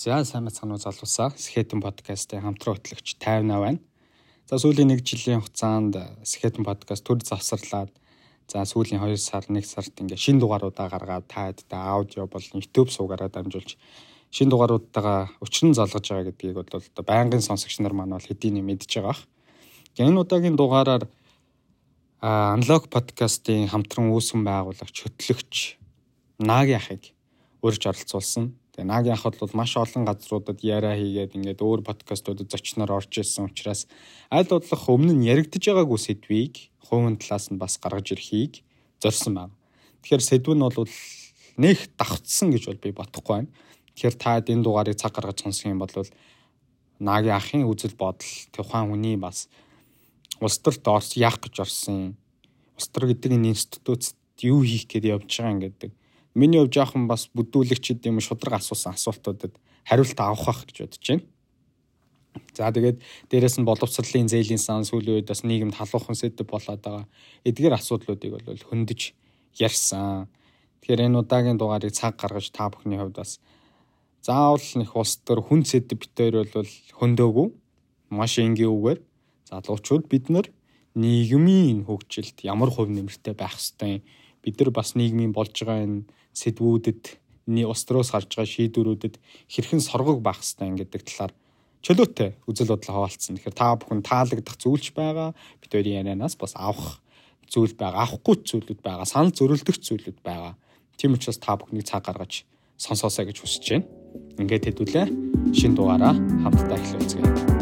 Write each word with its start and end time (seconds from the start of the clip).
За 0.00 0.24
сайн 0.24 0.48
мэцхан 0.48 0.72
уу 0.72 0.80
залуусаа 0.80 1.28
Скетэн 1.36 1.84
подкастын 1.84 2.40
хамтран 2.40 2.80
хөтлөгч 2.80 3.20
58 3.20 3.52
байна. 3.60 3.80
За 4.48 4.56
сүүлийн 4.56 4.96
1 4.96 5.04
жилийн 5.04 5.44
хугацаанд 5.44 5.92
Скетэн 6.24 6.64
подкаст 6.64 7.04
төр 7.04 7.20
завсарлаад 7.20 7.92
за 8.48 8.64
сүүлийн 8.64 9.04
2 9.04 9.20
сар 9.20 9.44
1 9.44 9.60
сард 9.60 9.92
ингээ 10.00 10.16
шин 10.16 10.40
дугааруудаа 10.40 10.88
гаргаад 10.88 11.28
таад 11.28 11.60
та 11.68 11.92
аудио 11.92 12.24
болон 12.24 12.64
YouTube 12.64 12.88
суугаараа 12.88 13.28
дамжуулж 13.28 13.76
шин 14.32 14.48
дугааруудтайгаа 14.48 15.36
өчрөн 15.44 15.76
залгаж 15.76 16.06
байгаа 16.08 16.32
гэдгийг 16.32 16.56
бол 16.56 16.72
одоо 16.80 17.04
байнгын 17.04 17.44
сонсогч 17.44 17.84
нар 17.84 17.92
маань 17.92 18.16
бол 18.16 18.24
хэдийн 18.24 18.64
мэдж 18.64 19.04
байгаа. 19.04 19.20
Энэ 20.00 20.16
удаагийн 20.16 20.56
дугаараар 20.56 21.04
Unlock 22.24 22.88
подкастын 22.88 23.68
хамтран 23.68 24.08
үүсгэн 24.16 24.48
байгуулагч 24.48 24.96
хөтлөгч 24.96 25.76
Наги 26.40 26.72
ахыг 26.80 27.12
урьж 27.60 27.84
оролцуулсан 27.84 28.56
Тэгээ 28.80 28.96
Нагийн 28.96 29.12
ахад 29.12 29.36
бол 29.36 29.52
маш 29.52 29.76
олон 29.76 30.08
газруудад 30.08 30.64
яриа 30.64 30.96
хийгээд 30.96 31.36
ингээд 31.36 31.60
өөр 31.60 31.84
подкастуудад 31.84 32.48
зочноор 32.48 33.04
орж 33.04 33.12
ирсэн 33.12 33.52
учраас 33.52 33.84
аль 34.32 34.48
бодлох 34.48 34.88
өмнө 34.88 35.20
нь 35.20 35.28
яригдж 35.28 35.68
байгаагүй 35.68 36.00
сэдвийг 36.00 36.72
хувийн 36.88 37.20
талаас 37.20 37.52
нь 37.52 37.60
бас 37.60 37.76
гаргаж 37.76 38.16
ирэхийг 38.16 38.64
зорьсон 38.96 39.36
байна. 39.36 39.54
Тэгэхээр 40.00 40.24
сэдв 40.24 40.56
нь 40.56 40.64
бол 40.64 40.88
нэг 41.60 41.78
давтсан 42.00 42.56
гэж 42.56 42.72
бол 42.72 42.80
би 42.80 42.90
бодохгүй 42.96 43.34
байна. 43.44 43.52
Тэгэхээр 44.00 44.16
та 44.16 44.40
энэ 44.40 44.64
дугаарыг 44.64 44.96
цаг 44.96 45.12
гаргаж 45.12 45.44
сонсох 45.44 45.68
юм 45.68 45.84
бол 45.84 45.92
Нагийн 47.04 47.36
ахын 47.36 47.68
үзэл 47.68 48.00
бодол 48.00 48.32
тухайн 48.48 48.88
хүний 48.88 49.20
бас 49.20 49.52
улс 50.40 50.56
төрт 50.56 50.88
орс 50.88 51.20
яах 51.20 51.36
гэж 51.36 51.68
орсон. 51.68 52.16
Улс 52.80 52.88
төр 52.88 53.12
гэдэг 53.12 53.36
энэ 53.36 53.52
институтд 53.52 54.16
юу 54.40 54.64
хийх 54.64 54.88
гээд 54.88 55.04
явж 55.04 55.28
байгаа 55.28 55.52
юм 55.52 55.60
гэдэг 55.68 55.92
Миний 56.34 56.60
хувьд 56.60 56.74
жоохон 56.74 57.08
бас 57.10 57.26
бүдүүлэгчд 57.34 58.06
юм 58.06 58.22
шудраг 58.22 58.60
асуусан 58.60 58.94
асуултуудад 58.94 59.54
хариулт 59.84 60.18
авах 60.20 60.66
гэж 60.66 60.76
бодож 60.86 61.06
байна. 61.08 61.24
За 62.54 62.70
тэгээд 62.70 63.02
дээрэс 63.30 63.58
нь 63.58 63.66
боловсролын 63.66 64.30
зээлийн 64.30 64.62
сан 64.62 64.86
сүүлийн 64.86 65.18
үед 65.18 65.26
бас 65.26 65.42
нийгэмд 65.42 65.74
халуухан 65.74 66.14
сэдв 66.14 66.46
болоод 66.46 66.78
байгаа. 66.78 67.06
Эдгээр 67.42 67.74
асуудлуудыг 67.74 68.30
бол 68.38 68.62
хөндөж 68.70 69.00
ярьсан. 69.58 70.30
Тэгэхээр 70.80 71.10
энэ 71.10 71.18
удаагийн 71.18 71.58
дугаарыг 71.58 71.90
цаг 71.90 72.14
гаргаж 72.14 72.54
та 72.54 72.70
бүхний 72.70 72.98
хувьд 73.02 73.18
бас 73.18 73.42
заавал 74.22 74.62
нэг 74.78 74.90
улс 74.94 75.18
төр 75.26 75.42
хүн 75.42 75.66
сэдв 75.66 75.98
битээр 75.98 76.46
бол 76.54 76.70
хөндөөгүй 77.00 77.48
маш 78.14 78.38
энгийн 78.38 78.70
үгээр 78.70 79.00
залуучууд 79.50 80.04
бид 80.06 80.30
нар 80.30 80.46
нийгмийн 80.94 81.86
хөгжилд 81.88 82.38
ямар 82.46 82.70
хувь 82.70 82.92
нэмэртэй 82.92 83.34
байх 83.34 83.56
ёстой 83.56 84.02
бид 84.42 84.54
нар 84.60 84.70
бас 84.70 84.94
нийгмийн 84.94 85.32
болж 85.32 85.54
байгаа 85.56 85.82
энэ 85.86 86.04
сэдвүүдэд 86.34 87.02
ни 87.50 87.66
устроос 87.66 88.14
гарч 88.14 88.30
байгаа 88.34 88.50
шийдвэрүүдэд 88.54 89.14
хэрхэн 89.50 89.82
соргог 89.82 90.22
байх 90.22 90.40
хэвээр 90.40 90.86
гэдэг 90.86 91.02
талаар 91.06 91.32
чөлөөтэй 91.82 92.30
үзэл 92.44 92.70
бодол 92.70 92.94
хаваалцсан. 92.94 93.36
Тэгэхээр 93.40 93.56
та 93.56 93.74
бүхэн 93.80 94.04
таалагдах 94.04 94.56
зүйлч 94.60 94.92
байгаа. 94.92 95.32
Бид 95.60 95.72
хоёрын 95.72 96.04
ярианаас 96.04 96.36
бас 96.36 96.52
авах 96.54 97.00
зүйл 97.48 97.74
байгаа, 97.74 98.04
авахгүй 98.04 98.44
зүйлүүд 98.46 98.80
байгаа, 98.84 99.08
санал 99.08 99.34
зөрөлдөх 99.34 99.80
зүйлүүд 99.80 100.20
байгаа. 100.22 100.54
Тийм 101.00 101.16
учраас 101.16 101.40
та 101.40 101.56
бүхний 101.56 101.82
цаг 101.82 102.04
гаргаж 102.04 102.44
сонсоосаа 102.76 103.26
гэж 103.26 103.40
хүсэж 103.40 103.64
байна. 103.72 103.88
Ингээд 104.38 104.66
хэдүүлээ 104.70 105.06
шин 105.56 105.74
дугаараа 105.74 106.14
хамтдаа 106.14 106.78
эхлүүлцгээе. 106.78 107.59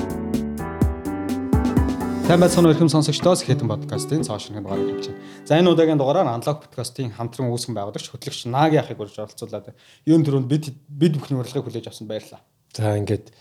Сайн 2.28 2.42
байцгаана 2.44 2.74
ихэм 2.76 2.90
сонсогчдоос 2.92 3.40
Хэтэн 3.48 3.72
подкастын 3.72 4.20
цааш 4.20 4.52
шинэ 4.52 4.60
дугаар 4.60 4.84
хийж 4.84 5.08
байна. 5.08 5.48
За 5.48 5.56
энэ 5.56 5.72
удаагийн 5.72 5.96
дугаараар 5.96 6.28
Unlock 6.36 6.68
подкастын 6.68 7.16
хамтран 7.16 7.48
үүсгэн 7.48 7.72
байгуулагч 7.72 8.04
хөтлөгч 8.04 8.44
Наги 8.52 8.76
ахыг 8.76 9.00
урьж 9.00 9.16
оролцуулаад 9.16 9.72
юун 10.04 10.28
төрөнд 10.28 10.44
бид 10.44 10.76
бид 10.92 11.16
бүхний 11.16 11.40
урилгыг 11.40 11.64
хүлээж 11.64 11.88
авсан 11.88 12.04
баярлалаа. 12.04 12.44
За 12.76 13.00
ингээд 13.00 13.32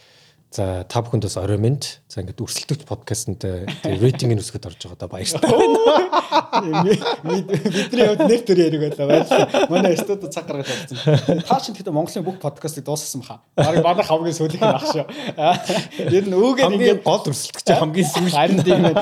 За 0.55 0.88
та 0.88 1.03
бүхэнд 1.03 1.27
бас 1.27 1.35
орой 1.35 1.59
минь. 1.59 1.83
За 2.18 2.23
ингээд 2.26 2.42
өрсөлдөгч 2.42 2.82
подкастт 2.90 3.46
рейтингийн 3.86 4.42
үсгэд 4.42 4.66
орж 4.66 4.82
байгаа 4.90 4.98
да 4.98 5.06
баяртай 5.06 5.38
байна. 5.38 5.78
Бидний 7.22 8.08
хувьд 8.10 8.26
нэр 8.26 8.42
төр 8.42 8.58
яриг 8.58 8.82
байлаа 8.82 9.05
баярлалаа. 9.05 9.70
Манай 9.70 9.94
студид 10.02 10.33
цаг 10.33 10.50
гаргаж 10.50 10.66
авсан. 10.66 10.98
Та 11.45 11.61
чинь 11.61 11.77
тэгтээ 11.77 11.94
Монголын 11.94 12.26
бүх 12.26 12.42
подкастыг 12.42 12.89
дуусгасан 12.89 13.22
баха. 13.22 13.38
Бараг 13.54 13.86
манай 13.86 14.02
хамгийн 14.02 14.33
сүүлийнх 14.33 14.66
нь 14.66 14.73
ах 14.82 14.89
шүү. 14.89 15.06
Ер 16.10 16.26
нь 16.26 16.33
үүгээр 16.33 16.73
ингээд 16.73 17.06
гол 17.06 17.22
өрсөлдөгч 17.22 17.70
хамгийн 17.86 18.10
сүүл. 18.10 18.33
Харин 18.33 18.66
тийм 18.66 18.82
ээ. 18.89 18.98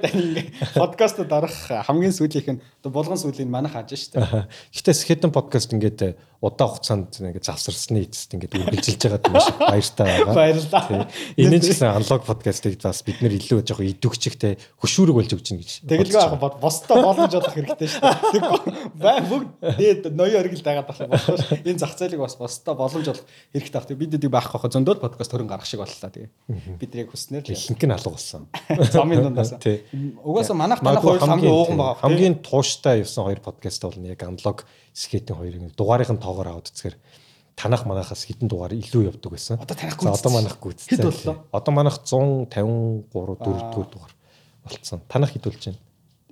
Тань 0.00 0.20
ингээд 0.24 0.48
подкастад 0.72 1.28
орох 1.36 1.68
хамгийн 1.68 2.16
сүүлийнх 2.16 2.48
нь 2.48 2.60
булган 2.88 3.20
сүүлийн 3.20 3.52
манайх 3.52 3.76
хааж 3.76 3.92
штэ. 3.92 4.48
Гэтэ 4.72 4.96
Skeleton 4.96 5.36
podcast 5.36 5.68
ингээд 5.68 6.16
удаан 6.44 6.70
хугацаанд 6.76 7.16
ингээд 7.16 7.48
завсарсны 7.48 8.04
эцэст 8.04 8.36
ингээд 8.36 8.52
үргэлжилж 8.52 9.00
байгаад 9.00 9.28
маш 9.32 9.48
баяртай 9.72 10.06
байгаа. 10.12 10.34
Баярлалаа. 10.36 11.08
Энэ 11.40 11.60
ч 11.64 11.72
гэсэн 11.72 11.88
аналог 11.88 12.28
подкастыг 12.54 12.82
бас 12.82 13.02
бид 13.02 13.18
нэр 13.22 13.34
илүү 13.34 13.62
жоох 13.66 13.82
идэвхчихтэй 13.82 14.58
хөшүүрэг 14.78 15.14
болж 15.14 15.30
өгч 15.34 15.46
гин 15.50 15.58
гэж. 15.58 15.70
Тэгэлгүй 15.90 16.20
аа 16.22 16.38
бостой 16.62 17.02
боломж 17.02 17.34
олох 17.34 17.54
хэрэгтэй 17.54 17.88
шүү 17.90 18.02
дээ. 18.04 18.94
Бай 18.94 19.18
бүгд 19.26 20.14
ноён 20.14 20.38
оргил 20.38 20.62
дагаад 20.62 20.86
байх 20.86 21.00
болохоо 21.10 21.36
ш. 21.38 21.58
Энэ 21.64 21.82
зах 21.82 21.98
зээлийг 21.98 22.22
бас 22.22 22.36
бостой 22.38 22.74
боломж 22.78 23.08
олох 23.10 23.24
хэрэгтэй 23.50 23.78
авах. 23.78 23.98
Бид 23.98 24.10
дэдэг 24.14 24.30
байх 24.30 24.46
хаа 24.46 24.70
зөндөл 24.70 25.02
подкаст 25.02 25.34
хөрөнгө 25.34 25.50
гаргах 25.50 25.66
шиг 25.66 25.82
боллоо 25.82 26.10
тэгээ. 26.14 26.78
Бидний 26.78 27.06
хүснээр 27.10 27.42
л 27.42 27.54
ихэнх 27.54 27.82
нь 27.82 27.94
алга 27.94 28.10
болсон. 28.14 28.46
Замын 28.94 29.26
дундаас. 29.26 29.58
Угаасаа 30.22 30.54
манайх 30.54 30.82
манайх 30.82 31.02
хоёр 31.02 31.18
хамгийн 31.18 31.50
ууган 31.50 31.78
байгаа. 31.78 32.02
Хамгийн 32.06 32.38
тууштай 32.38 33.02
явсан 33.02 33.26
хоёр 33.26 33.40
подкаст 33.42 33.82
бол 33.82 33.98
яг 33.98 34.22
аналог 34.22 34.62
скетийн 34.94 35.38
хоёрын 35.38 35.74
дугаарынхын 35.74 36.22
тоогоор 36.22 36.54
аваад 36.54 36.70
үзэхээр 36.70 36.96
танах 37.56 37.86
манахаас 37.86 38.26
хэдэн 38.26 38.48
дугаар 38.48 38.74
илүү 38.74 39.10
явдаг 39.10 39.30
байсан. 39.30 39.58
Одоо 39.62 39.76
танихгүй. 39.78 40.10
Одоо 40.10 40.30
манах 40.34 40.58
гүйцсэн. 40.58 40.90
Хэд 40.90 41.06
боллоо? 41.06 41.36
Одоо 41.52 41.72
манах 41.74 41.96
153 42.02 43.06
4 43.14 43.38
дугаар 43.38 43.88
дугаар 43.88 44.12
болцсон. 44.66 45.00
Танах 45.08 45.32
хэд 45.32 45.44
болж 45.46 45.62
байна? 45.64 45.78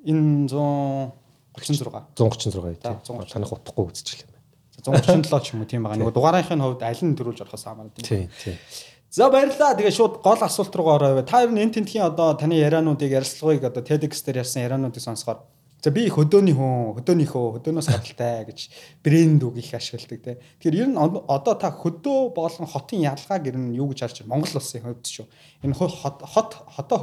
Энэ 0.05 0.49
136. 0.50 2.16
136 2.19 2.83
тийм. 2.83 2.99
Танах 3.31 3.53
утахгүй 3.53 3.87
үзчихлээ 3.93 4.27
юм 4.27 4.33
байна. 4.33 5.03
137 5.03 5.41
ч 5.47 5.55
юм 5.55 5.62
уу 5.62 5.69
тийм 5.71 5.83
байгаа. 5.87 6.00
Нөгөө 6.03 6.16
дугаарынхын 6.16 6.62
хувьд 6.65 6.83
аль 6.83 7.03
нь 7.06 7.15
төрүүлж 7.15 7.44
орохоос 7.47 7.65
хамаарна 7.65 7.94
тийм. 7.94 8.28
Тийм. 8.28 8.56
За 9.12 9.28
баярлалаа. 9.31 9.77
Тэгээ 9.78 9.94
шууд 9.94 10.25
гол 10.25 10.41
асуулт 10.41 10.75
руугаа 10.75 10.97
ороо. 10.97 11.22
Та 11.22 11.44
ер 11.44 11.53
нь 11.53 11.60
энэ 11.60 11.77
тентхийн 11.78 12.09
одоо 12.09 12.34
таны 12.34 12.56
яриануудыг 12.59 13.12
ярилцлагыг 13.12 13.69
одоо 13.69 13.84
TEDx 13.84 14.25
дээр 14.25 14.43
ярьсан 14.43 14.65
яриануудыг 14.65 15.04
сонсохоор 15.04 15.44
За 15.82 15.91
би 15.91 16.04
хөдөөний 16.06 16.54
хүн, 16.54 16.94
хөдөөнийхөө 16.94 17.59
хөдөөнөөс 17.59 17.88
гадалтай 17.91 18.47
гэж 18.47 18.59
брэнд 19.03 19.43
үг 19.43 19.59
их 19.59 19.75
ашигладаг 19.75 20.22
те. 20.22 20.38
Тэгэхээр 20.62 20.78
ер 20.78 20.88
нь 20.94 20.98
одоо 21.26 21.54
та 21.59 21.75
хөдөө 21.75 22.31
болон 22.38 22.70
хотын 22.70 23.03
ялгааг 23.03 23.50
ер 23.50 23.59
нь 23.59 23.75
юу 23.75 23.91
гэж 23.91 23.98
харж 24.06 24.22
байна? 24.22 24.31
Монгол 24.38 24.62
улсын 24.62 24.87
хувьд 24.87 25.03
шүү. 25.10 25.26
Энэ 25.66 25.75
хот 25.75 26.22
хот 26.22 26.54
хотоо 26.71 26.98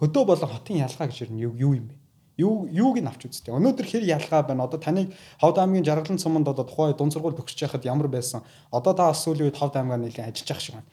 хөдөө 0.00 0.24
болон 0.24 0.48
хотын 0.48 0.80
ялгаа 0.80 1.12
гэж 1.12 1.28
ер 1.28 1.30
нь 1.36 1.44
юу 1.44 1.52
юм 1.76 1.92
бэ? 1.92 1.94
Юу 2.40 2.64
юуг 2.72 3.04
нь 3.04 3.08
авч 3.08 3.28
үзтээ. 3.28 3.52
Өнөөдөр 3.52 3.84
хэр 3.84 4.08
ялгаа 4.16 4.40
байна? 4.40 4.64
Одоо 4.64 4.80
таныг 4.80 5.12
Ховд 5.36 5.60
аймгийн 5.60 5.84
Жаргалан 5.84 6.16
цуманд 6.16 6.48
одоо 6.48 6.64
тухай 6.64 6.92
дунд 6.96 7.12
сургууль 7.12 7.36
төгсөж 7.36 7.64
байхад 7.64 7.84
ямар 7.84 8.08
байсан? 8.08 8.44
Одоо 8.72 8.92
та 8.92 9.08
бас 9.12 9.24
сүүлийн 9.24 9.48
үед 9.48 9.56
Ховд 9.56 9.76
аймгаар 9.76 10.04
нэлээд 10.04 10.36
ажиллаж 10.36 10.52
байгаа 10.52 10.60
шиг 10.60 10.76
байна. 10.76 10.88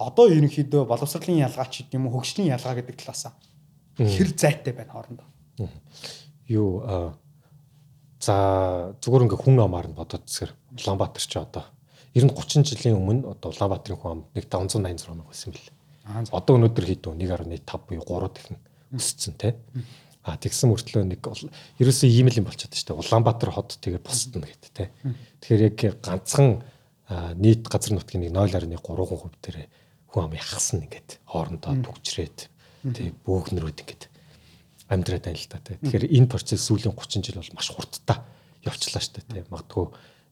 Одоо 0.00 0.28
ерөнхийдөө 0.32 0.88
боловсролын 0.88 1.44
ялгаа 1.44 1.68
ч 1.68 1.84
гэдэм 1.84 2.08
үү 2.08 2.12
хөгжлийн 2.16 2.48
ялгаа 2.48 2.80
гэдэг 2.80 2.96
талаас 2.96 3.28
хэр 4.00 4.28
зайтай 4.40 4.72
байна 4.72 4.96
хоорондоо 4.96 5.35
юу 6.48 6.68
за 8.20 8.36
зүгээр 9.02 9.24
ингээ 9.26 9.40
хүн 9.40 9.60
амаар 9.60 9.88
нь 9.90 9.98
бодоод 9.98 10.26
зэрэг 10.26 10.56
Улаанбаатар 10.76 11.22
ч 11.22 11.34
одоо 11.36 11.64
ер 12.14 12.24
нь 12.24 12.32
30 12.32 12.64
жилийн 12.64 12.96
өмнө 12.98 13.36
одоо 13.36 13.52
Улаанбаатарын 13.52 14.00
хүн 14.00 14.12
ам 14.12 14.20
нэг 14.34 14.44
586 14.48 15.08
мянга 15.12 15.30
байсан 15.30 15.52
бэл. 15.52 15.70
Одоо 16.32 16.52
өнөөдөр 16.56 16.84
хэд 16.86 17.04
вэ? 17.06 17.14
1.5 17.62 17.86
буюу 17.86 18.04
3 18.04 18.32
дахин 18.34 18.58
өссөн 18.94 19.34
те. 19.36 19.54
А 20.26 20.34
тэгсэн 20.34 20.72
мөртлөө 20.72 21.04
нэг 21.06 21.22
ерөөсөө 21.78 22.08
ийм 22.10 22.26
л 22.26 22.38
юм 22.40 22.46
болчиход 22.50 22.74
штэ. 22.74 22.98
Улаанбаатар 22.98 23.54
хот 23.54 23.78
тэгээд 23.78 24.02
босдно 24.02 24.42
гэдэг 24.42 24.70
те. 24.74 24.90
Тэгэхээр 25.44 25.62
яг 25.86 26.02
ганцхан 26.02 26.66
нийт 27.38 27.68
газар 27.70 27.94
нутгийн 27.94 28.26
нэг 28.26 28.34
0.3% 28.34 29.38
дээр 29.44 29.70
хүн 30.10 30.24
ам 30.26 30.34
яхсан 30.34 30.82
ингээд 30.82 31.22
хоорондоо 31.30 31.78
түгжрээд 31.84 32.50
тэг 32.90 33.14
бөөгнөрүүд 33.22 33.78
ингээд 33.86 34.02
амьдраад 34.88 35.24
байна 35.26 35.38
л 35.38 35.50
та 35.50 35.58
тий. 35.58 35.76
Тэгэхээр 35.82 36.06
энэ 36.14 36.30
процесс 36.30 36.66
сүүлийн 36.66 36.94
30 36.94 37.26
жил 37.26 37.40
бол 37.42 37.56
маш 37.58 37.68
хурдтай 37.74 38.18
явчлаа 38.62 39.02
шүү 39.02 39.14
дээ 39.18 39.26
тий. 39.26 39.44
Магадгүй 39.50 39.86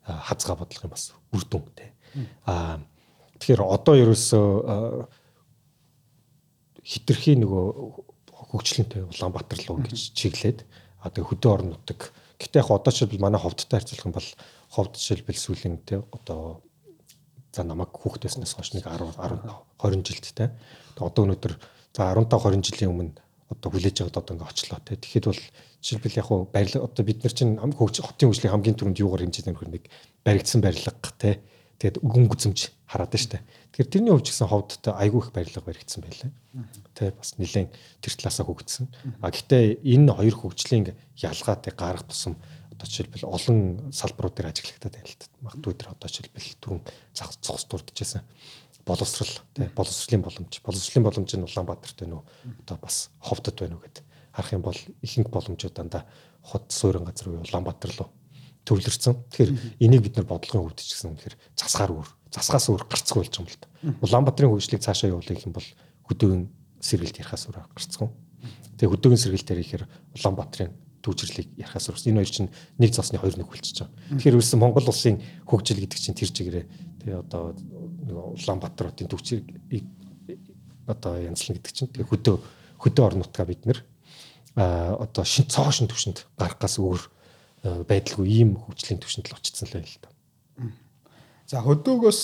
хазгаа 0.06 0.56
бодлого 0.58 0.86
юм 0.86 0.94
бас 0.94 1.10
үр 1.34 1.44
дүн 1.48 1.66
тий. 1.74 1.90
Аа 2.46 2.78
тэгэхээр 3.40 3.62
одоо 3.66 3.94
ерөөсөө 3.98 4.46
хитрхийн 6.84 7.42
нөгөө 7.42 7.64
хөгжлөнтэй 8.54 9.02
Улаанбаатар 9.08 9.60
руу 9.66 9.82
гэж 9.82 10.14
чиглээд 10.14 10.62
а 11.02 11.10
тэгээ 11.10 11.28
хөдөө 11.32 11.50
орон 11.50 11.68
нутаг 11.74 12.12
гэтээ 12.38 12.62
яг 12.62 12.70
одоо 12.70 12.92
ч 12.92 13.08
манай 13.18 13.40
ховдтой 13.40 13.80
харьцуулах 13.80 14.06
юм 14.06 14.14
бол 14.14 14.28
ховд 14.70 14.92
жишээлбэл 14.94 15.40
сүүлийн 15.40 15.76
тий 15.82 15.98
одоо 15.98 16.62
за 17.50 17.64
намайг 17.64 17.90
хүүхдээснээс 17.96 18.54
хойш 18.54 18.76
нэг 18.76 18.86
10 18.86 19.16
10 19.16 19.42
20 19.80 20.06
жилд 20.06 20.26
тий. 20.36 20.48
Одоо 21.00 21.22
өнөөдөр 21.24 21.54
за 21.96 22.12
15 22.12 22.28
20 22.28 22.68
жилийн 22.68 22.92
өмнө 22.92 23.14
одоо 23.50 23.68
хүлээж 23.70 24.00
аваад 24.00 24.18
одоо 24.20 24.34
ингээ 24.36 24.50
очлоо 24.50 24.80
те. 24.80 24.96
Тэгэхэд 24.96 25.26
бол 25.28 25.42
жишээлбэл 25.84 26.18
яг 26.18 26.26
хуу 26.28 26.48
барилга 26.48 26.84
одоо 26.84 27.04
бид 27.04 27.20
нар 27.24 27.34
чинь 27.34 27.60
хөгж 27.60 28.00
хотын 28.00 28.28
хөгжлийн 28.32 28.52
хамгийн 28.52 28.76
түрүүнд 28.76 29.02
юугаар 29.04 29.22
хэмжээд 29.28 29.48
нөхөр 29.52 29.70
нэг 29.72 29.84
баригдсан 30.24 30.60
барилга 30.64 30.92
те. 31.20 31.44
Тэгээд 31.78 32.00
гүн 32.00 32.26
гүзэмж 32.30 32.58
хараад 32.88 33.12
штэ. 33.18 33.42
Тэгэхээр 33.74 33.92
тэрний 33.92 34.12
хувьд 34.14 34.24
ч 34.24 34.30
гэсэн 34.32 34.48
ховдтой 34.48 34.94
айгүй 34.94 35.20
их 35.20 35.30
барилга 35.34 35.60
баригдсан 35.60 36.00
байлаа. 36.06 36.30
Тэ 36.94 37.12
бас 37.12 37.34
нэлээд 37.36 37.74
тэр 38.00 38.12
талаасаа 38.14 38.46
хөгжсөн. 38.46 38.86
А 39.20 39.28
гэхдээ 39.28 39.82
энэ 39.82 40.14
хоёр 40.14 40.36
хөгжлийн 40.38 40.94
ялгаатай 41.18 41.74
гарах 41.74 42.06
тусам 42.06 42.38
одоо 42.70 42.86
жишээлбэл 42.86 43.26
олон 43.26 43.58
салбарууд 43.90 44.34
дээр 44.38 44.50
ажиглагтаад 44.54 44.94
байл 44.94 45.18
та. 45.18 45.26
Магадгүй 45.42 45.74
тэр 45.74 45.90
одоо 45.90 46.08
жишээлбэл 46.08 46.58
түрүүн 46.62 46.82
зах 47.10 47.34
цогц 47.42 47.66
дурдчихсан 47.66 48.22
боловсрал 48.86 49.32
тий 49.54 49.68
боловсролын 49.76 50.22
боломж 50.22 50.60
боловсролын 50.64 51.04
боломж 51.04 51.30
нь 51.34 51.46
Улаанбаатарт 51.48 51.98
байна 52.00 52.20
уу 52.20 52.24
одоо 52.62 52.78
бас 52.82 53.10
ховдод 53.20 53.56
байна 53.58 53.76
уу 53.76 53.84
гэд 53.84 54.02
харах 54.32 54.52
юм 54.52 54.62
бол 54.62 54.78
ихэнх 55.02 55.30
боломжууд 55.30 55.74
дандаа 55.74 56.04
хот 56.42 56.72
суурин 56.72 57.04
газар 57.04 57.28
уу 57.28 57.40
Улаанбаатар 57.40 57.92
руу 57.96 58.10
төвлөрсөн. 58.64 59.14
Тэгэхээр 59.28 59.52
энийг 59.80 60.02
бид 60.02 60.16
нар 60.16 60.26
бодлогын 60.26 60.72
хөвдөж 60.72 60.88
гэсэн 60.88 61.12
үнэхээр 61.12 61.36
засгаар 61.56 61.92
өөр 61.92 62.08
засгаас 62.32 62.68
өөр 62.72 62.84
гарцгүй 62.88 63.20
болж 63.20 63.34
юм 63.36 63.46
л 63.46 63.60
та. 63.60 63.68
Улаанбаатарын 64.00 64.52
хөгжлийг 64.56 64.80
цаашаа 64.80 65.12
явуулах 65.12 65.44
юм 65.44 65.52
бол 65.52 65.68
хөдөөгийн 66.08 66.48
сэргэлт 66.80 67.20
ярихаас 67.20 67.44
өөр 67.52 67.60
гарцгүй. 67.76 68.08
Тэгээ 68.80 68.92
хөдөөгийн 68.92 69.20
сэргэлт 69.20 69.52
ярихаар 69.52 69.84
Улаанбаатарын 70.16 70.72
төвчрлийг 71.04 71.48
ярихаас 71.60 71.92
өөр 71.92 72.00
энэ 72.08 72.20
хоёр 72.24 72.32
чинь 72.32 72.50
нэг 72.80 72.90
засны 72.96 73.20
хоёр 73.20 73.36
нэг 73.36 73.48
болчихж 73.52 73.84
байгаа. 73.84 74.16
Тэгэхээр 74.16 74.36
ерөөсөн 74.40 74.60
Монгол 74.64 74.88
улсын 74.88 75.20
хөгжил 75.44 75.84
гэдэг 75.84 76.00
чинь 76.00 76.16
тэр 76.16 76.32
чигээрээ 76.32 76.64
тэгээ 77.04 77.20
одоо 77.20 77.52
нэг 77.52 78.16
Улаанбаатарын 78.16 78.96
төвчрийг 79.12 79.44
одоо 80.88 81.20
янзлна 81.20 81.60
гэдэг 81.60 81.72
чинь 81.76 81.92
тэгээ 81.92 82.08
хөдөө 82.08 82.36
хөдөө 82.80 83.04
орон 83.04 83.20
нутгаа 83.20 83.44
бид 83.44 83.68
нэр 83.68 83.84
а 84.56 84.96
одоо 85.04 85.24
шин 85.24 85.44
цоо 85.52 85.68
шин 85.68 85.88
төвшөнд 85.92 86.24
гарахгаас 86.40 86.80
өөр 86.80 87.02
байдалгүй 87.84 88.26
ийм 88.28 88.56
хөгжлийн 88.56 89.00
төвшөнд 89.04 89.28
л 89.28 89.36
очсон 89.36 89.68
л 89.68 89.76
байл 89.76 89.88
л 89.88 90.00
та. 90.00 90.08
За 91.48 91.60
хөдөөгөөс 91.60 92.20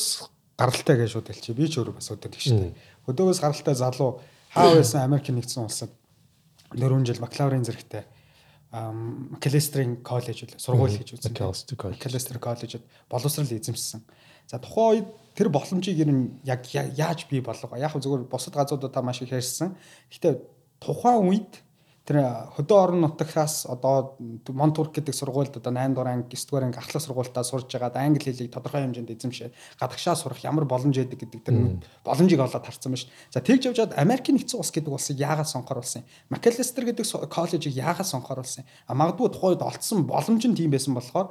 гаралтай 0.57 0.97
гэж 0.97 1.09
шууд 1.17 1.29
хэлчих. 1.29 1.57
Би 1.57 1.69
ч 1.69 1.81
өөрөө 1.81 1.97
бас 1.97 2.13
өдөр 2.13 2.33
тэгш 2.33 2.49
дээ. 2.53 2.73
Хөдөөгөөс 3.09 3.41
гаралтай 3.41 3.75
залуу 3.77 4.21
хаа 4.53 4.77
байсан 4.77 5.05
Америк 5.05 5.29
нэгдсэн 5.33 5.65
улсад 5.65 5.93
4 6.77 7.05
жил 7.05 7.21
бакалаврын 7.25 7.65
зэрэгтэй 7.65 8.05
Макалестрийн 8.71 9.99
коллеж 10.07 10.47
үлээ 10.47 10.63
сургууль 10.63 10.95
гэж 10.95 11.19
үзсэн. 11.19 11.35
Макалестер 11.35 12.39
коллежид 12.39 12.87
боловсрал 13.11 13.51
эзэмшсэн. 13.51 14.07
За 14.47 14.63
тухайн 14.63 15.03
үед 15.03 15.09
тэр 15.35 15.51
боломжийг 15.51 15.99
ер 15.99 16.11
нь 16.11 16.39
яг 16.47 16.71
яаж 16.71 17.27
бий 17.27 17.43
болгоо. 17.43 17.75
Яг 17.75 17.99
зөвхөн 17.99 18.31
бусад 18.31 18.55
газруудаа 18.55 19.03
маш 19.03 19.23
их 19.23 19.35
ярьсан. 19.35 19.75
Гэхдээ 20.11 20.39
тухайн 20.79 21.27
үед 21.27 21.63
тэр 22.11 22.51
хөдөө 22.59 22.79
орон 22.83 23.07
нутгаас 23.07 23.71
одоо 23.71 24.19
Монтурк 24.51 24.99
гэдэг 24.99 25.15
сургуульд 25.15 25.63
одоо 25.63 25.71
8 25.71 25.95
дугаар 25.95 26.11
анги 26.11 26.35
9 26.35 26.51
дугаар 26.51 26.67
анги 26.67 26.83
ахлах 26.83 27.03
сургуультаа 27.07 27.47
сурж 27.47 27.71
байгаад 27.71 27.95
англи 27.95 28.35
хэлийг 28.35 28.51
тодорхой 28.51 28.83
хэмжээнд 28.83 29.15
эзэмшээ 29.15 29.79
гадагшаа 29.79 30.19
сурах 30.19 30.43
ямар 30.43 30.67
боломж 30.67 30.99
өгдөг 30.99 31.23
гэдэг 31.23 31.41
тэр 31.47 31.79
боломжийг 32.03 32.43
олоод 32.43 32.67
харсан 32.67 32.91
байна 32.91 33.03
шүү. 33.07 33.15
За 33.31 33.39
тэгж 33.39 33.63
явжгаад 33.71 33.95
Америкийн 33.95 34.43
нэгдсэн 34.43 34.59
улс 34.59 34.75
гэдэг 34.75 34.91
улсыг 34.91 35.23
яагаад 35.23 35.47
сонгохоор 35.47 35.87
болсон 35.87 36.03
юм? 36.03 36.11
Макалестер 36.35 36.85
гэдэг 36.91 37.07
коллежийг 37.31 37.79
яагаад 37.79 38.11
сонгохоор 38.11 38.43
болсон 38.43 38.67
юм? 38.67 38.71
А 38.91 38.93
магадгүй 38.99 39.31
тухайн 39.31 39.55
үед 39.55 39.63
олцсон 39.63 40.03
боломж 40.03 40.43
нь 40.51 40.59
тийм 40.59 40.75
байсан 40.75 40.99
болохоор 40.99 41.31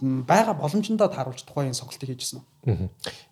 байгаа 0.00 0.54
боломжтой 0.60 1.08
тааруулж 1.08 1.42
тухайн 1.48 1.72
сонголтыг 1.72 2.12
хийжсэн? 2.12 2.44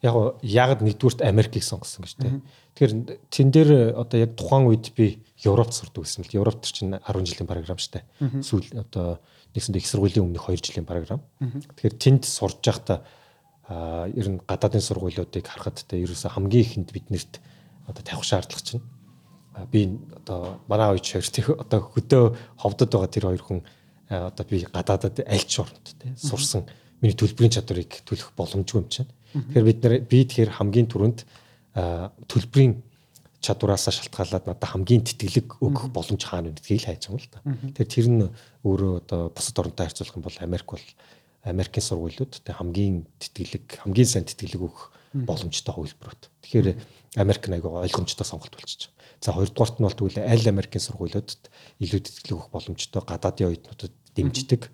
Яг 0.01 0.41
яг 0.41 0.81
нэгдүгürt 0.81 1.21
Америкийг 1.21 1.65
сонгосон 1.65 2.09
гэж 2.09 2.15
тийм. 2.17 2.43
Тэгэхээр 2.73 2.93
тэн 3.29 3.49
дээр 3.53 3.71
одоо 4.01 4.19
яг 4.21 4.33
тухайн 4.33 4.73
үед 4.73 4.97
би 4.97 5.21
Европт 5.45 5.77
сурдаг 5.77 6.09
гэсэн 6.09 6.25
л 6.25 6.37
Европт 6.41 6.65
чинь 6.65 6.97
10 6.97 7.05
жилийн 7.29 7.49
програм 7.49 7.77
штэ. 7.77 8.09
Сүүл 8.41 8.81
одоо 8.81 9.21
нэгсэндээ 9.53 9.81
их 9.85 9.91
сургуулийн 9.93 10.25
өмнөх 10.25 10.49
2 10.49 10.65
жилийн 10.65 10.89
програм. 10.89 11.21
Тэгэхээр 11.37 12.01
тэнд 12.01 12.25
сурж 12.25 12.65
байхдаа 12.65 13.05
ер 13.69 14.29
нь 14.29 14.41
гадаадын 14.45 14.81
сургуулиудыг 14.81 15.45
харахад 15.45 15.85
те 15.85 16.01
ерөөсө 16.01 16.33
хамгийн 16.33 16.65
ихэнд 16.65 16.91
биднэрт 16.93 17.41
одоо 17.89 18.03
тавих 18.05 18.25
шаардлага 18.25 18.65
чинь 18.65 18.85
би 19.71 20.01
одоо 20.17 20.61
манай 20.69 20.97
хоёр 20.97 21.25
тех 21.29 21.49
одоо 21.49 21.81
хөдөө 21.81 22.25
ховдод 22.61 22.91
байгаа 22.93 23.09
тэр 23.09 23.25
хоёр 23.29 23.43
хүн 23.45 23.61
одоо 24.15 24.45
би 24.47 24.65
гадаадад 24.65 25.25
аль 25.27 25.47
ч 25.47 25.61
оронд 25.61 25.87
те 25.99 26.15
сурсан 26.17 26.67
миний 27.01 27.17
төлбөрийн 27.17 27.55
чадварыг 27.55 28.03
төлөх 28.07 28.33
боломжгүй 28.39 28.81
юм 28.81 28.89
чинь. 28.89 29.11
Тэгэхээр 29.35 29.69
бид 29.69 29.81
нар 29.85 29.95
би 30.01 30.19
тэгэхээр 30.25 30.57
хамгийн 30.57 30.89
түрүүнд 30.89 31.21
төлбөрийн 32.31 32.83
чадвараасаа 33.45 33.93
шалтгаалаад 33.93 34.49
надад 34.49 34.71
хамгийн 34.73 35.05
тэтгэлэг 35.05 35.61
өгөх 35.61 35.93
боломж 35.93 36.23
хаана 36.25 36.49
вэ 36.49 36.57
гэдгийг 36.57 36.85
хайж 36.89 37.03
байгаа 37.05 37.13
юм 37.13 37.21
л 37.21 37.29
да. 37.29 37.41
Тэгэхээр 37.77 37.93
тэр 37.93 38.09
нь 38.09 38.23
өөрөө 38.65 38.93
одоо 39.05 39.21
бусад 39.29 39.59
оронтой 39.61 39.85
харьцуулах 39.85 40.17
юм 40.17 40.25
бол 40.25 40.39
Америк 40.41 40.69
бол 40.73 40.87
Америкийн 41.45 41.85
сургуулиуд 41.85 42.33
тэг 42.41 42.57
хамгийн 42.57 43.05
тэтгэлэг 43.21 43.85
хамгийн 43.85 44.09
сайн 44.09 44.25
тэтгэлэг 44.25 44.63
өгөх 44.65 44.89
боломжтой 45.29 45.73
хувилбарууд. 45.77 46.23
Тэгэхээр 46.41 46.69
Америк 47.21 47.45
нэг 47.53 47.69
ойлгомжтой 47.69 48.25
сонголт 48.25 48.57
болчихж 48.57 48.89
байгаа. 48.89 49.21
За 49.21 49.31
хоёрдугаарт 49.37 49.77
нь 49.77 49.85
бол 49.85 49.99
тэгвэл 49.99 50.25
аль 50.25 50.49
Америкийн 50.49 50.85
сургуулиудад 50.89 51.43
илүү 51.85 52.01
тэтгэлэг 52.01 52.33
өгөх 52.33 52.49
боломжтой 52.49 53.03
гадаадын 53.05 53.49
оюутнуудад 53.53 53.95
дэмждэг. 54.17 54.71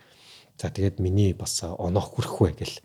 За 0.60 0.68
тэгээд 0.68 1.00
миний 1.00 1.32
бас 1.32 1.64
оноох 1.64 2.14
хүрэх 2.14 2.40
вэ 2.40 2.50
гэл 2.60 2.76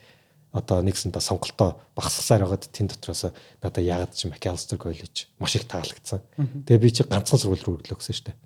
одоо 0.56 0.80
нэгсэндээ 0.80 1.20
сонголтоо 1.20 1.76
багасгасаар 2.00 2.48
байгаад 2.48 2.72
тэн 2.72 2.88
дотроос 2.88 3.36
надаа 3.60 3.84
яагаад 3.84 4.16
ч 4.16 4.32
Макалстер 4.32 4.80
коллеж 4.80 5.28
маш 5.40 5.60
их 5.60 5.68
таалагдсан. 5.68 6.24
Тэгээ 6.64 6.80
би 6.80 6.92
чи 6.96 7.04
ганцхан 7.04 7.40
сургууль 7.40 7.66
руу 7.68 7.76
өглөө 7.84 8.00
гэсэн 8.00 8.32
дээ. 8.32 8.40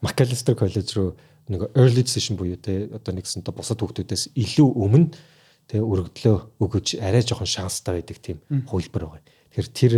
Макалстер 0.00 0.56
коллеж 0.56 0.88
руу 0.96 1.20
нэг 1.52 1.68
early 1.76 2.00
decision 2.00 2.40
буюу 2.40 2.56
те 2.56 2.88
одоо 2.88 3.12
нэгсэндээ 3.12 3.52
бусад 3.52 3.76
хүүхдүүдээс 3.84 4.32
илүү 4.32 4.68
өмнө 4.72 5.12
тэгээ 5.68 5.84
өргөдлөө 5.84 6.36
өгөж 6.64 6.96
арай 6.96 7.20
жоохон 7.20 7.44
шанстай 7.44 8.00
байдаг 8.00 8.18
тийм 8.24 8.40
хувилбар 8.64 9.20
байгаа. 9.20 9.22
Тэгэхээр 9.52 9.68
тэр 9.76 9.94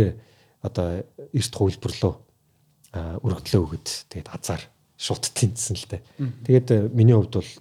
одоо 0.59 1.07
эрт 1.31 1.53
хувилбар 1.55 1.93
руу 2.03 2.13
өргөдлөө 2.93 3.61
өгöd 3.63 3.87
тэгээд 4.11 4.29
азар 4.35 4.61
шууд 5.03 5.23
тэнцсэн 5.35 5.75
л 5.75 5.87
дээ. 5.91 6.01
Тэгээд 6.47 6.95
миний 6.95 7.11
хувьд 7.11 7.43
бол 7.43 7.51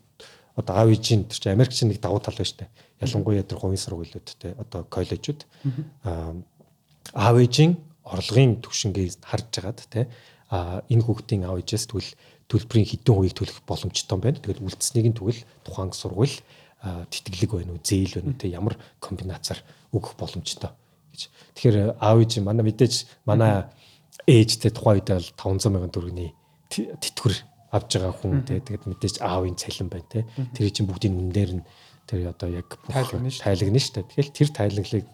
одоо 0.54 0.74
аав 0.78 0.88
ээжийн 0.94 1.26
тэр 1.26 1.38
чинь 1.42 1.54
Америкч 1.58 1.82
нэг 1.82 1.98
давуу 1.98 2.22
тал 2.22 2.38
байна 2.38 2.46
шүү 2.46 2.60
дээ. 2.62 2.70
Ялангуяа 3.02 3.42
тэр 3.42 3.58
хувийн 3.58 3.82
сургуулиуд 3.82 4.28
те 4.38 4.54
одоо 4.54 4.86
коллежууд 4.86 5.40
аав 6.06 7.36
ээжийн 7.42 7.82
орлогын 8.06 8.62
түвшингийг 8.62 9.18
харж 9.26 9.50
байгаад 9.58 9.80
те 9.90 10.06
энэ 10.52 11.02
хүүхдийн 11.02 11.48
аав 11.50 11.58
ээжээс 11.58 11.90
тэгвэл 11.90 12.14
төлбөрийн 12.46 12.86
хэдэн 12.86 13.14
хувийг 13.16 13.34
төлөх 13.34 13.58
боломжтой 13.66 14.18
байна. 14.20 14.38
Тэгэл 14.38 14.62
үлдсэнийг 14.62 15.06
нь 15.10 15.16
тэгвэл 15.18 15.40
тухайн 15.64 15.90
сургууль 15.90 16.36
тэтгэлэг 16.82 17.50
байна 17.50 17.72
уу, 17.72 17.82
зээл 17.82 18.20
байна 18.20 18.30
уу 18.30 18.38
те 18.38 18.52
ямар 18.52 18.76
комбинацаар 19.00 19.64
өгөх 19.90 20.14
боломжтой 20.20 20.70
гэж. 21.16 21.32
Тэгэхээр 21.56 21.96
аав 21.96 22.18
ээж 22.20 22.44
манай 22.44 22.64
мэдээж 22.68 23.24
манай 23.24 23.66
ээжтэй 24.28 24.70
тухайн 24.70 25.00
үед 25.00 25.08
бол 25.08 25.30
500 25.56 25.64
сая 25.64 25.88
төгрөгийн 25.88 26.34
тэтгэвэр 26.72 27.36
авж 27.72 27.90
байгаа 27.96 28.14
хүн 28.16 28.44
те. 28.44 28.60
Тэгээд 28.60 28.84
мэдээж 28.88 29.16
аавын 29.20 29.56
цалин 29.56 29.88
байна 29.88 30.08
те. 30.08 30.24
Тэр 30.56 30.68
чинь 30.72 30.88
бүгдийн 30.88 31.16
нэн 31.16 31.32
дээр 31.32 31.52
нь 31.60 31.64
тэр 32.08 32.32
одоо 32.32 32.48
яг 32.52 32.68
тайлагна 32.88 33.28
шүү 33.32 33.94
дээ. 34.00 34.10
Тэгэл 34.12 34.36
тэр 34.36 34.48
тайлаглыг 34.52 35.06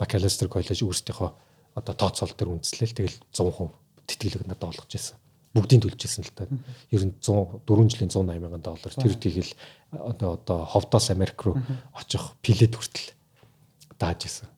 Макалестер 0.00 0.48
коллеж 0.48 0.80
өөрсдийнхөө 0.82 1.30
одоо 1.76 1.94
тооцоол 1.94 2.34
дээр 2.34 2.50
үндэслэл. 2.58 2.96
Тэгэл 2.96 3.16
100% 3.30 3.70
тэтгэлэг 4.10 4.42
надад 4.48 4.74
олгож 4.74 4.90
ирсэн. 4.90 5.16
Бүгдийн 5.54 5.82
төлж 5.82 6.02
ирсэн 6.02 6.24
л 6.26 6.34
та. 6.34 6.46
Ер 6.90 7.02
нь 7.06 7.14
100 7.22 7.62
4 7.66 7.90
жилийн 7.90 8.10
180 8.10 8.42
сая 8.42 8.58
доллар. 8.58 8.92
Тэр 8.94 9.14
тийгэл 9.14 9.52
одоо 9.94 10.38
одоо 10.38 10.58
ховдоос 10.66 11.10
Америк 11.10 11.38
руу 11.42 11.58
очих 11.94 12.34
пилет 12.42 12.74
хүртэл 12.74 13.14
дааж 13.98 14.26
ирсэн. 14.26 14.48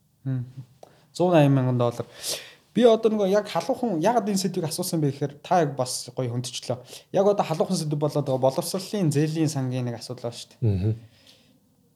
180 1.12 1.52
сая 1.52 1.76
доллар 1.76 2.06
Би 2.72 2.84
одоо 2.88 3.12
нөгөө 3.12 3.28
яг 3.28 3.46
халуухан 3.52 4.00
ягаад 4.00 4.32
энэ 4.32 4.40
сэдвийг 4.40 4.64
асуусан 4.64 5.00
бэ 5.00 5.12
гэхээр 5.12 5.32
та 5.44 5.60
яг 5.60 5.76
бас 5.76 6.08
гоё 6.16 6.32
хүндчлээ. 6.32 6.80
Яг 7.12 7.26
одоо 7.28 7.44
халуухан 7.44 7.76
сэдв 7.76 8.00
болоод 8.00 8.24
байгаа 8.24 8.40
боловсролын 8.48 9.12
зээлийн 9.12 9.52
сангийн 9.52 9.84
нэг 9.84 10.00
асуудал 10.00 10.32
байна 10.32 10.40
шүү 10.40 10.56
дээ. 10.56 10.96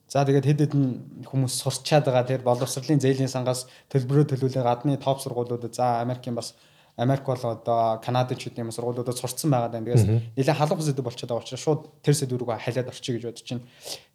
За 0.07 0.23
тэгээд 0.23 0.47
хэд 0.47 0.61
хэдэн 0.69 0.85
хүмүүс 1.25 1.55
сурчаад 1.65 2.05
байгаа 2.05 2.29
тэр 2.29 2.43
боловсролын 2.45 3.01
зээлийн 3.01 3.33
сангаас 3.33 3.65
төлбөрөө 3.89 4.37
төлүүлээ 4.37 4.63
гадны 4.63 5.01
топ 5.01 5.19
сургуулиудад 5.25 5.73
за 5.73 6.05
Америкийн 6.05 6.37
бас 6.37 6.55
Америк 6.97 7.25
бол 7.25 7.41
одоо 7.41 7.99
Канадад 8.05 8.39
ч 8.39 8.53
гэдэм 8.53 8.71
сургуулиудад 8.71 9.17
сурцсан 9.19 9.51
байгаа 9.51 9.73
даа. 9.73 9.83
Тэгээс 9.83 10.05
нэлээд 10.37 10.61
халуухан 10.61 10.87
сэдв 10.87 11.03
болчиход 11.03 11.33
байгаа 11.33 11.45
учраас 11.45 11.65
шууд 11.65 11.81
тэр 12.07 12.15
сэдв 12.15 12.39
рүү 12.39 12.55
халиад 12.55 12.89
орчих 12.93 13.19
гэж 13.19 13.25
бодож 13.33 13.49
байна. 13.51 13.65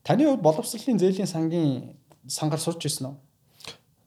Таны 0.05 0.25
хувьд 0.25 0.41
боловсролын 0.41 0.97
зээлийн 0.97 1.29
сангийн 1.29 1.97
сангаар 2.25 2.61
сурч 2.63 2.87
ирсэн 2.87 3.11
үү? 3.11 3.15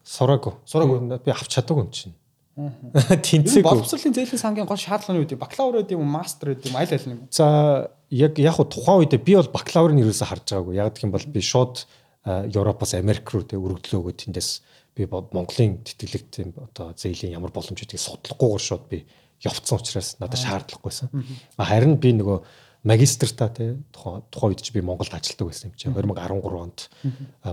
Сураагүй. 0.02 0.54
Сураагүй. 0.64 1.20
Би 1.20 1.30
авч 1.30 1.52
чадаагүй 1.52 1.84
юм 1.84 1.92
чинь. 1.92 2.16
Тэнцэг. 3.26 3.66
Боловсролын 3.66 4.14
зээлийн 4.14 4.38
сангийн 4.38 4.66
гол 4.66 4.78
шаардлага 4.78 5.18
нь 5.18 5.26
вэ? 5.26 5.34
Бакалавр 5.34 5.82
гэдэг 5.82 5.98
юм 5.98 6.06
мастер 6.06 6.54
гэдэг 6.54 6.70
юм, 6.70 6.78
аль 6.78 6.94
аль 6.94 7.08
юм? 7.10 7.26
За 7.34 7.90
яг 8.14 8.38
яг 8.38 8.56
тухайн 8.70 9.02
үед 9.02 9.18
би 9.18 9.34
бол 9.34 9.50
бакалаврын 9.50 9.98
нэрээсээ 9.98 10.30
харж 10.30 10.46
байгаагүй. 10.54 10.78
Яг 10.78 10.94
гэх 10.94 11.04
юм 11.04 11.14
бол 11.14 11.26
би 11.26 11.40
шууд 11.42 11.86
Европоос 12.24 12.94
Америк 12.94 13.26
руу 13.34 13.42
тэ 13.42 13.58
өргөдлөө 13.58 14.00
өгөө 14.00 14.14
тэндээс 14.22 14.50
би 14.94 15.02
Монголын 15.10 15.82
тэтгэлэгт 15.82 16.28
тийм 16.30 16.54
одоо 16.54 16.94
зээлийн 16.94 17.34
ямар 17.34 17.50
боломжуудыг 17.50 17.98
судлахгүйгээр 17.98 18.62
шууд 18.62 18.84
би 18.86 19.02
явцсан 19.42 19.82
учраас 19.82 20.16
надад 20.22 20.38
шаардлагагүйсэн. 20.38 21.10
Харин 21.58 21.98
би 21.98 22.14
нөгөө 22.14 22.38
магистртаа 22.86 23.50
тий 23.50 23.74
тухайн 23.90 24.54
үед 24.54 24.62
чи 24.62 24.72
би 24.72 24.80
Монголд 24.80 25.10
ажилладаг 25.10 25.50
байсан 25.50 25.72
юм 25.72 25.76
чи 25.76 25.88
2013 25.90 26.54
онд 26.54 26.78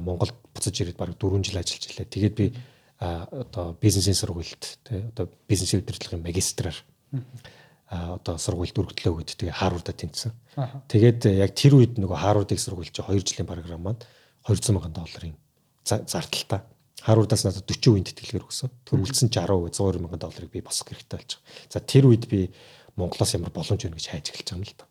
Монголд 0.06 0.36
буцаж 0.54 0.76
ирээд 0.78 1.00
бараг 1.00 1.18
4 1.18 1.42
жил 1.42 1.58
ажиллаж 1.58 1.84
илээ. 1.90 2.06
Тэгээд 2.06 2.36
би 2.36 2.54
одоо 3.02 3.74
бизнесийн 3.82 4.16
сургуульд 4.16 4.64
тий 4.86 5.02
одоо 5.10 5.30
бизнесийн 5.50 5.82
удирдлагын 5.82 6.22
магистраар 6.22 6.78
а 7.92 8.16
одоо 8.16 8.38
сургуульд 8.38 8.78
өргөдлөө 8.78 9.26
гэд 9.26 9.36
тэгээ 9.42 9.58
Харвардад 9.58 9.98
тэнцсэн. 10.00 10.32
Тэгээд 10.88 11.28
яг 11.28 11.52
тэр 11.58 11.76
үед 11.76 12.00
нөгөө 12.00 12.18
Харвардыг 12.24 12.62
сургуульч 12.62 12.96
2 12.96 13.20
жилийн 13.20 13.50
програм 13.50 13.82
маань 13.84 14.00
200 14.48 14.64
сая 14.64 14.88
долларын 14.96 15.36
зардалтай. 15.84 16.62
Харвардаас 17.02 17.44
надад 17.44 17.68
40% 17.68 18.14
тэтгэлгээр 18.14 18.46
өгсөн. 18.48 18.70
Тэр 18.86 19.02
үлдсэн 19.02 19.28
60% 19.28 19.76
120 19.76 20.08
сая 20.08 20.22
долларыг 20.22 20.52
би 20.54 20.62
босгох 20.62 20.94
хэрэгтэй 20.94 21.18
болж 21.20 21.32
байгаа. 21.36 21.74
За 21.74 21.80
тэр 21.82 22.06
үед 22.08 22.30
би 22.32 22.54
Монголоос 22.96 23.34
ямар 23.36 23.52
боломж 23.52 23.82
өгнө 23.84 23.98
гэж 23.98 24.08
хайж 24.08 24.32
эхэлж 24.32 24.48
байгаа 24.54 24.62
юм 24.62 24.70
л 24.70 24.76
да. 24.78 24.86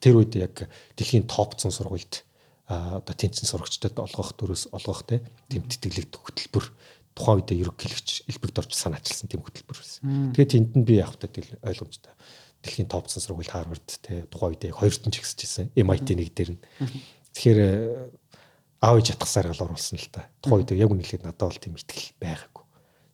Тэр 0.00 0.14
үед 0.22 0.32
яг 0.38 0.54
дэлхийн 0.96 1.26
топ 1.26 1.58
100 1.58 1.74
сургуульд 1.74 2.24
одоо 2.70 3.14
тэнцэн 3.18 3.50
сурагчдад 3.50 3.98
олгох 3.98 4.38
дөрөөс 4.38 4.70
олгох 4.70 5.02
тийм 5.04 5.66
тэтгэлэг 5.66 6.14
хөтөлбөр 6.14 6.64
тухайн 7.14 7.42
үедээ 7.42 7.62
ерөнхийлөгч 7.66 8.08
элбэгд 8.30 8.60
орж 8.62 8.72
санаачилсан 8.74 9.28
тийм 9.28 9.42
хөтөлбөр 9.42 9.78
байсан. 9.78 10.32
Тэгээд 10.34 10.52
тэнд 10.54 10.70
нь 10.78 10.86
би 10.86 11.00
явахдаа 11.02 11.30
тэгэл 11.30 11.58
ойлгомжтой. 11.62 12.14
Дэлхийн 12.62 12.88
топ 12.88 13.08
сургууль 13.10 13.50
Харвард 13.50 13.88
те 14.04 14.26
тухайн 14.30 14.54
үедээ 14.54 14.72
хоёрт 14.76 15.02
нь 15.08 15.12
ч 15.12 15.20
ихсэж 15.20 15.40
ирсэн. 15.44 15.66
MIT 15.74 16.08
нэг 16.14 16.30
дээр 16.36 16.50
нь. 16.54 16.62
Тэгэхээр 17.34 17.60
аав 18.80 18.96
ээж 19.00 19.06
ятгасаар 19.16 19.50
гал 19.52 19.64
оруулсан 19.68 19.98
л 19.98 20.08
та. 20.12 20.28
Тухайн 20.40 20.62
үедээ 20.64 20.82
яг 20.84 20.90
үнэхээр 20.92 21.22
надад 21.24 21.50
бол 21.50 21.60
тийм 21.60 21.74
ихтгэл 21.76 22.16
байгаагүй. 22.20 22.64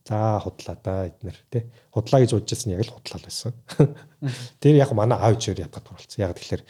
За 0.07 0.39
худлаа 0.39 0.75
да 0.79 0.93
эднэр 1.11 1.37
те. 1.51 1.67
Худлаа 1.91 2.23
гэж 2.23 2.31
бодчихсон 2.37 2.75
яг 2.75 2.87
л 2.87 2.95
худлаа 2.95 3.19
л 3.19 3.27
байсан. 3.27 3.51
Тэр 4.63 4.75
яг 4.79 4.91
манай 4.95 5.19
аав 5.19 5.35
ээжээр 5.35 5.67
ятгаад 5.67 5.91
оруулсан. 5.91 6.23
Яг 6.23 6.35
тэгэхээр 6.39 6.63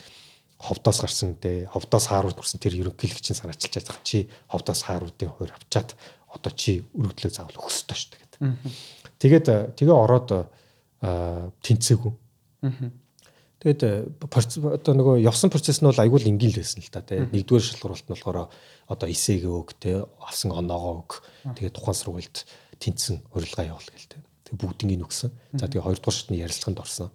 ховдоос 0.57 1.01
гарсан 1.01 1.37
те 1.37 1.69
ховдоос 1.69 2.09
хаарууд 2.09 2.37
хүрсэн 2.37 2.57
тэр 2.57 2.73
ерөнхийлөгчийн 2.81 3.37
санаачилж 3.37 3.77
байгаа 3.77 4.01
чи 4.01 4.25
ховдоос 4.49 4.81
хааруудын 4.89 5.29
хойр 5.29 5.53
авчаад 5.53 5.93
одоо 6.37 6.53
чи 6.53 6.85
өргөдлөө 6.93 7.31
заавал 7.33 7.57
өгөх 7.57 7.73
ёстой 7.73 7.97
шүү 7.97 8.09
дээ 8.13 8.21
гэдэг. 8.21 8.39
Тэгээд 9.17 9.47
тэгээ 9.75 9.97
ороод 9.97 10.29
тэнцээгүй. 11.01 12.13
Тэгээд 13.57 13.81
одоо 14.21 14.93
нөгөө 14.93 15.25
явсан 15.25 15.49
процесс 15.49 15.81
нь 15.81 15.89
бол 15.89 15.97
айгүй 15.97 16.21
л 16.21 16.29
энгийн 16.29 16.53
л 16.53 16.61
байсан 16.61 16.85
л 16.85 16.93
та 16.93 17.01
тий. 17.01 17.25
Нэгдүгээр 17.25 17.65
шалгуулалт 17.65 18.05
нь 18.05 18.13
болохоор 18.13 18.37
одоо 18.85 19.07
эсэгээ 19.09 19.49
өг 19.49 19.73
тий 19.81 19.97
авсан 20.21 20.53
оноогоо 20.53 21.01
өг. 21.01 21.11
Тэгээд 21.57 21.73
тухайн 21.73 21.97
сургуульд 21.97 22.37
тэнцсэн 22.77 23.25
урилга 23.33 23.65
явуул 23.65 23.89
гээл 23.89 24.13
тий. 24.13 24.21
Тэгээд 24.45 24.61
бүгднийг 24.61 25.01
өгсөн. 25.09 25.33
За 25.57 25.65
тэгээд 25.65 25.89
хоёрдугаар 25.89 26.13
шатны 26.13 26.37
ярилцлаганд 26.37 26.81
орсон. 26.85 27.09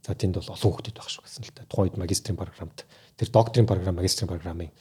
За 0.00 0.16
тэнд 0.16 0.40
бол 0.40 0.48
олон 0.56 0.72
хүмүүс 0.80 0.96
байх 0.96 1.10
шүү 1.12 1.24
гэсэн 1.28 1.44
л 1.44 1.52
та. 1.52 1.68
Тухайн 1.68 1.92
үед 1.92 2.00
магистрийн 2.00 2.40
програмд 2.40 2.88
тэр 3.20 3.28
докторийн 3.28 3.68
програм 3.68 3.94
магистрийн 4.00 4.32
програмын 4.32 4.72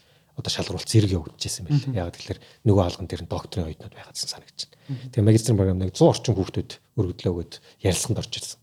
одоо 0.42 0.52
шалгуулт 0.52 0.90
зэрэг 0.90 1.14
явагдчихсан 1.14 1.70
байл. 1.70 1.86
Яг 1.94 2.18
тэгэхээр 2.18 2.40
нөгөө 2.66 2.82
хаалган 2.82 3.08
дээр 3.08 3.24
нь 3.24 3.32
докторийн 3.32 3.68
оюутнууд 3.70 3.94
байгаадсан 3.94 4.30
санагдаж 4.34 4.62
байна. 4.66 5.14
Тэгээ 5.14 5.28
магистрийн 5.30 5.58
програмд 5.62 5.86
100 5.94 6.02
орчим 6.02 6.36
хүүхдүүд 6.36 6.72
өргөдлөө 6.98 7.32
өгöd 7.32 7.54
ярилцлаганд 7.86 8.22
орж 8.22 8.34
ирсэн. 8.42 8.60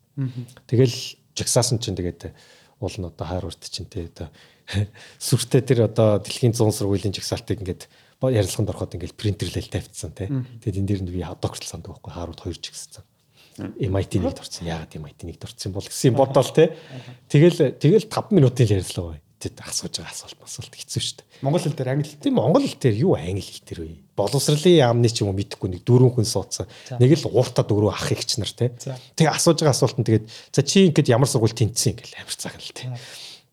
Тэгэл 0.66 0.96
жагсаасан 1.38 1.78
чинь 1.78 1.94
тэгээд 1.94 2.34
уул 2.82 2.96
нь 2.98 3.06
одоо 3.06 3.26
Харвард 3.26 3.62
чинь 3.62 3.86
тэ 3.86 4.10
одоо 4.10 4.28
сүртэй 5.22 5.62
тэр 5.62 5.86
одоо 5.86 6.18
дэлхийн 6.18 6.54
100 6.54 6.74
сургуулийн 6.74 7.14
жагсаалтыг 7.14 7.62
ингээд 7.62 7.86
ярилцлаганд 8.22 8.70
ороход 8.74 8.94
ингээд 8.98 9.14
принтерлэл 9.14 9.70
тавьчихсан 9.70 10.12
тэ. 10.12 10.26
Тэгээд 10.62 10.78
энэ 10.82 10.88
дээр 10.90 11.02
нь 11.06 11.12
би 11.14 11.22
докторл 11.22 11.70
санд 11.70 11.86
байхгүй 11.86 12.12
Харвард 12.12 12.42
хоёр 12.42 12.58
жигссэн. 12.58 13.06
MIT 13.58 14.22
нэгт 14.22 14.38
орсон. 14.38 14.66
Яагаад 14.66 14.94
MIT 14.94 15.26
нэгт 15.26 15.46
орсон 15.46 15.74
бол 15.74 15.86
гэсэн 15.86 16.14
бодоол 16.14 16.50
те. 16.54 16.78
Тэгэл 17.30 17.74
тэгэл 17.78 18.06
5 18.06 18.34
минутын 18.34 18.70
ярилцлага 18.70 19.18
бай 19.18 19.20
тэд 19.38 19.62
асууж 19.62 20.02
байгаа 20.02 20.10
асуулт 20.10 20.40
асуулт 20.42 20.74
хэцүү 20.74 21.02
шүү 21.02 21.16
дээ. 21.22 21.26
Монгол 21.46 21.62
хэл 21.62 21.78
дээр 21.78 21.92
англи 21.94 22.18
тийм 22.18 22.34
Монгол 22.34 22.64
хэл 22.66 22.82
дээр 22.82 22.96
юу 22.98 23.14
англи 23.14 23.46
хэл 23.46 23.66
дээр 23.70 23.80
вэ? 23.86 23.94
Боловсролын 24.18 24.74
яамны 24.82 25.08
ч 25.08 25.22
юм 25.22 25.30
уу 25.30 25.38
мэдэхгүй 25.38 25.68
нэг 25.78 25.82
дөрвөн 25.86 26.12
хүн 26.18 26.26
суудсан. 26.26 26.66
Нэг 26.98 27.22
л 27.22 27.30
уурта 27.30 27.62
дөрөв 27.62 27.94
ах 27.94 28.10
ихч 28.10 28.42
нар 28.42 28.50
те. 28.50 28.74
Тэгээ 29.14 29.30
асууж 29.30 29.62
байгаа 29.62 29.78
асуулт 29.78 29.98
нь 30.02 30.06
тэгээд 30.10 30.26
за 30.26 30.60
чи 30.66 30.90
ингэдэг 30.90 31.14
ямар 31.14 31.30
сургууль 31.30 31.54
тэнцсэн 31.54 31.94
ингээл 31.94 32.18
амар 32.18 32.34
цагаал 32.34 32.74
те. 32.74 32.90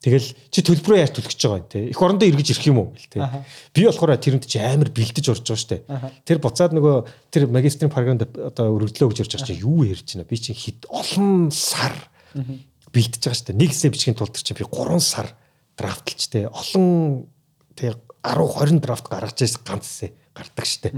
Тэгэл 0.05 0.37
чи 0.53 0.61
төлбөрөө 0.61 1.01
яаж 1.01 1.17
төлөх 1.17 1.33
гэж 1.33 1.41
байгаа 1.41 1.61
юм 1.61 1.69
те. 1.69 1.79
Эх 1.89 1.97
орондоо 1.97 2.29
эргэж 2.29 2.47
ирэх 2.53 2.69
юм 2.69 2.77
уу 2.77 2.93
гэл 2.93 3.09
те. 3.09 3.25
Би 3.73 3.89
болохоор 3.89 4.13
тэрэнд 4.21 4.45
чи 4.45 4.61
амар 4.61 4.93
бэлдэж 4.93 5.25
орж 5.33 5.41
байгаа 5.49 5.65
штэ. 5.65 5.81
Тэр 6.29 6.37
буцаад 6.45 6.77
нөгөө 6.77 6.95
тэр 7.33 7.49
магистрийн 7.49 7.89
програмд 7.89 8.21
одоо 8.21 8.69
өргөдлөө 8.77 9.09
гэж 9.09 9.19
орж 9.25 9.33
байгаа 9.33 9.49
чи 9.49 9.57
юу 9.65 9.81
ярьж 9.81 10.13
байна. 10.13 10.29
Би 10.29 10.37
чи 10.37 10.53
хэд 10.53 10.85
олон 10.93 11.49
сар 11.49 11.97
бэлдэж 12.37 13.21
байгаа 13.25 13.33
штэ. 13.33 13.57
Нэг 13.57 13.73
хэсэг 13.73 13.97
бичгийн 13.97 14.13
тулд 14.13 14.37
чи 14.37 14.53
би 14.53 14.61
3 14.61 15.01
сар 15.01 15.33
драфтлж 15.77 16.27
те 16.31 16.47
олон 16.47 17.27
тэг 17.75 17.99
10 18.23 18.79
20 18.79 18.81
драфт 18.81 19.07
гаргаж 19.07 19.39
ирсэн 19.41 19.61
ганц 19.63 20.09
гардаг 20.35 20.65
штэ. 20.65 20.91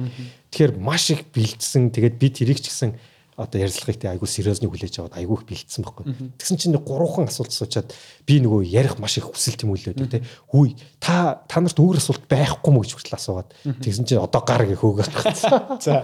Тэгэхээр 0.52 0.74
маш 0.80 1.12
их 1.12 1.28
бэлдсэн. 1.30 1.92
Тэгээд 1.94 2.16
би 2.18 2.28
тэрийг 2.32 2.60
ч 2.64 2.72
гэсэн 2.72 2.98
одоо 3.38 3.62
ярилцлагыг 3.62 4.02
те 4.02 4.10
айгүй 4.10 4.26
сериозны 4.26 4.66
хүлээж 4.66 4.98
аваад 4.98 5.18
айгүй 5.22 5.38
их 5.38 5.46
бэлдсэн 5.46 5.86
байхгүй. 5.86 6.06
Тэгсэн 6.42 6.58
чинь 6.58 6.78
гурван 6.82 7.30
асуулт 7.30 7.54
суучаад 7.54 7.94
би 8.26 8.42
нөгөө 8.42 8.66
ярих 8.66 8.98
маш 8.98 9.22
их 9.22 9.30
хүсэлт 9.30 9.62
юм 9.62 9.78
үлээ 9.78 9.94
те. 10.10 10.26
Хүй 10.50 10.74
та 10.98 11.46
та 11.46 11.62
нарт 11.62 11.78
өөр 11.78 12.02
асуулт 12.02 12.26
байхгүй 12.26 12.74
мө 12.74 12.82
гэж 12.82 12.98
хүртэл 12.98 13.20
асуугаад 13.22 13.54
тэгсэн 13.86 14.10
чинь 14.10 14.26
одоо 14.26 14.42
гар 14.42 14.66
гэх 14.66 14.82
багцсан. 14.82 15.78
За 15.86 16.02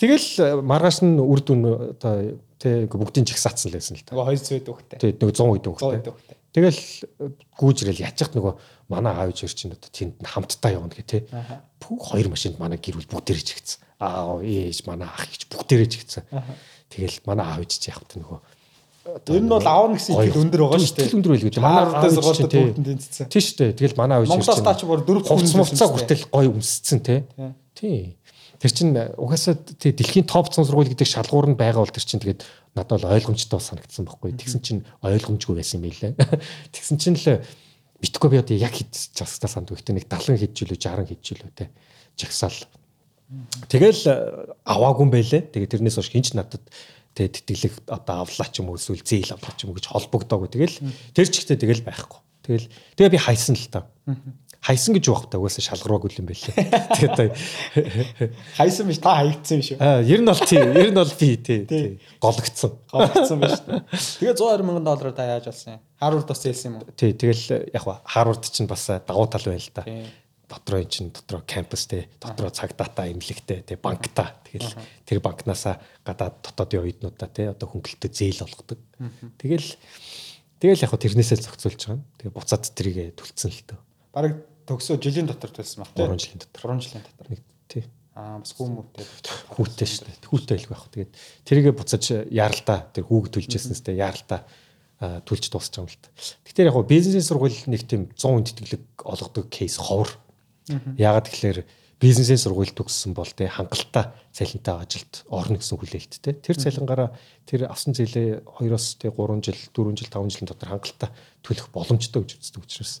Тэгэл 0.00 0.64
маргааш 0.64 1.04
нь 1.04 1.20
үр 1.20 1.44
дүн 1.44 1.92
одоо 1.92 2.40
тий 2.56 2.88
бүгдийн 2.88 3.28
чигсаацсан 3.28 3.68
л 3.68 3.76
байсан 3.76 4.00
л 4.00 4.04
та. 4.08 4.16
Нөгөө 4.16 4.32
200 4.40 4.64
дөхтэй. 4.64 4.96
Тий 4.96 5.12
нөгөө 5.12 5.60
100 5.60 5.60
дөхтэй. 5.60 6.39
Тэгэл 6.50 6.80
гүүжрэл 7.54 8.02
ячих 8.02 8.34
нөгөө 8.34 8.54
манай 8.90 9.14
аав 9.14 9.30
ээж 9.30 9.54
чинь 9.54 9.74
одоо 9.74 9.90
тэнд 9.90 10.18
хамтдаа 10.22 10.70
явна 10.74 10.90
гэх 10.90 11.06
тээ. 11.06 11.22
Бүх 11.78 12.10
хоёр 12.10 12.28
машинд 12.30 12.58
манай 12.58 12.78
гэр 12.82 12.98
бүл 12.98 13.12
бүгдээрээ 13.20 13.46
чигцсэн. 13.46 13.78
Аа 14.02 14.42
ээж 14.42 14.82
манай 14.90 15.06
ах 15.06 15.30
гэж 15.30 15.46
бүгдээрээ 15.46 15.88
чигцсэн. 15.94 16.26
Тэгэл 16.90 17.22
манай 17.22 17.46
аав 17.46 17.62
ээж 17.62 17.78
чинь 17.78 17.94
явахт 17.94 18.18
нөгөө 18.18 18.40
Тэр 19.00 19.40
нь 19.40 19.48
бол 19.48 19.64
аавна 19.64 19.96
гэсэн 19.96 20.12
итгэл 20.12 20.44
өндөр 20.44 20.60
байгаа 20.60 20.80
шүү 20.84 20.96
дээ. 21.00 21.14
Өндөр 21.16 21.32
байлгүй. 21.32 21.62
Манай 21.64 21.82
аавдаас 21.88 22.18
гол 22.20 22.36
төвөнд 22.36 22.84
тэнцсэн. 22.84 23.26
Тийм 23.32 23.42
шүү 23.42 23.56
дээ. 23.56 23.70
Тэгэл 23.80 23.96
манай 23.96 24.14
аав 24.20 24.24
чинь 24.28 24.34
Монголоос 24.36 24.60
таач 24.60 24.80
бүр 24.84 25.00
дөрөв 25.08 25.24
хувцс 25.24 25.54
мувцаа 25.56 25.88
хүртэл 25.88 26.24
гой 26.28 26.46
өмсцэн 26.52 27.00
тий. 27.00 27.18
Тий. 27.72 28.20
Тэр 28.60 28.70
чинь 28.76 28.92
угаасаа 28.92 29.56
тий 29.56 29.96
дэлхийн 29.96 30.28
топ 30.28 30.52
100 30.52 30.68
сургууль 30.68 30.92
гэдэг 30.92 31.08
шалгуур 31.08 31.48
нь 31.48 31.56
байгаа 31.56 31.80
бол 31.80 31.88
тэр 31.96 32.04
чинь 32.04 32.20
тэгээд 32.20 32.44
надад 32.74 33.02
бол 33.02 33.12
ойлгомжтой 33.14 33.60
санагдсан 33.60 34.06
байхгүй. 34.06 34.34
Тэгсэн 34.38 34.60
чинь 34.62 34.82
ойлгомжгүй 35.02 35.58
байсан 35.58 35.82
юм 35.82 35.90
билээ. 35.90 36.14
Тэгсэн 36.74 36.98
чинь 37.02 37.18
л 37.18 37.42
битгүй 38.00 38.30
би 38.30 38.38
одоо 38.40 38.56
яг 38.56 38.74
хэд 38.74 38.94
жагсаа 39.16 39.50
санд 39.50 39.74
өгтөө 39.74 39.98
нэг 39.98 40.06
70 40.06 40.38
хэд 40.40 40.52
жилүү 40.54 40.78
60 40.78 41.10
хэд 41.10 41.20
жилүү 41.20 41.50
те 41.52 41.70
жагсаал. 42.16 42.60
Тэгэл 43.70 44.02
э, 44.10 44.14
аваагүй 44.66 45.04
юм 45.06 45.12
байлээ. 45.12 45.42
Тэгээ 45.54 45.70
тэрнээс 45.78 45.98
хойш 45.98 46.10
хинч 46.10 46.34
надад 46.34 46.62
тэгээ 47.14 47.42
тэтгэлэг 47.42 47.74
одоо 47.86 48.26
авлаа 48.26 48.48
ч 48.50 48.62
юм 48.62 48.70
уу 48.70 48.78
эсвэл 48.78 49.02
зээл 49.02 49.34
авлаа 49.34 49.54
ч 49.54 49.66
юм 49.66 49.70
уу 49.70 49.78
гэж 49.78 49.86
холбогдоогүй. 49.90 50.48
Тэгэл 50.50 50.76
тэр 51.14 51.28
ч 51.30 51.34
ихтэй 51.42 51.58
тэгэл 51.58 51.86
байхгүй. 51.86 52.20
Тэгэл 52.46 52.66
тэгээ 52.98 53.14
би 53.14 53.20
хайсан 53.20 53.54
л 53.54 53.70
та 53.70 53.86
хайсан 54.60 54.92
гэж 54.92 55.08
байх 55.08 55.24
та 55.32 55.40
угаасаа 55.40 55.64
шалгараагүй 55.64 56.20
юм 56.20 56.28
байлээ. 56.28 56.52
Тэгээд 57.00 57.32
хайсан 58.60 58.88
биш 58.92 59.00
та 59.00 59.16
хаягдсан 59.16 59.56
юм 59.56 59.64
шүү. 59.64 59.78
Аа, 59.80 60.04
ер 60.04 60.20
нь 60.20 60.28
бол 60.28 60.42
тий, 60.44 60.60
ер 60.60 60.92
нь 60.92 61.00
бол 61.00 61.14
би 61.16 61.30
тий. 61.40 61.60
Гологдсон. 62.20 62.76
Гологдсон 62.92 63.40
байна 63.40 63.56
шүү. 63.56 63.80
Тэгээд 64.20 64.36
120 64.36 64.68
мянган 64.68 64.84
доллараар 64.84 65.16
та 65.16 65.24
яаж 65.32 65.48
болсон 65.48 65.80
юм? 65.80 65.80
Харвард 65.96 66.28
бас 66.28 66.44
зээлсэн 66.44 66.68
юм 66.68 66.76
уу? 66.76 66.92
Тий, 66.92 67.16
тэгэл 67.16 67.72
яг 67.72 67.84
ба 67.88 68.00
Харвард 68.04 68.44
чинь 68.52 68.68
бас 68.68 68.84
давуу 68.84 69.24
тал 69.32 69.48
байна 69.48 69.64
л 69.64 69.72
да. 69.72 69.84
Дотроо 70.50 70.80
эн 70.84 70.92
чинь 70.92 71.08
дотроо 71.08 71.40
кампустэй, 71.46 72.10
дотроо 72.20 72.52
цаг 72.52 72.76
дата 72.76 73.08
имлэгтэй, 73.08 73.64
тий 73.64 73.80
банкта. 73.80 74.36
Тэгэл 74.44 74.76
тэр 75.08 75.24
банкнасаа 75.24 75.80
гадаад 76.04 76.42
дотоодын 76.44 76.84
оюутнуудаа 76.84 77.30
тий 77.32 77.48
одоо 77.48 77.70
хөнгөлөлтөд 77.70 78.12
зээл 78.12 78.44
олгодог. 78.44 78.82
Тэгэл 79.38 79.78
тэгэл 80.58 80.84
яг 80.84 80.90
тэрнээсээ 80.90 81.46
зохицуулж 81.46 81.80
байгаа. 81.86 82.02
Тэгээ 82.18 82.34
буцаад 82.34 82.66
тэрийг 82.74 83.14
төлцсөн 83.14 83.54
л 83.54 83.62
тоо. 83.62 83.78
Бараг 84.10 84.42
төгсөө 84.70 85.02
жилийн 85.02 85.26
дотор 85.26 85.50
төлсөн 85.50 85.82
баг 85.82 85.90
тийм 85.98 86.14
3 86.14 86.22
жилийн 86.22 86.40
дотор. 86.46 86.62
3 86.70 86.84
жилийн 86.86 87.04
дотор. 87.04 87.26
Нэг 87.34 87.42
тий. 87.66 87.84
Аа 88.14 88.38
бас 88.38 88.54
хүмүүтэй 88.54 89.06
хүүтэй 89.50 89.88
шүү 89.90 90.04
дээ 90.06 90.16
хүүтэй 90.30 90.54
байлгүй 90.54 90.70
байх. 90.70 90.86
Тэгээд 90.94 91.12
тэрийгэ 91.46 91.72
буцаж 91.74 92.04
яаралдаа 92.30 92.78
тэр 92.94 93.04
хүүг 93.10 93.26
төлжсэнээс 93.34 93.82
тэ 93.82 93.98
яаралдаа 93.98 94.40
төлж 95.00 95.48
дуусч 95.48 95.72
байгаа 95.74 95.88
юм 95.88 95.90
л 95.90 96.02
та. 96.04 96.10
Тэгэхээр 96.44 96.68
яг 96.68 96.76
гоо 96.76 96.84
бизнесийн 96.84 97.24
сургууль 97.24 97.56
нэг 97.66 97.82
тийм 97.88 98.12
100 98.14 98.52
тэтгэлэг 98.52 98.84
олгодог 99.00 99.48
кейс 99.48 99.80
ховор. 99.80 100.12
Яагаад 100.68 101.26
тэгэхээр 101.32 101.64
бизнесийн 102.00 102.36
сургууль 102.36 102.72
төгссөн 102.76 103.16
бол 103.16 103.28
тэ 103.28 103.48
хангалттай 103.48 104.12
цалинтай 104.32 104.76
ажилд 104.76 105.24
орно 105.32 105.56
гэсэн 105.56 105.76
хүлээлттэй. 105.80 106.34
Тэр 106.36 106.56
цалингаараа 106.56 107.16
тэр 107.48 107.68
авсан 107.72 107.96
зээлээ 107.96 108.44
2-оос 108.60 109.00
тэ 109.00 109.08
3 109.08 109.40
жил, 109.40 109.60
4 109.72 109.96
жил, 109.96 110.08
5 110.12 110.32
жилийн 110.32 110.48
дотор 110.48 110.68
хангалттай 110.68 111.10
төлөх 111.40 111.68
боломжтой 111.72 112.24
гэж 112.24 112.40
үздэг 112.40 112.64
учраас 112.64 113.00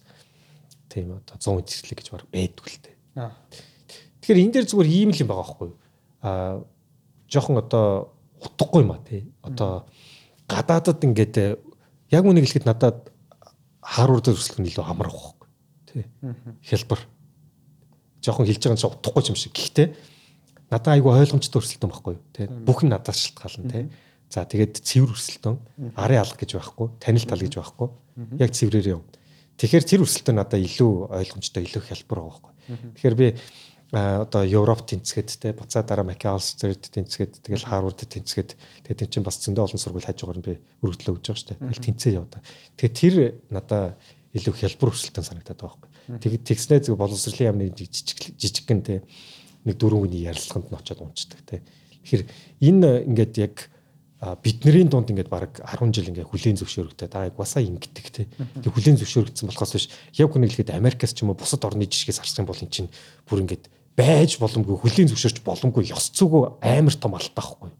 тийм 0.90 1.14
одоо 1.22 1.38
100 1.38 1.62
эзэслэг 1.62 1.98
гэж 2.02 2.08
баг 2.10 2.26
байдгүй 2.34 2.66
л 2.66 2.78
дээ. 2.82 2.96
Тэгэхээр 4.20 4.42
энэ 4.42 4.54
дээр 4.58 4.66
зүгээр 4.66 4.90
ийм 4.90 5.10
л 5.14 5.22
юм 5.22 5.30
байгаа 5.30 5.46
байхгүй 5.46 5.68
юу? 5.70 5.78
Аа 6.26 6.66
жоохон 7.30 7.62
одоо 7.62 8.10
утгагүй 8.42 8.82
юм 8.82 8.92
а 8.92 8.98
тий. 9.06 9.30
Одоо 9.46 9.86
гадаадад 10.50 11.00
ингээд 11.06 11.36
яг 12.10 12.24
үнийг 12.26 12.44
хэлэхэд 12.44 12.66
надад 12.66 13.14
хаарур 13.80 14.20
дээр 14.20 14.36
өсөлт 14.36 14.58
нь 14.58 14.68
илүү 14.68 14.84
амар 14.84 15.08
байхгүй 15.14 15.48
тий. 15.86 16.04
Хялбар. 16.66 17.00
Жоохон 18.20 18.46
хэлж 18.50 18.62
байгаа 18.66 18.76
нь 18.76 18.86
утгагүй 18.90 19.22
юм 19.30 19.38
шиг. 19.38 19.54
Гэхдээ 19.54 19.88
надад 20.74 20.92
айгүй 20.98 21.14
ойлгомжтой 21.14 21.60
өрсөлдөөн 21.62 21.92
байхгүй 21.94 22.12
юу? 22.18 22.22
Те 22.34 22.50
бүх 22.50 22.82
нь 22.82 22.90
надаас 22.90 23.18
шалтгаална 23.30 23.70
те. 23.70 23.80
За 24.30 24.42
тэгээд 24.46 24.82
цэвэр 24.82 25.14
өрсөлдөөн. 25.14 25.58
Арын 25.98 26.22
алга 26.22 26.38
гэж 26.38 26.58
байхгүй. 26.58 26.86
Танил 27.02 27.26
тал 27.26 27.42
гэж 27.42 27.54
байхгүй. 27.58 27.88
Яг 28.38 28.54
цэврээр 28.54 28.94
юм 28.94 29.02
тэгэхээр 29.60 29.84
тэр 29.84 30.04
өрсөлдөөн 30.08 30.38
надад 30.40 30.64
илүү 30.64 30.92
ойлгомжтой 31.20 31.68
илүү 31.68 31.82
хялбар 31.84 32.18
байгаа 32.24 32.40
байхгүй 32.40 32.94
тэгэхээр 32.96 33.16
би 33.20 33.28
одоо 33.90 34.46
Европ 34.46 34.86
тэнцгээд 34.86 35.30
те 35.42 35.52
буцаа 35.52 35.82
дараа 35.82 36.06
Макалстерд 36.06 36.94
тэнцгээд 36.94 37.42
тэгэл 37.42 37.66
Харвард 37.66 38.06
тэнцгээд 38.06 38.54
тэгээд 38.86 39.00
тэн 39.02 39.10
чинь 39.10 39.26
бас 39.26 39.42
зөндөө 39.42 39.66
олон 39.66 39.82
сургууль 39.82 40.06
хажуугаар 40.06 40.38
нь 40.38 40.46
би 40.46 40.54
өргөдлөө 40.86 41.18
өгж 41.18 41.26
байгаа 41.26 41.42
шүү 41.42 41.48
дээ. 41.50 41.58
Тэгэл 41.58 41.86
тэнцээ 41.90 42.12
яваа. 42.14 42.38
Тэгээд 42.78 42.94
тэр 42.94 43.14
надаа 43.50 43.98
илүү 44.30 44.54
хялбар 44.54 44.90
өрсөлдөөн 44.94 45.26
санагдаад 45.26 45.58
байгаа 45.58 45.78
байхгүй. 45.82 46.22
Тэгээд 46.22 46.46
тэгснээ 46.46 46.80
зөв 46.86 46.94
боловсролын 47.02 47.48
яамны 47.50 47.66
жижиг 47.74 48.18
жижигхэн 48.38 48.80
те 48.86 49.02
нэг 49.66 49.74
дөрвөн 49.74 50.06
хүний 50.06 50.22
ярилцлаганд 50.22 50.70
нь 50.70 50.78
очиод 50.78 51.02
унцдаг 51.02 51.42
те. 51.50 51.66
Тэгэхээр 52.06 52.24
энэ 52.62 52.90
ингээд 53.10 53.34
яг 53.42 53.69
бидний 54.20 54.84
дунд 54.84 55.08
ингээд 55.08 55.32
баг 55.32 55.60
10 55.64 55.96
жил 55.96 56.12
ингээд 56.12 56.28
хүлийн 56.28 56.60
зөвшөөрөгтэй. 56.60 57.08
Та 57.08 57.24
яг 57.24 57.40
басаа 57.40 57.64
ингэдэг 57.64 58.06
те. 58.12 58.28
Тэг 58.60 58.72
хүлийн 58.72 59.00
зөвшөөрөгдсөн 59.00 59.48
болохоос 59.48 59.72
биш. 59.72 59.88
Яг 60.20 60.36
үнэ 60.36 60.52
хэлэхэд 60.52 60.76
Америкас 60.76 61.16
ч 61.16 61.24
юм 61.24 61.32
уу 61.32 61.40
бусад 61.40 61.64
орны 61.64 61.88
жишгээс 61.88 62.20
харсан 62.20 62.44
бол 62.44 62.60
эн 62.60 62.68
чинь 62.68 62.92
бүр 63.24 63.48
ингээд 63.48 63.72
байж 63.96 64.36
боломгүй 64.36 64.76
хүлийн 64.76 65.08
зөвшөөрч 65.08 65.40
боломгүй 65.40 65.88
ёс 65.88 66.12
зүгөө 66.12 66.60
амар 66.60 66.94
том 67.00 67.16
алдаа 67.16 67.32
байхгүй 67.32 67.70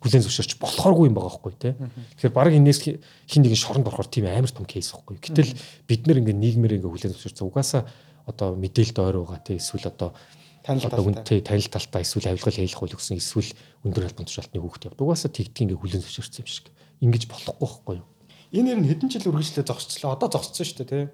хүлийн 0.00 0.24
зөвшөөрч 0.24 0.56
болохооргүй 0.56 1.12
юм 1.12 1.16
байгаа 1.16 1.28
байхгүй 1.28 1.54
тий. 1.60 1.74
Тэгэхээр 2.16 2.32
баг 2.32 2.56
энэс 2.56 2.80
хин 2.80 3.42
нэгэн 3.44 3.60
шоронд 3.60 3.88
орохоор 3.88 4.08
тийм 4.08 4.26
амар 4.32 4.48
том 4.48 4.64
кейс 4.64 4.88
байхгүй. 4.96 5.20
Гэтэл 5.20 5.52
бид 5.84 6.08
нэр 6.08 6.24
ингээ 6.24 6.40
нийгмээр 6.40 6.76
ингээ 6.80 6.88
хүлийн 6.88 7.12
зөвшөөрч 7.12 7.38
угаасаа 7.44 7.84
одоо 8.24 8.56
мэдээлэлд 8.56 8.96
ойр 8.96 9.16
байгаа 9.20 9.40
тий 9.44 9.60
эсвэл 9.60 9.92
одоо 9.92 10.16
танил 10.64 10.88
талтай. 10.88 11.40
танил 11.44 11.68
талтай 11.68 12.00
эсвэл 12.00 12.32
авилгал 12.32 12.56
хийх 12.56 12.80
үйл 12.80 12.96
өгсөн 12.96 13.20
эсвэл 13.20 13.52
өндөр 13.84 14.08
албан 14.08 14.26
тушаалтны 14.28 14.60
хүүхд 14.60 14.92
явд. 14.92 15.00
Угаасаа 15.00 15.32
тэгдгийн 15.32 15.72
ингээ 15.72 15.80
хүлийн 15.80 16.02
зөвшөөрсөн 16.04 16.42
юм 16.44 16.48
шиг. 16.48 16.66
Ингиж 17.00 17.24
болохгүй 17.30 17.56
байхгүй 17.56 17.94
юу? 18.00 18.06
Энэ 18.52 18.66
нэр 18.74 18.80
нь 18.84 18.88
хэдэн 18.90 19.08
жил 19.08 19.30
үргэлжлээ 19.32 19.64
зогсчлаа. 19.64 20.16
Одоо 20.18 20.28
зогссон 20.28 20.66
шүү 20.66 20.78
дээ 20.84 20.90
тий. 20.90 21.04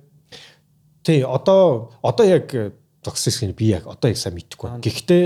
Тий, 1.07 1.21
одоо 1.23 1.95
одоо 2.03 2.27
яг 2.27 2.51
зогссон 3.07 3.55
би 3.55 3.71
яг 3.71 3.87
одоо 3.87 4.11
яг 4.11 4.19
сайн 4.19 4.35
мэдэхгүй. 4.35 4.83
Гэхдээ 4.83 5.25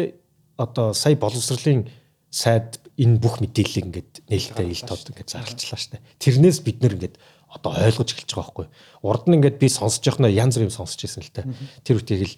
одоо 0.61 0.93
сая 0.93 1.17
боловсролын 1.17 1.89
сайд 2.29 2.77
энэ 3.01 3.17
бүх 3.17 3.41
мэдээллийг 3.41 3.87
ингээд 3.89 4.13
нээлттэй 4.29 4.69
ил 4.69 4.85
тод 4.85 5.09
ингээд 5.09 5.33
зарлцлаа 5.33 5.81
штэ. 5.81 6.05
Тэрнээс 6.21 6.61
бид 6.61 6.85
нэр 6.85 7.01
ингээд 7.01 7.17
одоо 7.49 7.73
ойлгож 7.75 8.13
эхэлж 8.13 8.31
байгаа 8.37 8.45
байхгүй. 8.53 8.67
Урд 9.03 9.25
нь 9.27 9.37
ингээд 9.41 9.57
би 9.59 9.67
сонсож 9.73 10.05
явахнаа 10.05 10.31
янз 10.31 10.61
бүрийн 10.61 10.71
сонсож 10.71 11.01
ирсэн 11.01 11.25
л 11.25 11.33
та. 11.33 11.49
Тэр 11.83 11.99
үеийг 11.99 12.29
л 12.29 12.37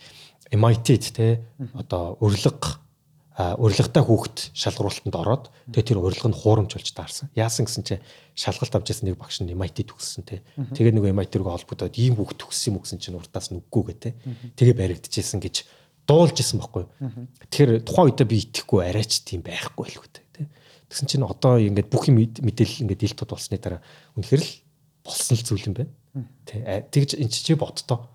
MIT-д 0.54 1.04
те 1.12 1.26
одоо 1.74 2.16
урилга 2.20 2.80
урилгатай 3.32 4.04
хүүхэд 4.04 4.52
шалгуултанд 4.52 5.16
ороод 5.16 5.44
тэгээ 5.72 5.88
тэр 5.88 6.04
урилга 6.04 6.28
нь 6.28 6.36
хуурамч 6.36 6.76
болж 6.76 6.88
таарсан. 6.92 7.32
Яасан 7.32 7.64
гэсэн 7.64 7.84
чинь 7.84 8.04
шалгалт 8.36 8.76
авч 8.76 8.92
ясан 8.92 9.08
нэг 9.08 9.16
багш 9.16 9.40
нь 9.40 9.48
MIT 9.56 9.88
төгссөн 9.88 10.28
те. 10.28 10.44
Тэгээ 10.76 11.00
нэг 11.00 11.16
MIT 11.16 11.40
рүү 11.40 11.48
холбогдоод 11.48 11.96
ийм 11.96 12.20
хүүхэд 12.20 12.38
төгссөн 12.44 12.76
юм 12.76 12.84
гэсэн 12.84 13.00
чинь 13.00 13.16
урдаас 13.16 13.48
нь 13.48 13.56
үггүй 13.56 13.82
гэ 13.88 13.94
те. 13.96 14.10
Тэгээ 14.52 14.76
баригдчихсэн 14.76 15.40
гэж 15.40 15.64
дуулж 16.04 16.36
исэн 16.44 16.60
байхгүй. 16.60 16.84
Тэгэхээр 17.48 17.70
тухайн 17.88 18.06
үедээ 18.12 18.28
би 18.28 18.36
итгэхгүй 18.44 18.80
арайч 18.84 19.24
тийм 19.24 19.40
байхгүй 19.40 19.86
л 19.88 20.00
үү 20.04 20.08
те. 20.12 20.22
Тэгсэн 20.92 21.08
чинь 21.08 21.24
одоо 21.24 21.56
ингээд 21.56 21.88
бүх 21.88 22.12
мэдээлэл 22.12 22.84
ингээд 22.84 23.06
ил 23.08 23.16
тод 23.16 23.32
болсны 23.32 23.56
дараа 23.56 23.80
үнэхээр 24.20 24.44
л 24.44 24.52
болсон 25.08 25.40
л 25.40 25.46
зүйл 25.48 25.72
юм 25.72 25.74
байна. 25.80 25.92
Тэ 26.44 26.84
тэгж 26.92 27.16
энэ 27.16 27.32
чи 27.32 27.56
бодтоо 27.56 28.11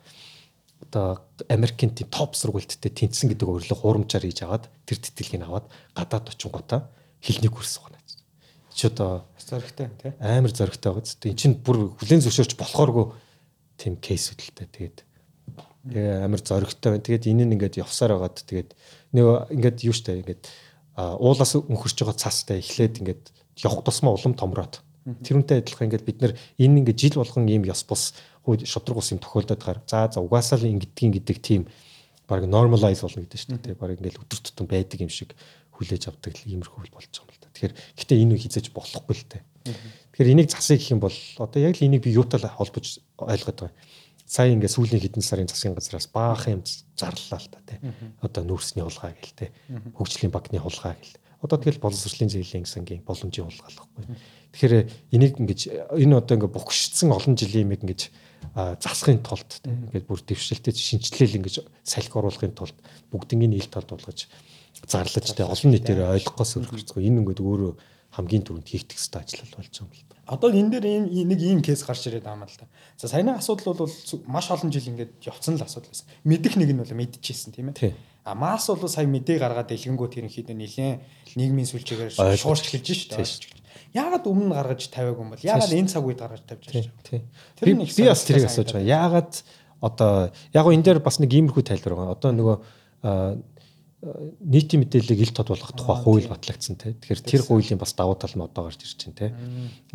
одоо 0.88 1.22
Америкийн 1.52 1.92
тийм 1.92 2.08
топ 2.08 2.34
сургуульттай 2.34 2.90
тэнцсэн 2.90 3.30
гэдэг 3.36 3.48
өрлөг 3.48 3.78
хуурамчаар 3.78 4.24
хийж 4.24 4.42
аваад 4.48 4.72
тэр 4.88 4.98
тэтгэлгийг 5.04 5.44
аваад 5.44 5.68
гадаад 5.94 6.32
очингуудаа 6.32 6.88
хэлний 7.22 7.52
курс 7.52 7.78
гоноо. 7.78 8.00
Чи 8.74 8.88
одоо 8.88 9.28
зоригтой 9.38 9.90
тий 10.02 10.12
амар 10.20 10.52
зоригтой 10.52 10.92
байгаа. 10.96 11.04
Тэ 11.04 11.30
эн 11.32 11.38
чинь 11.38 11.56
бүр 11.60 11.92
хүлэн 12.00 12.24
зөвшөөрч 12.24 12.56
болохооргүй 12.56 13.06
тийм 13.78 14.00
кейс 14.00 14.32
үдэлтэй. 14.32 14.68
Тэгээд 14.72 14.98
тэгээ 15.92 16.26
амар 16.26 16.42
зоригтой 16.42 16.90
байна. 16.96 17.06
Тэгээд 17.06 17.28
энэ 17.28 17.44
нь 17.46 17.54
ингээд 17.56 17.80
явсаар 17.84 18.16
байгаад 18.16 18.38
тэгээд 18.48 18.70
нэг 19.14 19.26
ингээд 19.52 19.78
юу 19.88 19.96
штэ 19.96 20.22
ингээд 20.24 20.44
уулаас 20.98 21.54
өнхөрч 21.58 21.98
байгаа 22.02 22.18
цастай 22.18 22.60
эхлээд 22.60 23.02
ингээд 23.02 23.24
явах 23.64 23.82
тусмаа 23.86 24.14
улам 24.14 24.34
томроод 24.38 24.82
тэрүүнтэй 25.08 25.64
адилхан 25.64 25.88
ингээд 25.88 26.04
бид 26.04 26.20
нар 26.20 26.34
энэ 26.60 26.84
ингээд 26.84 27.00
жил 27.00 27.24
болгон 27.24 27.48
ийм 27.48 27.64
ёс 27.64 27.88
бус 27.88 28.12
шудраг 28.64 28.98
ус 28.98 29.12
юм 29.12 29.20
тохиолдоод 29.20 29.62
гар. 29.64 29.84
За 29.88 30.08
за 30.08 30.24
угаасаа 30.24 30.60
л 30.62 30.72
ингэдгийн 30.72 31.14
гэдэг 31.20 31.38
тийм 31.44 31.68
баг 32.28 32.48
normalize 32.48 33.04
болно 33.04 33.28
гэдэг 33.28 33.40
шүү 33.40 33.60
дээ. 33.60 33.76
Баг 33.76 34.00
ингээл 34.00 34.24
өдөр 34.24 34.40
тутам 34.40 34.68
байдаг 34.68 35.00
юм 35.04 35.12
шиг 35.12 35.36
хүлээж 35.76 36.10
авдаг 36.10 36.34
л 36.34 36.48
иймэрхүү 36.48 36.92
болж 36.92 37.12
байгаа 37.12 37.28
юм 37.28 37.32
л 37.32 37.42
да. 37.44 37.52
Тэгэхээр 37.52 37.76
гэтээ 38.00 38.22
энэ 38.24 38.36
хизээж 38.40 38.68
болохгүй 38.74 39.16
л 39.16 39.26
дээ. 39.32 39.44
Тэгэхээр 40.18 40.34
энийг 40.34 40.50
засыг 40.50 40.80
гэх 40.82 40.94
юм 40.96 41.02
бол 41.04 41.18
одоо 41.38 41.60
яг 41.62 41.76
л 41.78 41.86
энийг 41.86 42.04
би 42.04 42.16
юутай 42.16 42.42
холбож 42.42 43.00
ойлгоод 43.20 43.60
байгаа. 43.70 43.76
Сая 44.28 44.52
ингээд 44.52 44.76
сүүлийн 44.76 45.04
хэдэн 45.04 45.24
сарын 45.24 45.48
засгийн 45.48 45.76
газраас 45.78 46.12
баахан 46.12 46.60
юм 46.60 46.64
зарлалаа 47.00 47.40
л 47.40 47.48
та 47.48 47.60
тий. 47.64 47.80
Одоо 48.20 48.44
нүүрсний 48.44 48.84
хулгай 48.84 49.16
гэл 49.16 49.40
тий. 49.40 49.50
Хөгжлийн 49.96 50.34
банкны 50.36 50.60
хулгай 50.60 51.00
гэл. 51.00 51.16
Одоо 51.40 51.58
тэгэл 51.62 51.80
боловсролын 51.80 52.34
зээлийн 52.34 52.68
сангийн 52.68 53.08
боломжийн 53.08 53.48
хулгай 53.48 53.72
л 53.72 53.80
баггүй. 53.80 54.04
Тэгэхээр 54.52 54.74
энийг 55.16 55.40
ингэж 55.40 55.60
энэ 55.96 56.18
одоо 56.18 56.34
ингээд 56.36 56.56
бухшдсан 56.60 57.14
олон 57.14 57.40
жилийн 57.40 57.72
юм 57.72 57.78
ингэж 57.78 58.12
засахын 58.56 59.22
тулд 59.22 59.62
ингээд 59.66 60.06
бүр 60.10 60.22
дэвшилтэд 60.26 60.78
шинжилэл 60.78 61.38
ингэж 61.42 61.56
салхи 61.86 62.18
оруулахын 62.18 62.58
тулд 62.58 62.78
бүгднийг 63.14 63.54
ил 63.54 63.70
талд 63.70 63.94
болгож 63.94 64.26
зарлаж 64.86 65.28
тэ 65.34 65.46
олон 65.46 65.72
нийтээр 65.74 66.10
ойлгохоос 66.18 66.58
өргөцгөө 66.62 67.02
энэ 67.06 67.22
ингээд 67.22 67.42
өөрөө 67.42 67.74
хамгийн 68.18 68.44
түрүүнд 68.46 68.70
хийгдэх 68.70 68.98
хэвээр 68.98 69.22
ажил 69.22 69.54
болж 69.54 69.74
байгаа 69.74 69.86
юм 69.86 69.94
л 69.94 70.06
да. 70.10 70.16
Одоо 70.28 70.50
энэ 70.50 70.72
дээр 70.74 70.86
ийм 70.86 71.28
нэг 71.30 71.40
ийм 71.42 71.62
кейс 71.62 71.86
гарч 71.86 72.10
ирээд 72.10 72.26
байгаа 72.26 72.42
юм 72.42 72.50
л 72.50 72.58
да. 72.58 72.66
За 72.98 73.08
саяны 73.08 73.38
асуудал 73.38 73.78
бол 73.78 73.94
маш 74.26 74.48
олон 74.50 74.72
жил 74.74 74.90
ингээд 74.90 75.22
явцсан 75.22 75.58
л 75.58 75.66
асуудал 75.66 75.92
байсан. 75.94 76.08
Мэдих 76.26 76.58
нэг 76.58 76.70
нь 76.74 76.82
бол 76.82 76.94
мэдчихсэн 76.98 77.54
тийм 77.54 77.74
ээ. 77.74 77.94
А 78.26 78.36
мас 78.36 78.68
бол 78.68 78.90
сая 78.90 79.06
мэдээ 79.06 79.38
гаргаад 79.38 79.70
дэлгэнгүүт 79.70 80.18
ерөнхийдөө 80.18 80.56
нилээн 80.56 81.00
нийгмийн 81.38 81.70
сүлжээгээр 81.70 82.38
шуурч 82.42 82.74
эхэлж 82.74 82.88
шүү 82.92 83.10
дээ. 83.16 83.67
Яагаад 83.94 84.26
өмнө 84.28 84.56
гаргаж 84.58 84.88
тавиагүй 84.92 85.24
юм 85.24 85.32
бол 85.32 85.46
яагаад 85.46 85.74
энэ 85.78 85.92
цаг 85.92 86.04
үед 86.04 86.20
гаргаж 86.20 86.44
тавьж 86.44 86.66
байгаа 86.68 86.90
юм? 86.90 87.24
Тэр 87.56 87.68
нэг 87.78 87.92
би 87.94 88.04
бас 88.08 88.24
тэрийг 88.28 88.48
асууж 88.50 88.72
байгаа. 88.74 88.88
Яагаад 88.88 89.34
одоо 89.80 90.12
яг 90.54 90.64
гоо 90.64 90.74
энэ 90.74 90.84
дээр 90.84 91.00
бас 91.00 91.20
нэг 91.22 91.32
иймэрхүү 91.32 91.64
тайлбар 91.64 91.96
байгаа. 91.96 92.16
Одоо 92.18 92.32
нөгөө 92.34 92.58
нийтийн 93.98 94.86
мэдээллийг 94.86 95.26
ил 95.26 95.34
тод 95.34 95.50
болгох 95.50 95.74
тухай 95.74 95.98
хууль 95.98 96.30
батлагдсан 96.30 96.78
те. 96.78 96.94
Тэгэхээр 96.94 97.22
тэр 97.26 97.42
хуулийн 97.42 97.82
бас 97.82 97.98
давуу 97.98 98.14
тал 98.14 98.30
нь 98.30 98.46
одоо 98.46 98.70
гарч 98.70 98.86
ирж 98.86 99.10
байна 99.10 99.18
те. 99.18 99.28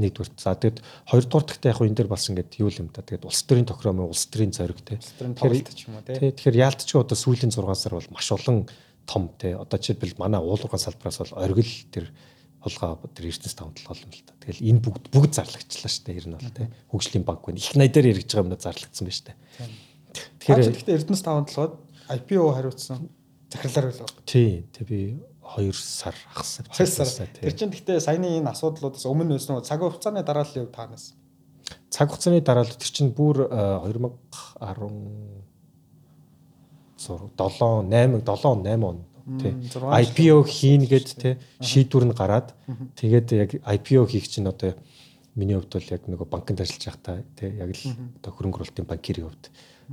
Нэгдүгээр. 0.02 0.30
За 0.42 0.58
тэгэд 0.58 0.82
хоёрдугаар 1.06 1.46
дахьтай 1.46 1.70
яг 1.70 1.80
энэ 1.86 1.96
дээр 2.02 2.10
бас 2.10 2.26
ингээд 2.26 2.58
юу 2.58 2.70
юм 2.74 2.90
та. 2.90 3.06
Тэгээд 3.06 3.30
улс 3.30 3.46
төрийн 3.46 3.70
тохиромын 3.70 4.10
улс 4.10 4.26
төрийн 4.26 4.50
зориг 4.50 4.82
те. 4.82 4.98
Тэгэхээр 4.98 6.60
яалтчгүй 6.66 6.98
одоо 6.98 7.14
сүүлийн 7.14 7.54
6 7.54 7.62
сар 7.78 7.94
бол 7.94 8.10
маш 8.10 8.26
олон 8.34 8.66
том 9.06 9.30
те. 9.38 9.54
Одоо 9.54 9.78
жишээлбэл 9.78 10.18
манай 10.18 10.42
уулуурхай 10.42 10.82
салбараас 10.82 11.22
бол 11.22 11.38
оргил 11.38 11.72
тэр 11.94 12.10
хулгай 12.62 12.94
тэр 13.14 13.26
Эрдэнэс 13.26 13.54
таван 13.58 13.74
толгой 13.74 14.06
юм 14.06 14.14
л 14.14 14.22
та. 14.22 14.32
Тэгэл 14.38 14.62
энэ 14.62 14.80
бүгд 14.86 15.04
бүгд 15.10 15.32
зарлагчлаа 15.34 15.90
шүү 15.90 16.04
дээ. 16.06 16.18
Ер 16.22 16.26
нь 16.30 16.36
бол 16.38 16.54
тий. 16.54 16.68
Хөгжлийн 16.94 17.26
банк 17.26 17.42
байна. 17.42 17.58
Их 17.58 17.74
найдаар 17.74 18.06
яригдж 18.06 18.30
байгаа 18.30 18.46
юмнууд 18.46 18.62
зарлагдсан 18.62 19.04
байна 19.06 19.18
шүү 19.18 19.26
дээ. 19.26 19.36
Тэгэхээр 20.38 20.70
гэхдээ 20.70 20.96
Эрдэнэс 21.02 21.22
таван 21.26 21.46
толгойд 21.50 21.74
IPO 22.06 22.54
хариуцсан 22.54 23.10
захирлаар 23.50 23.86
байлаа. 23.90 24.08
Тий. 24.26 24.62
Тэг 24.70 24.86
би 24.86 25.18
2 25.42 25.74
сар 25.74 26.14
хагас. 26.14 26.62
2 26.70 26.86
сар. 26.86 27.28
Тэр 27.34 27.52
чинь 27.52 27.74
гэхдээ 27.74 27.98
саяны 27.98 28.38
энэ 28.38 28.54
асуудлуудаас 28.54 29.04
өмнө 29.10 29.34
байсан 29.36 29.58
уу? 29.58 29.66
Цаг 29.66 29.82
хугацааны 29.82 30.22
дарааллын 30.22 30.70
хувьд 30.70 30.76
таанаас. 30.76 31.18
Цаг 31.90 32.14
хугацааны 32.14 32.40
дараалал 32.40 32.78
тэр 32.78 32.90
чинь 32.94 33.10
бүр 33.10 33.50
2010 33.50 35.42
7 37.02 37.34
8 37.34 38.22
7 38.22 38.62
8 38.62 38.86
он 38.86 39.04
тий. 39.40 39.52
IPO 39.72 40.42
хийнгээд 40.44 41.08
тий 41.18 41.34
шийдвэр 41.60 42.10
нь 42.10 42.16
гараад 42.16 42.54
тэгээд 42.96 43.28
яг 43.32 43.50
IPO 43.62 44.06
хийх 44.08 44.26
чинь 44.28 44.48
одоо 44.48 44.74
миний 45.34 45.56
хувьд 45.56 45.72
бол 45.72 45.92
яг 45.92 46.02
нөгөө 46.06 46.28
банкнд 46.28 46.60
ажиллаж 46.60 46.84
байхдаа 46.86 47.16
тий 47.38 47.50
яг 47.56 47.70
л 47.72 47.84
одоо 48.20 48.30
хөрөнгө 48.32 48.58
оруулалтын 48.60 48.88
банкирийн 48.88 49.28
хувьд 49.30 49.44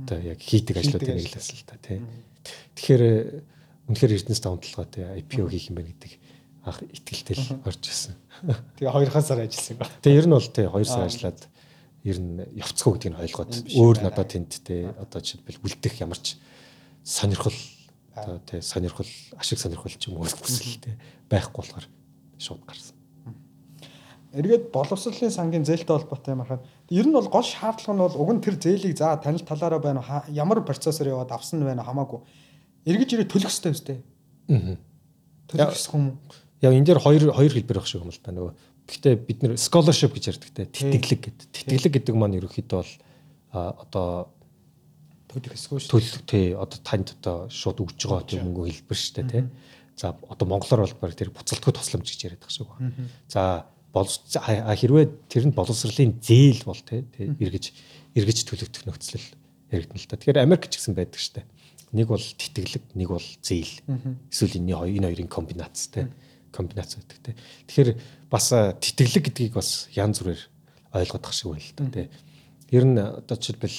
одоо 0.04 0.18
яг 0.20 0.38
хийдэг 0.40 0.76
ажлуудыг 0.80 1.10
нэг 1.14 1.28
л 1.30 1.38
асал 1.38 1.62
та 1.64 1.76
тий. 1.80 1.98
Тэгэхээр 2.76 3.02
үнэхээр 3.88 4.14
Эрдэнэс 4.20 4.42
тавталгаа 4.42 4.86
тий 4.88 5.04
IPO 5.24 5.48
хийх 5.48 5.70
юм 5.72 5.80
байна 5.80 5.92
гэдэг 5.94 6.12
анх 6.66 6.78
итгэлтэй 6.84 7.36
л 7.40 7.60
орж 7.64 7.82
ирсэн. 7.88 8.14
Тэгээ 8.76 9.08
2 9.08 9.22
сар 9.24 9.40
ажилласан 9.40 9.76
ба. 9.80 9.88
Тэгээ 10.04 10.20
ер 10.20 10.26
нь 10.28 10.36
бол 10.36 10.48
тий 10.52 10.66
2 10.68 10.84
сар 10.84 11.04
ажиллаад 11.08 11.40
ер 12.04 12.18
нь 12.20 12.40
явцгүй 12.56 12.92
гэдгийг 12.96 13.16
ойлгоод 13.16 13.52
өөр 13.76 13.96
надад 14.04 14.28
тэнд 14.32 14.52
тий 14.64 14.88
одоо 14.88 15.20
жишээлбэл 15.20 15.64
үлдэх 15.64 16.00
ямарч 16.00 16.36
сонирхол 17.04 17.56
одоо 18.14 18.38
тий 18.46 18.60
сонирхол 18.60 19.10
ашиг 19.38 19.58
сонирхол 19.58 19.92
ч 19.92 20.08
юм 20.08 20.20
уу 20.20 20.26
хүсэлтэй 20.26 20.94
байхгүй 21.30 21.60
болохоор 21.62 21.86
шууд 22.38 22.62
гарсан. 22.66 22.96
Эргээд 24.30 24.70
боловсролын 24.70 25.34
сангийн 25.34 25.66
зээлтэй 25.66 25.90
холбоотой 25.90 26.34
юм 26.34 26.42
ахад 26.42 26.62
ер 26.90 27.06
нь 27.06 27.14
бол 27.14 27.26
гол 27.26 27.42
шаардлага 27.42 27.94
нь 27.94 28.04
бол 28.06 28.16
уг 28.18 28.30
нь 28.34 28.42
тэр 28.42 28.56
зээлийг 28.62 28.94
за 28.98 29.18
танил 29.18 29.42
талаараа 29.42 29.82
байна 29.82 30.02
ямар 30.30 30.62
процессор 30.62 31.06
яваад 31.10 31.34
авсан 31.34 31.60
нь 31.60 31.66
байна 31.66 31.82
хамаагүй 31.82 32.22
эргэж 32.86 33.10
ирээ 33.14 33.28
төлөх 33.28 33.50
хэрэгтэй 33.50 33.72
үстэй. 33.74 33.98
Аа. 34.48 34.78
төлөвлөсөх 35.50 35.94
юм. 35.94 36.18
Яг 36.62 36.72
энэ 36.72 36.86
дээр 36.86 37.00
хоёр 37.02 37.22
хоёр 37.34 37.52
хэлбэр 37.52 37.78
байх 37.82 37.88
шиг 37.90 38.02
юм 38.02 38.14
л 38.14 38.22
та 38.22 38.32
нөгөө 38.32 38.52
гэхдээ 38.88 39.14
бид 39.18 39.38
нэр 39.42 39.52
scholarship 39.58 40.14
гэж 40.14 40.24
ярьдаг 40.30 40.50
те 40.54 40.64
тэтгэлэг 40.66 41.20
гэдэг. 41.26 41.46
Тэтгэлэг 41.52 41.92
гэдэг 42.00 42.14
маань 42.16 42.38
ерөөхдөө 42.38 42.78
бол 42.80 42.92
одоо 43.52 44.30
төлөх 45.30 45.54
шүү. 45.54 45.78
Төлөх 45.86 46.22
тий 46.26 46.52
одоо 46.58 46.78
танд 46.82 47.14
одоо 47.18 47.46
шууд 47.46 47.78
өгж 47.86 48.00
байгаа 48.04 48.26
тийм 48.26 48.50
мөнгө 48.50 48.66
хэлбэр 48.66 48.98
шүү 48.98 49.14
дээ 49.22 49.30
тий. 49.30 49.44
За 49.94 50.16
одоо 50.26 50.46
монголоор 50.50 50.86
бол 50.90 50.98
баг 50.98 51.14
тэр 51.14 51.30
буцалтгүй 51.30 51.72
тусламж 51.74 52.10
гэж 52.10 52.20
яриад 52.26 52.42
байгаа 52.42 52.58
шүү. 52.58 52.68
За 53.30 53.64
хэрвээ 53.94 55.06
тэрэнд 55.30 55.54
боловсролын 55.54 56.18
зээл 56.18 56.66
бол 56.66 56.82
тий 56.82 57.06
эргэж 57.18 57.64
эргэж 58.18 58.38
төлөгдөх 58.46 58.86
нөхцөл 58.86 59.26
яригдана 59.70 59.98
л 59.98 60.08
та. 60.10 60.18
Тэгэхээр 60.18 60.42
Америк 60.42 60.66
ч 60.70 60.78
гэсэн 60.78 60.94
байдаг 60.98 61.18
шүү 61.18 61.42
дээ. 61.42 61.46
Нэг 61.90 62.06
бол 62.06 62.22
тэтгэлэг, 62.22 62.84
нэг 62.94 63.08
бол 63.10 63.28
зээл. 63.42 63.74
Эсвэл 64.30 64.58
энэ 64.62 64.78
хоёр 64.78 64.94
энэ 64.94 65.08
хоёрын 65.10 65.30
комбинац 65.30 65.90
тий 65.90 66.06
комбинац 66.50 66.98
байдаг 66.98 67.18
тий. 67.22 67.34
Тэгэхээр 67.66 67.90
бас 68.30 68.50
тэтгэлэг 68.50 69.24
гэдгийг 69.30 69.54
бас 69.54 69.86
янз 69.94 70.22
бүрээр 70.22 70.42
ойлгоод 70.94 71.22
тах 71.22 71.34
шиг 71.34 71.54
байна 71.54 71.62
л 71.62 71.74
да 71.78 71.84
тий. 71.90 72.06
Ер 72.70 72.84
нь 72.86 72.98
одоо 72.98 73.36
жишээлбэл 73.38 73.78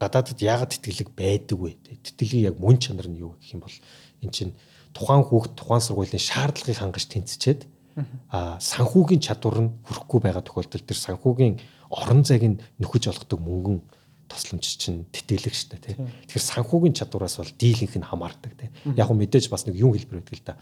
гадаадд 0.00 0.40
яагаад 0.40 0.72
тэтгэлэг 0.72 1.08
байдаг 1.12 1.58
вэ? 1.60 1.76
Тэтгэлгийн 2.00 2.48
яг 2.50 2.56
мөн 2.56 2.80
чанар 2.80 3.06
нь 3.06 3.20
юу 3.20 3.36
гэх 3.36 3.54
юм 3.54 3.60
бол 3.60 3.76
эн 4.24 4.30
чинь 4.32 4.56
тухайн 4.96 5.22
хүүхд 5.22 5.52
тухайн 5.54 5.84
сургуулийн 5.84 6.18
шаардлагыг 6.18 6.80
хангаж 6.80 7.04
тэнцчээд 7.06 7.68
а 8.32 8.56
санхүүгийн 8.58 9.20
чадвар 9.20 9.60
нь 9.60 9.70
хүрэхгүй 9.84 10.20
байгаа 10.24 10.42
тохиолдолд 10.42 10.86
тэр 10.86 10.98
санхүүгийн 10.98 11.60
орон 11.90 12.22
зайг 12.24 12.42
нь 12.46 12.60
нөхөж 12.80 13.10
олгодог 13.10 13.40
мөнгөн 13.42 13.78
тусламж 14.30 14.64
чинь 14.78 15.04
тэтгэлэг 15.10 15.54
шүү 15.54 15.70
дээ 15.74 15.82
тий. 15.84 15.96
Тэгэхээр 16.30 16.48
санхүүгийн 16.54 16.94
чадвараас 16.94 17.36
бол 17.42 17.50
дийлэнх 17.50 17.94
нь 17.98 18.06
хамаардаг 18.06 18.52
тий. 18.54 18.70
Яг 18.94 19.10
нь 19.10 19.20
мэдээж 19.20 19.50
бас 19.50 19.66
нэг 19.66 19.74
юм 19.74 19.90
хэлбэр 19.92 20.22
байдаг 20.22 20.38
л 20.38 20.46
да. 20.46 20.54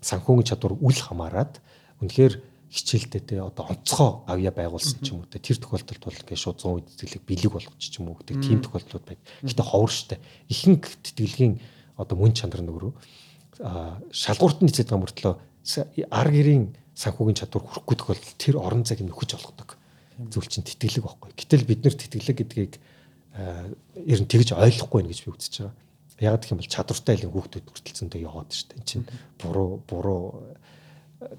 Санхүүгийн 0.00 0.48
чадвар 0.48 0.74
үл 0.80 0.96
хамааран 0.96 1.52
үнэхээр 2.00 2.34
хичээлтэй 2.70 3.20
те 3.26 3.42
одоо 3.42 3.66
онцгой 3.66 4.22
авья 4.30 4.54
байгуулсан 4.54 5.02
ч 5.02 5.10
юм 5.10 5.22
уу 5.22 5.30
те 5.30 5.42
тэр 5.42 5.58
тохиолдолд 5.58 6.02
бол 6.06 6.14
ингээд 6.14 6.38
шууд 6.38 6.62
100 6.62 6.70
үед 6.70 6.86
тэтгэлэг 6.94 7.22
бэлэг 7.26 7.50
болгоч 7.50 7.82
ч 7.82 7.98
юм 7.98 8.14
уу 8.14 8.18
гэдэг 8.22 8.38
тийм 8.38 8.62
тохиолдлууд 8.62 9.04
байна. 9.10 9.22
Гэхдээ 9.42 9.66
ховор 9.66 9.90
штэ. 9.90 10.22
Ихэнх 10.46 10.86
тэтгэлгийн 11.02 11.54
одоо 11.98 12.14
мөн 12.14 12.30
чанар 12.30 12.62
нөгөө 12.62 12.94
шалгуурт 14.14 14.62
нь 14.62 14.70
эцэдэг 14.70 14.96
мөртлөө 14.96 15.34
ар 16.14 16.28
гэрийн 16.30 16.72
санхүүгийн 16.94 17.38
чадвар 17.42 17.64
хүрхгүй 17.66 17.96
тохиолдолд 17.98 18.38
тэр 18.38 18.56
орон 18.56 18.86
зайг 18.86 19.02
нөхөж 19.04 19.36
олгодог. 19.36 19.76
Зүйл 20.30 20.48
чинь 20.48 20.64
тэтгэлэг 20.64 21.04
байхгүй. 21.04 21.30
Гэтэл 21.36 21.68
бид 21.68 21.84
нар 21.84 21.96
тэтгэлэг 21.98 22.38
гэдгийг 22.40 22.74
ер 24.06 24.20
нь 24.20 24.30
тэгж 24.30 24.56
ойлгохгүй 24.56 25.00
байх 25.04 25.12
гэж 25.12 25.20
би 25.24 25.30
үзэж 25.32 25.54
байгаа. 25.60 25.74
Яг 26.20 26.40
гэх 26.40 26.52
юм 26.52 26.60
бол 26.60 26.72
чадвартай 26.72 27.12
айлын 27.16 27.32
хүүхдүүд 27.32 27.66
хүртэлцэндээ 27.68 28.20
яваад 28.24 28.50
штэ. 28.52 28.76
Энд 28.76 28.88
чинь 28.88 29.06
буруу 29.40 29.80
буруу 29.88 30.20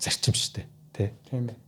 зарчим 0.01 0.33
штэ. 0.33 0.65
Тэ. 0.93 1.13
Тийм 1.29 1.49
ээ. 1.51 1.59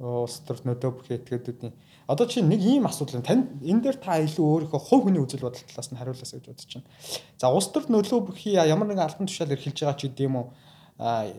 Улс 0.00 0.40
төр 0.46 0.58
нөдөө 0.64 0.90
бүх 0.96 1.08
этгээдүүдийн 1.12 1.74
одоо 2.10 2.26
чи 2.26 2.42
нэг 2.42 2.58
ийм 2.58 2.86
асуудал 2.90 3.22
тань 3.22 3.62
энэ 3.62 3.86
дээр 3.86 3.98
та 4.02 4.18
илүү 4.18 4.42
өөрийнхөө 4.42 4.80
хувь 4.82 5.06
хүний 5.06 5.22
үзэл 5.22 5.46
бодол 5.46 5.62
талаас 5.62 5.94
нь 5.94 5.98
хариулаас 6.00 6.34
гэж 6.34 6.44
бодож 6.50 6.66
байна. 6.74 6.90
За 7.38 7.46
улс 7.54 7.70
төр 7.70 7.86
нөлөө 7.86 8.20
бүхий 8.26 8.58
ямар 8.58 8.90
нэгэн 8.90 9.06
албан 9.06 9.30
тушаал 9.30 9.54
эрхэлж 9.54 9.78
байгаа 9.78 9.94
ч 9.94 10.10
гэдэм 10.10 10.34
үү 10.34 10.46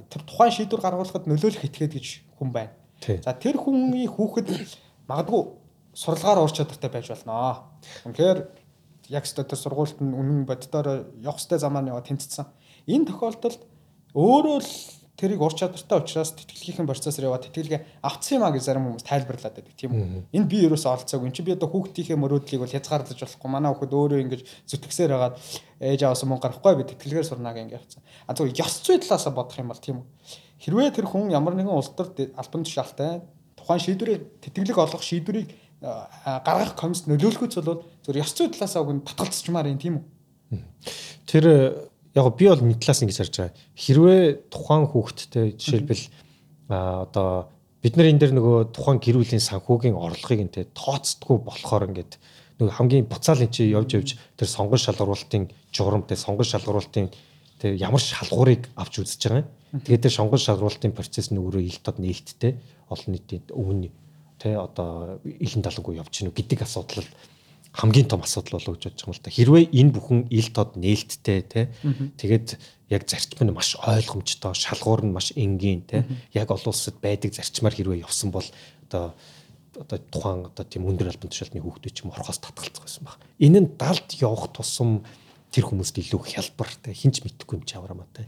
тэр 0.08 0.22
тухайн 0.24 0.56
шийдвэр 0.56 0.80
гаргуулахад 0.80 1.28
нөлөөлөх 1.28 1.68
этгээд 1.68 1.92
гэж 1.92 2.08
хүн 2.40 2.50
байна. 2.56 2.72
За 3.04 3.36
тэр 3.36 3.60
хүний 3.60 4.08
хүүхэд 4.08 4.48
магадгүй 5.12 5.42
сурлагаар 5.92 6.40
ур 6.40 6.56
чадвартай 6.56 6.88
байж 6.88 7.12
болно. 7.12 7.68
Үнэхээр 8.08 8.40
яг 9.12 9.24
ч 9.28 9.36
тэр 9.36 9.60
сургуульд 9.60 10.00
нь 10.00 10.16
үнэн 10.16 10.48
боддоор 10.48 11.12
явах 11.20 11.36
хөстэй 11.36 11.60
замаар 11.60 11.92
яваа 11.92 12.08
тэнцсэн. 12.08 12.48
Энэ 12.88 13.12
тохиолдолд 13.12 13.60
өөрөө 14.16 14.58
л 14.64 14.72
тэрийг 15.18 15.42
ур 15.42 15.54
чадвартай 15.54 15.98
учраас 16.00 16.32
тэтгэлгийнхэн 16.34 16.88
процессор 16.88 17.28
яваад 17.28 17.46
тэтгэлгээ 17.46 18.02
авцсан 18.02 18.40
юм 18.40 18.46
а 18.48 18.52
гэж 18.56 18.64
зарим 18.64 18.86
хүмүүс 18.90 19.06
тайлбарлаад 19.06 19.56
байдаг 19.60 19.76
тийм 19.78 19.92
үү. 19.92 20.06
Энэ 20.34 20.50
би 20.50 20.58
ерөөсөө 20.66 20.92
олцоогүй. 20.98 21.28
Энд 21.30 21.38
чи 21.38 21.44
би 21.46 21.54
одоо 21.54 21.70
хүүхдийнхээ 21.70 22.18
мөрөөдлийг 22.18 22.62
бол 22.64 22.74
хязгаарлаж 22.74 23.20
болохгүй. 23.22 23.50
Манай 23.52 23.70
хүүхэд 23.76 23.94
өөрөө 23.94 24.20
ингэж 24.26 24.42
зүтгэсээр 24.66 25.12
хагаад 25.14 25.36
ээж 25.78 26.02
аваас 26.08 26.24
мөнгө 26.26 26.42
гарахгүй 26.42 26.74
би 26.80 26.84
тэтгэлгээр 26.90 27.28
сурнаа 27.28 27.54
гэнгээ 27.54 27.78
явцсан. 27.78 28.02
А 28.26 28.34
зөв 28.34 28.50
ёс 28.50 28.76
зүй 28.82 28.98
талаас 28.98 29.28
бодох 29.30 29.60
юм 29.62 29.70
бол 29.70 29.84
тийм 29.84 30.02
үү. 30.02 30.08
Хэрвээ 30.64 30.90
тэр 30.96 31.06
хүн 31.06 31.30
ямар 31.30 31.54
нэгэн 31.54 31.76
улс 31.76 31.92
төр 31.94 32.10
албан 32.38 32.66
тушаалтай 32.66 33.22
тухайн 33.58 33.82
шийдвэрийг 33.82 34.42
тэтгэлэг 34.42 34.78
олгох 34.78 35.04
шийдвэрийг 35.06 35.50
гаргах 35.82 36.78
комисс 36.78 37.10
нөлөөлөхөц 37.10 37.58
бол 37.66 37.82
зөв 38.06 38.16
ёс 38.16 38.34
зүй 38.38 38.54
талаас 38.54 38.78
уг 38.78 38.94
нь 38.94 39.02
татгалцчмаар 39.02 39.70
юм 39.74 39.82
тийм 39.82 39.96
үү. 39.98 40.06
Тэр 41.26 41.46
яг 42.16 42.26
би 42.36 42.48
бол 42.48 42.62
нэг 42.62 42.80
талаас 42.84 43.02
ингэж 43.02 43.18
харж 43.18 43.36
байгаа. 43.38 43.56
Хэрвээ 43.76 44.22
тухайн 44.52 44.86
хүүхэдтэй 44.92 45.46
жишээлбэл 45.56 46.04
а 46.72 47.08
одоо 47.08 47.48
бид 47.82 47.96
нар 47.96 48.12
энэ 48.12 48.20
дэр 48.20 48.34
нөгөө 48.36 48.76
тухайн 48.76 49.00
гэр 49.00 49.18
бүлийн 49.20 49.44
санхүүгийн 49.44 49.96
орлогыг 49.96 50.40
энэ 50.44 50.72
тооцдгүй 50.76 51.38
болохоор 51.40 51.88
ингээд 51.92 52.20
нөгөө 52.60 52.74
хамгийн 52.78 53.08
буцаал 53.08 53.42
энэ 53.42 53.56
чи 53.56 53.72
явж 53.72 53.90
явж 53.96 54.10
тэр 54.38 54.48
сонгон 54.48 54.78
шалгуулалтын 54.78 55.50
журам 55.72 56.04
тэр 56.06 56.20
сонгон 56.20 56.46
шалгуулалтын 56.46 57.10
тэр 57.58 57.74
ямар 57.80 58.02
шалгуурыг 58.04 58.70
авч 58.76 59.02
үзэж 59.02 59.22
байгаа 59.26 59.42
юм. 59.42 59.50
Тэгээд 59.82 60.04
тэр 60.06 60.14
сонгон 60.14 60.40
шалгуулалтын 60.40 60.94
процесс 60.94 61.32
нь 61.32 61.42
өөрөө 61.42 61.64
ил 61.64 61.80
тод 61.80 61.98
нээлттэй 61.98 62.60
олон 62.92 63.10
нийтийн 63.16 63.44
өмнө 63.50 63.90
тэ 64.42 64.58
одоо 64.58 65.22
илэн 65.24 65.64
талангүй 65.64 65.96
явж 66.02 66.12
гинүү 66.12 66.34
гэдэг 66.36 66.60
асуудал 66.66 67.08
хамгийн 67.72 68.08
том 68.08 68.22
асуудал 68.22 68.60
болоо 68.60 68.76
гэж 68.76 68.84
бодож 68.84 69.00
байгаа 69.00 69.08
юм 69.08 69.16
л 69.16 69.24
да. 69.24 69.32
Хэрвээ 69.32 69.66
энэ 69.72 69.92
бүхэн 69.96 70.20
ил 70.28 70.50
тод 70.52 70.76
нээлттэй 70.76 71.40
те 71.48 71.62
тэгээд 72.20 72.60
яг 72.92 73.04
зарчим 73.08 73.48
нь 73.48 73.56
маш 73.56 73.80
ойлгомжтой, 73.80 74.52
шалгуур 74.52 75.08
нь 75.08 75.16
маш 75.16 75.32
энгийн 75.40 75.88
те 75.88 76.04
яг 76.36 76.52
олон 76.52 76.76
улсад 76.76 77.00
байдаг 77.00 77.32
зарчмаар 77.32 77.72
хэрвээ 77.72 78.04
явсан 78.04 78.36
бол 78.36 78.44
одоо 78.92 79.16
одоо 79.80 80.00
тухайн 80.12 80.52
одоо 80.52 80.66
тийм 80.68 80.84
өндөр 80.84 81.16
албан 81.16 81.32
тушаалтны 81.32 81.64
хүүхдүүд 81.64 81.96
ч 81.96 82.04
юм 82.04 82.12
орхоос 82.12 82.44
татгалцах 82.44 82.84
байсан 82.84 83.04
баг. 83.08 83.16
Энэ 83.40 83.60
нь 83.64 83.70
далд 83.80 84.10
явах 84.20 84.52
тусам 84.52 85.08
тэр 85.48 85.72
хүмүүст 85.72 85.96
илүү 85.96 86.22
хялбар 86.28 86.72
те 86.84 86.92
хинч 86.92 87.24
мэдхгүй 87.24 87.56
юм 87.56 87.64
чи 87.64 87.80
аврамаа 87.80 88.08
те 88.12 88.28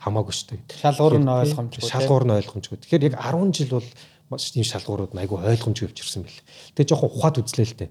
хамаагүй 0.00 0.32
шүү 0.32 0.48
дээ. 0.56 0.80
Шалгуур 0.80 1.20
нь 1.20 1.28
ойлгомжгүй. 1.28 1.84
Шалгуур 1.84 2.24
нь 2.24 2.36
ойлгомжгүй. 2.40 2.78
Тэгэхээр 2.80 3.06
яг 3.12 3.16
10 3.20 3.52
жил 3.52 3.72
бол 3.76 3.88
маш 4.28 4.52
тийм 4.52 4.64
шалгуурууд 4.64 5.16
айгүй 5.16 5.38
ойлгомжгүй 5.40 5.88
явчихсан 5.88 6.22
бэл. 6.24 6.40
Тэгээ 6.76 6.88
жоохон 6.92 7.10
ухаад 7.12 7.40
үзлээ 7.40 7.66
л 7.66 7.76
дээ. 7.80 7.90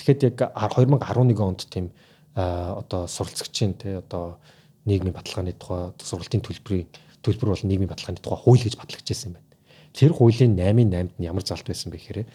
Тэгэхэд 0.00 0.20
яг 0.32 0.38
2011 0.56 1.36
онд 1.40 1.60
тийм 1.68 1.92
одоо 2.36 3.06
суралцагчийн 3.08 3.76
те 3.76 4.00
одоо 4.00 4.40
нийгмийн 4.84 5.16
баталгааны 5.16 5.52
тухай 5.56 5.92
сургалтын 6.00 6.44
төлбөрийн 6.44 6.88
төлбөр 7.20 7.48
бол 7.52 7.64
нийгмийн 7.64 7.90
баталгааны 7.90 8.20
тухай 8.20 8.40
хууль 8.40 8.64
гэж 8.64 8.76
батлагдчихсан 8.76 9.32
юм 9.32 9.34
байна. 9.36 9.48
Тэр 9.96 10.12
хуулийн 10.12 10.56
8-8-д 10.56 11.16
нь 11.20 11.26
ямар 11.26 11.44
залт 11.44 11.66
байсан 11.66 11.92
бэ 11.92 11.98
гэхээр 11.98 12.28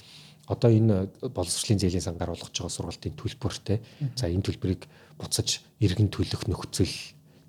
одоо 0.49 0.69
энэ 0.69 1.07
боловсролын 1.31 1.79
зээлийн 1.79 2.03
сангаар 2.03 2.33
болгож 2.33 2.51
байгаа 2.51 2.75
сургалтын 2.75 3.15
төлбөртэй 3.15 3.77
за 4.17 4.27
энэ 4.27 4.45
төлбөрийг 4.45 4.83
буцаж 5.15 5.61
иргэн 5.79 6.09
төлөх 6.09 6.43
нөхцөл 6.49 6.91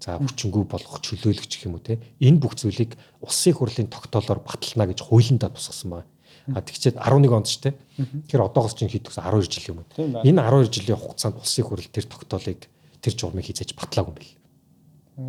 за 0.03 0.19
хүчингү 0.19 0.67
болгох 0.67 0.99
чөлөөлөгч 1.07 1.53
гэх 1.55 1.67
юм 1.71 1.79
уу 1.79 1.87
те 1.87 2.03
энэ 2.19 2.43
бүх 2.43 2.59
зүйлийг 2.59 2.99
улсын 3.23 3.55
хурлын 3.55 3.87
тогтоолоор 3.87 4.43
батална 4.43 4.91
гэж 4.91 4.99
хуулиндаа 5.07 5.55
тусгасан 5.55 6.03
байна. 6.03 6.11
А 6.51 6.59
тэгчээд 6.59 6.99
11 6.99 7.31
онд 7.31 7.47
ч 7.47 7.63
те. 7.63 7.71
Тэгэхээр 7.95 8.47
одоогоос 8.51 8.75
чинь 8.75 8.91
хэд 8.91 9.07
гэсэн 9.07 9.23
12 9.23 9.47
жил 9.47 9.79
юм 9.79 9.79
уу. 9.87 10.27
Энэ 10.27 10.43
12 10.43 10.75
жилийн 10.75 10.99
хугацаанд 10.99 11.39
улсын 11.39 11.63
хурл 11.63 11.87
тэр 11.87 12.07
тогтоолыг 12.11 12.67
тэр 12.99 13.15
журмыг 13.15 13.47
хийж 13.47 13.79
батлаагүй 13.79 14.11
юм 14.11 14.19
бэл. 14.19 14.35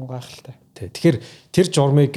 Гайхалтай. 0.09 0.55
Тэ. 0.73 0.89
Тэгэхээр 0.89 1.17
тэр 1.53 1.67
журмыг 1.69 2.15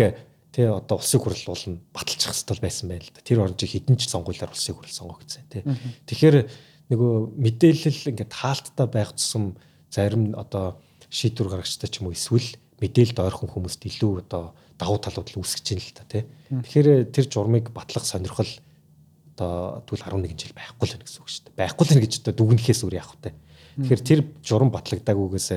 тэ 0.56 0.64
одоо 0.72 0.96
улсын 0.96 1.20
хурл 1.20 1.44
болно 1.44 1.76
баталчих 1.92 2.32
хэвэл 2.32 2.64
байсан 2.64 2.88
байл 2.88 3.08
да. 3.12 3.20
Тэр 3.20 3.44
орон 3.44 3.60
чи 3.60 3.68
хідэн 3.68 4.00
ч 4.00 4.08
сонгуулиар 4.08 4.48
улсын 4.48 4.72
хурл 4.72 4.88
сонгогдсон 4.88 5.44
тэ. 5.52 5.60
Тэгэхээр 6.08 6.36
нөгөө 6.88 7.12
мэдээлэл 7.36 8.10
ингээд 8.16 8.32
хаалттай 8.32 8.86
байх 8.88 9.12
тусам 9.12 9.60
зарим 9.92 10.32
одоо 10.32 10.80
шийдвэр 11.10 11.48
гаргачтай 11.52 11.88
ч 11.90 12.00
юм 12.02 12.10
уу 12.10 12.16
эсвэл 12.16 12.56
мэдээлэлд 12.80 13.18
ойрхон 13.22 13.50
хүмүүст 13.50 13.82
илүү 13.88 14.12
одоо 14.26 14.52
давуу 14.76 15.00
талууд 15.00 15.28
л 15.32 15.40
үүсгэж 15.40 15.66
байна 15.72 15.84
л 15.84 15.96
та 15.96 16.04
тий. 16.04 16.22
Тэгэхээр 16.50 16.88
тэр 17.08 17.26
журмыг 17.32 17.72
батлах 17.72 18.04
сонирхол 18.04 18.52
одоо 19.36 19.84
тэгвэл 19.88 20.20
11 20.20 20.36
жил 20.36 20.52
байхгүй 20.52 20.84
л 20.84 20.92
байна 20.96 21.06
гэсэн 21.08 21.20
үг 21.24 21.30
шүү 21.32 21.44
дээ. 21.48 21.60
Байхгүй 21.60 21.84
л 21.84 21.90
байна 21.92 22.04
гэж 22.04 22.14
одоо 22.20 22.34
дүгнэхээс 22.36 22.80
өөр 22.84 22.96
яах 23.00 23.12
вэ? 23.20 23.32
Тэгэхээр 23.76 24.02
тэр 24.04 24.20
журам 24.44 24.70
батлагдаагүйгээс 24.72 25.48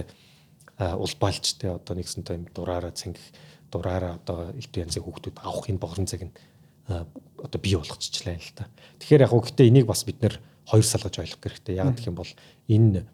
улбаалж 0.79 1.45
тий 1.59 1.71
одоо 1.71 1.93
нэгсэнтэй 1.95 2.35
юм 2.39 2.45
дураараа 2.55 2.95
цэнгэх 2.95 3.27
дураараа 3.71 4.19
одоо 4.19 4.55
элдв 4.55 4.75
янзын 4.79 5.03
хүүхдүүд 5.03 5.37
авах 5.43 5.67
энэ 5.67 5.79
богрон 5.79 6.07
цаг 6.07 6.23
нь 6.27 6.35
одоо 6.87 7.59
бий 7.59 7.75
болгочихлаа 7.75 8.39
л 8.39 8.55
та. 8.55 8.67
Тэгэхээр 8.99 9.23
яг 9.27 9.31
гэхдээ 9.35 9.67
энийг 9.67 9.87
бас 9.87 10.03
бид 10.03 10.19
нэр 10.23 10.39
хоёр 10.67 10.85
салгаж 10.87 11.15
ойлгох 11.19 11.43
хэрэгтэй. 11.43 11.79
Яг 11.79 11.95
гэх 11.95 12.07
юм 12.07 12.17
бол 12.19 12.31
энэ 12.67 13.07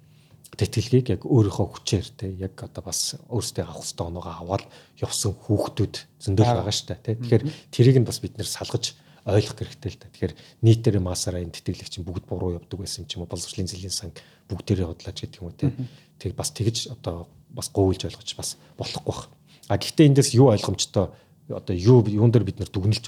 тэтгэлгийг 0.55 1.07
яг 1.15 1.21
өөрийнхөө 1.27 1.67
хүчээр 1.75 2.07
те 2.15 2.27
яг 2.35 2.55
одоо 2.57 2.83
бас 2.83 3.19
өөрсдөө 3.29 3.63
авах 3.67 3.83
хэвээр 3.85 4.09
оноогоо 4.09 4.33
аваад 4.39 4.63
явсан 4.97 5.35
хүүхдүүд 5.35 5.95
зөндөл 6.19 6.51
байгаа 6.55 6.71
дээ 6.71 6.99
те. 7.03 7.15
Тэгэхээр 7.19 7.43
тэрийг 7.71 7.97
нь 7.99 8.07
бас 8.07 8.19
бид 8.23 8.39
нэр 8.39 8.47
салгаж 8.47 8.95
ойлгох 9.25 9.57
хэрэгтэй 9.57 9.89
л 9.91 9.99
да. 9.99 10.07
Тэгэхээр 10.13 10.33
нийтээр 10.61 10.97
масаараа 11.01 11.41
энэ 11.41 11.55
тэтгэлэг 11.57 11.89
чинь 11.89 12.05
бүгд 12.05 12.29
буруу 12.29 12.55
явдаг 12.61 12.77
байсан 12.77 13.03
юм 13.03 13.09
ч 13.09 13.17
юм 13.17 13.25
уу 13.25 13.31
боловсролын 13.33 13.67
зэлийн 13.67 13.91
сан 13.91 14.13
бүгдээрээ 14.47 14.85
худлаач 14.85 15.17
гэдэг 15.17 15.39
юм 15.41 15.49
уу 15.49 15.57
те. 15.57 15.73
Тэг 16.21 16.37
бас 16.37 16.53
тэгж 16.53 16.93
одоо 16.93 17.25
бас 17.49 17.73
гоолж 17.73 18.05
ойлгож 18.05 18.31
бас 18.37 18.61
болохгүй 18.77 19.01
бах. 19.09 19.29
А 19.65 19.81
гэхдээ 19.81 20.13
эндээс 20.13 20.37
юу 20.37 20.53
ойлгомжтой 20.53 21.09
одоо 21.49 21.75
юу 21.75 22.05
юун 22.05 22.29
дээр 22.29 22.45
бид 22.45 22.61
нар 22.61 22.69
дүгнэлж 22.69 23.05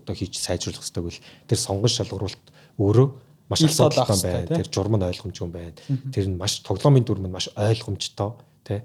одоо 0.00 0.14
хийж 0.16 0.40
сайжруулах 0.40 0.80
хэрэгтэй 0.80 1.02
гэвэл 1.04 1.24
тэр 1.48 1.58
сонгон 1.60 1.92
шалгуулалт 1.92 2.44
өөрөө 2.80 3.08
маш 3.52 3.62
асуудалтай 3.68 4.48
байна. 4.48 4.56
Тэр 4.56 4.68
журам 4.72 4.96
нь 4.96 5.06
ойлгомжгүй 5.06 5.50
байна. 5.52 5.76
Тэр 6.10 6.26
нь 6.32 6.40
маш 6.40 6.64
тоглоомын 6.64 7.04
дүрм 7.04 7.28
нь 7.28 7.34
маш 7.34 7.52
ойлгомжтой 7.54 8.32
тий. 8.64 8.80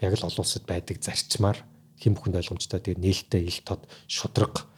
Яг 0.00 0.14
л 0.14 0.26
олон 0.26 0.42
улсад 0.46 0.64
байдаг 0.64 1.02
зарчмаар 1.02 1.58
хэм 1.98 2.14
бүхэнд 2.14 2.38
ойлгомжтой 2.38 2.80
тэр 2.80 2.98
нээлттэй 3.02 3.42
ил 3.44 3.60
тод 3.66 3.82
шудраг 4.06 4.70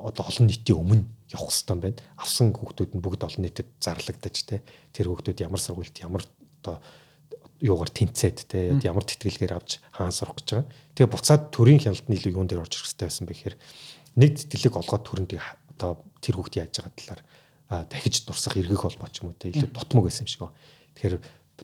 одоо 0.00 0.24
олон 0.24 0.46
нийтийн 0.48 0.78
өмнө 0.78 1.04
явах 1.34 1.52
хэрэгтэй 1.52 1.76
байна. 1.76 2.00
Авсан 2.16 2.54
хүүхдүүд 2.54 2.96
нь 2.96 3.02
бүгд 3.04 3.26
олон 3.26 3.42
нийтэд 3.44 3.68
зарлагдаж 3.82 4.36
тий. 4.46 4.60
Тэр 4.94 5.10
хүүхдүүд 5.10 5.44
ямар 5.44 5.60
сургуульд 5.60 5.96
ямар 6.00 6.24
одоо 6.62 6.80
юугаар 7.60 7.90
тэнцээд 7.92 8.38
те 8.48 8.76
ямар 8.84 9.04
тэтгэлгээр 9.04 9.56
авч 9.56 9.80
хаан 9.92 10.12
сурах 10.12 10.36
гэж 10.36 10.48
байгаа. 10.52 10.68
Тэгээ 10.96 11.12
буцаад 11.12 11.42
төрийн 11.52 11.80
хяналтны 11.80 12.16
илүү 12.16 12.32
юун 12.36 12.48
дээр 12.48 12.64
орж 12.64 12.76
ирэх 12.76 12.84
хэрэгтэй 12.84 13.08
байсан 13.08 13.26
бэ 13.26 13.32
гэхээр 13.32 13.56
нэг 14.20 14.30
тэтгэлэг 14.36 14.74
олгоод 14.76 15.04
төрөндийг 15.08 15.42
одоо 15.76 16.04
тэр 16.20 16.36
хүүхд 16.36 16.54
яаж 16.60 16.72
байгаа 16.76 16.92
талаар 16.96 17.20
дахиж 17.68 18.24
дурсах 18.26 18.56
эргэх 18.56 18.82
холбоо 18.82 19.08
ч 19.10 19.22
юм 19.22 19.32
уу 19.32 19.38
те 19.38 19.50
илүү 19.50 19.70
дутмаг 19.74 20.06
байсан 20.06 20.24
юм 20.24 20.30
шиг 20.30 20.40
байна. 20.46 20.56
Тэгэхээр 20.94 21.16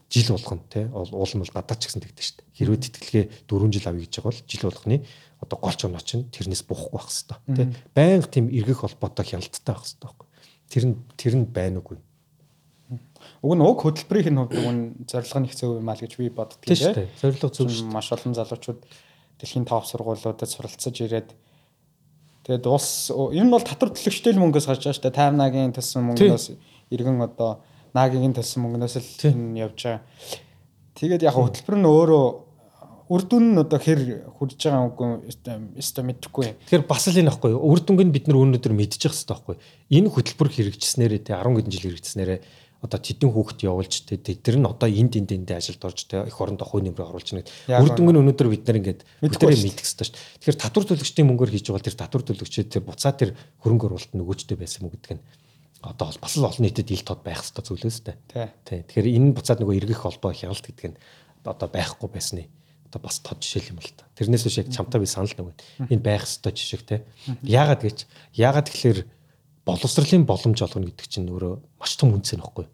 жил 0.08 0.28
болгоно 0.34 0.64
те 0.68 0.80
уул 0.90 1.32
нь 1.32 1.42
бол 1.42 1.56
гадаад 1.56 1.80
ч 1.80 1.84
гэсэн 1.86 2.02
тэгдэж 2.02 2.28
дээ. 2.38 2.46
Хэрвээ 2.58 2.80
тэтгэлгээ 2.82 3.24
4 3.46 3.72
жил 3.72 3.86
авъя 3.88 4.02
гэж 4.02 4.12
байгаа 4.18 4.30
бол 4.32 4.42
жил 4.48 4.64
болгоны 4.66 4.96
одоо 5.42 5.58
голч 5.60 5.80
оноо 5.84 6.02
чинь 6.02 6.26
тэрнээс 6.32 6.64
буухгүй 6.66 6.96
байх 6.96 7.08
хэвээр 7.10 7.56
те. 7.56 7.64
Байнга 7.94 8.28
тийм 8.28 8.46
эргэх 8.50 8.82
холбоотой 8.82 9.26
хяналттай 9.26 9.74
байх 9.74 9.84
хэвээр. 9.84 10.28
Тэр 10.72 10.84
нь 10.90 10.96
тэр 11.14 11.34
нь 11.38 11.46
байна 11.46 11.78
уугүй 11.78 12.00
Уг 13.42 13.54
нь 13.56 13.62
уг 13.62 13.82
хөтөлбөрийн 13.82 14.38
хувьд 14.38 14.54
уг 14.54 14.70
нь 14.70 14.82
зорилго 15.06 15.38
нь 15.42 15.48
их 15.50 15.54
зөв 15.56 15.78
юм 15.78 15.88
аа 15.88 15.98
гэж 15.98 16.12
би 16.18 16.30
боддог 16.30 16.58
тийм 16.62 16.78
ээ. 16.78 17.10
Зорилго 17.18 17.48
зөв 17.50 17.66
шүү. 17.70 17.90
Маш 17.90 18.12
олон 18.14 18.34
залуучууд 18.34 18.80
дэлхийн 19.38 19.66
топ 19.66 19.86
сургуулиудад 19.86 20.46
суралцаж 20.46 20.94
ирээд 21.02 21.34
тэгээд 22.46 22.64
улс 22.66 23.10
нь 23.12 23.52
бол 23.52 23.62
татвар 23.62 23.90
төлөгчтэй 23.94 24.32
л 24.34 24.42
мөнгөөс 24.42 24.66
гарч 24.66 24.82
байгаа 24.82 24.96
шүү 24.98 25.04
дээ. 25.06 25.18
Таймнагийн 25.18 25.74
төлсөн 25.74 26.02
мөнгөөс 26.10 26.46
иргэн 26.92 27.22
одоо 27.22 27.62
наагийн 27.94 28.34
төлсөн 28.34 28.64
мөнгнөөс 28.64 28.96
л 28.98 29.08
энэ 29.28 29.60
явж 29.68 29.78
байгаа. 29.84 30.02
Тэгээд 30.96 31.22
яг 31.28 31.36
хөтөлбөр 31.36 31.76
нь 31.80 31.88
өөрөө 31.88 32.24
үр 33.12 33.22
дүн 33.28 33.44
нь 33.52 33.60
одоо 33.60 33.76
хэр 33.76 34.00
хурж 34.40 34.56
байгаа 34.56 34.88
үгүй 34.88 35.28
өстой 35.76 36.04
мэдэхгүй. 36.04 36.56
Тэгэхээр 36.64 36.88
бас 36.88 37.04
л 37.12 37.20
энэ 37.20 37.28
аахгүй 37.28 37.52
үр 37.52 37.80
дүнг 37.84 38.00
нь 38.00 38.14
бид 38.14 38.28
нар 38.28 38.40
өнөөдөр 38.40 38.72
мэдчих 38.72 39.12
хэвээр 39.12 39.28
байхгүй. 39.28 39.56
Энэ 39.92 40.08
хөтөлбөр 40.08 40.48
хэрэгжснээрээ 40.48 41.20
те 41.20 41.36
10 41.36 41.52
хэдэн 41.52 41.72
жил 41.72 41.86
хэрэгжснээрээ 41.92 42.38
одоо 42.82 42.98
тэдэн 42.98 43.30
хүүхэд 43.30 43.60
явуулж 43.62 43.94
тэ 44.10 44.18
тэр 44.18 44.58
нь 44.58 44.66
одоо 44.66 44.90
энд 44.90 45.14
энд 45.14 45.30
энд 45.30 45.50
ажилд 45.54 45.78
орж 45.86 46.10
тэ 46.10 46.26
их 46.26 46.34
орондоо 46.34 46.66
хой 46.66 46.82
нэмрээ 46.82 47.06
оруулж 47.06 47.30
нэг 47.38 47.46
үр 47.70 47.90
дүнг 47.94 48.10
нь 48.10 48.20
өнөөдөр 48.26 48.48
бид 48.50 48.66
нар 48.66 48.78
ингээд 48.82 49.00
бүгдээ 49.22 49.54
мэдэх 49.54 49.86
хэрэгтэй 49.86 50.06
шүү 50.10 50.14
дээ. 50.18 50.26
Тэгэхээр 50.42 50.62
татвар 50.66 50.84
төлөгчдийн 50.90 51.28
мөнгөөр 51.30 51.50
хийж 51.54 51.66
байгаа 51.70 51.86
тэр 51.86 51.96
татвар 52.02 52.22
төлөгчид 52.26 52.68
тэр 52.74 52.82
буцаа 52.82 53.14
тэр 53.14 53.38
хөрөнгө 53.62 53.86
оруулалт 53.86 54.12
нөгөөжтэй 54.18 54.58
байсан 54.58 54.90
мө 54.90 54.98
гэдэг 54.98 55.14
нь 55.14 55.22
одоо 55.86 56.10
бас 56.18 56.34
л 56.34 56.46
олон 56.46 56.62
нийтэд 56.66 56.90
ил 56.90 57.06
тод 57.06 57.22
байх 57.22 57.38
хэрэгтэй 57.38 57.62
зүйлээс 57.62 57.98
тэ. 58.02 58.18
Тэ. 58.66 58.82
Тэгэхээр 58.86 59.14
энэ 59.14 59.34
буцаад 59.38 59.62
нөгөө 59.62 59.78
эргэх 59.78 60.02
холбоо 60.02 60.34
хяналт 60.34 60.66
гэдэг 60.66 60.86
нь 60.90 60.98
одоо 61.46 61.68
байхгүй 61.70 62.10
байсны 62.10 62.50
одоо 62.86 63.00
бас 63.02 63.18
тод 63.22 63.42
жишээ 63.42 63.74
юм 63.74 63.82
л 63.82 63.94
та. 63.94 64.06
Тэрнээс 64.14 64.46
биш 64.46 64.58
яг 64.62 64.68
чамтай 64.70 65.02
би 65.02 65.06
санал 65.10 65.30
нэг. 65.34 65.58
Энэ 65.90 66.02
байх 66.02 66.22
хэрэгтэй 66.26 66.52
жишээ 66.54 66.82
тэ. 66.86 67.06
Яагаад 67.42 67.82
гэж 67.82 67.98
яагаад 68.36 68.68
тэгэхээр 68.70 68.98
боловсролын 69.66 70.26
боломж 70.26 70.58
олгоно 70.62 70.90
гэдэг 70.90 71.06
чинь 71.06 71.30
өөрөө 71.30 71.54
маш 71.78 71.94
том 71.94 72.14
үнц 72.18 72.34
нөхгүй. 72.34 72.66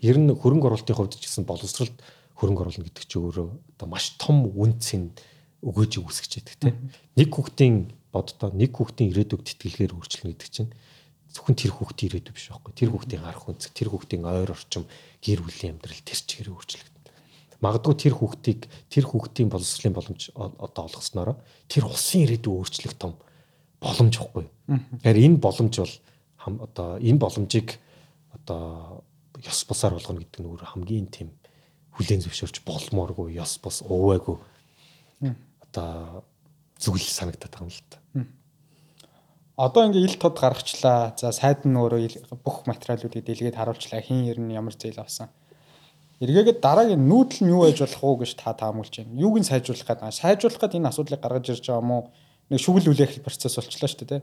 Ер 0.00 0.16
нь 0.16 0.32
хөрөнгө 0.32 0.72
оруулалтын 0.72 0.96
хувьд 0.96 1.20
ч 1.20 1.28
гэсэн 1.28 1.44
боловсролд 1.44 1.96
хөрөнгө 2.40 2.62
оруулна 2.64 2.88
гэдэг 2.88 3.04
чинь 3.04 3.20
өөрөө 3.20 3.48
одоо 3.76 3.88
маш 3.88 4.16
том 4.16 4.48
үнцэн 4.48 5.12
өгөөж 5.60 5.92
үүсгэж 6.00 6.32
байдаг 6.40 6.56
тийм. 6.56 6.76
Нэг 7.20 7.28
хүүхдийн 7.28 7.92
боддоо 8.08 8.48
нэг 8.56 8.72
хүүхдийн 8.72 9.12
ирээдүйг 9.12 9.42
тэтгэлгээр 9.44 9.92
өөрчилнө 9.92 10.32
гэдэг 10.32 10.48
чинь 10.48 10.70
зөвхөн 11.36 11.56
тэр 11.60 11.72
хүүхдийн 11.76 12.08
ирээдүй 12.08 12.32
биш 12.32 12.48
байхгүй. 12.48 12.72
Тэр 12.74 12.90
хүүхдийн 12.90 13.22
арх 13.28 13.44
үндэс, 13.44 13.70
тэр 13.76 13.88
хүүхдийн 13.92 14.24
ойр 14.24 14.50
орчим, 14.50 14.84
гэр 15.20 15.40
бүлийн 15.44 15.78
амьдрал 15.78 16.02
тэр 16.02 16.18
чигээр 16.26 16.50
өөрчлөгдөн. 16.56 17.00
Магадгүй 17.60 17.94
тэр 18.00 18.14
хүүхдийг 18.16 18.60
тэр 18.88 19.04
хүүхдийн 19.04 19.52
боловсролын 19.52 19.94
боломж 19.94 20.32
одоо 20.34 20.82
олгосноороо 20.88 21.36
тэр 21.68 21.86
улсын 21.86 22.24
ирээдүй 22.24 22.50
өөрчлөх 22.50 22.96
том 22.96 23.14
боломж 23.84 24.16
ихгүй. 24.16 24.48
Тэгэхээр 25.04 25.18
энэ 25.28 25.38
боломж 25.38 25.74
бол 25.76 25.94
одоо 26.46 26.98
энэ 26.98 27.18
боломжийг 27.20 27.78
одоо 28.32 29.04
ёс 29.40 29.64
бусаар 29.68 29.94
болгоно 29.94 30.20
гэдэг 30.20 30.40
нь 30.40 30.48
өөр 30.48 30.64
хамгийн 30.64 31.06
тийм 31.12 31.28
хүлээн 31.96 32.24
зөвшөөрч 32.24 32.64
болмооргүй 32.64 33.36
ёс 33.36 33.58
бус 33.60 33.82
уугаагүй 33.84 34.36
одоо 35.70 36.24
зүйл 36.80 37.04
санагдаад 37.04 37.52
байгаа 37.52 37.66
юм 37.66 37.72
л 37.72 37.82
та. 37.90 37.98
Одоо 39.60 39.92
ингээ 39.92 40.08
ил 40.08 40.16
тод 40.16 40.40
гаргачлаа. 40.40 41.12
За 41.20 41.32
сайд 41.36 41.68
нь 41.68 41.76
өөрөө 41.76 42.40
бүх 42.40 42.64
материалуудыг 42.64 43.20
дэлгээд 43.20 43.60
харуулчлаа. 43.60 44.00
Хин 44.00 44.24
ер 44.24 44.40
нь 44.40 44.56
ямар 44.56 44.72
зээл 44.72 45.04
авсан. 45.04 45.28
Эргээгээд 46.24 46.64
дараагийн 46.64 47.04
нүүдэл 47.04 47.44
нь 47.44 47.52
юу 47.52 47.68
байж 47.68 47.84
болох 47.84 48.00
уу 48.00 48.16
гэж 48.24 48.40
та 48.40 48.56
таамаглаж 48.56 49.04
байна. 49.04 49.20
Юуг 49.20 49.36
нь 49.36 49.44
сайжруулах 49.44 49.84
гэдэг. 49.84 50.16
Сайжруулах 50.16 50.60
гэдэг 50.64 50.80
энэ 50.80 50.88
асуудлыг 50.88 51.20
гаргаж 51.20 51.46
ирж 51.52 51.64
байгаа 51.68 51.84
юм 51.84 51.92
уу? 51.92 52.02
Нэг 52.48 52.60
шүгэл 52.60 52.88
үлээх 52.88 53.20
процесс 53.20 53.56
болчлаа 53.60 53.88
шүү 53.92 54.08
дээ. 54.08 54.22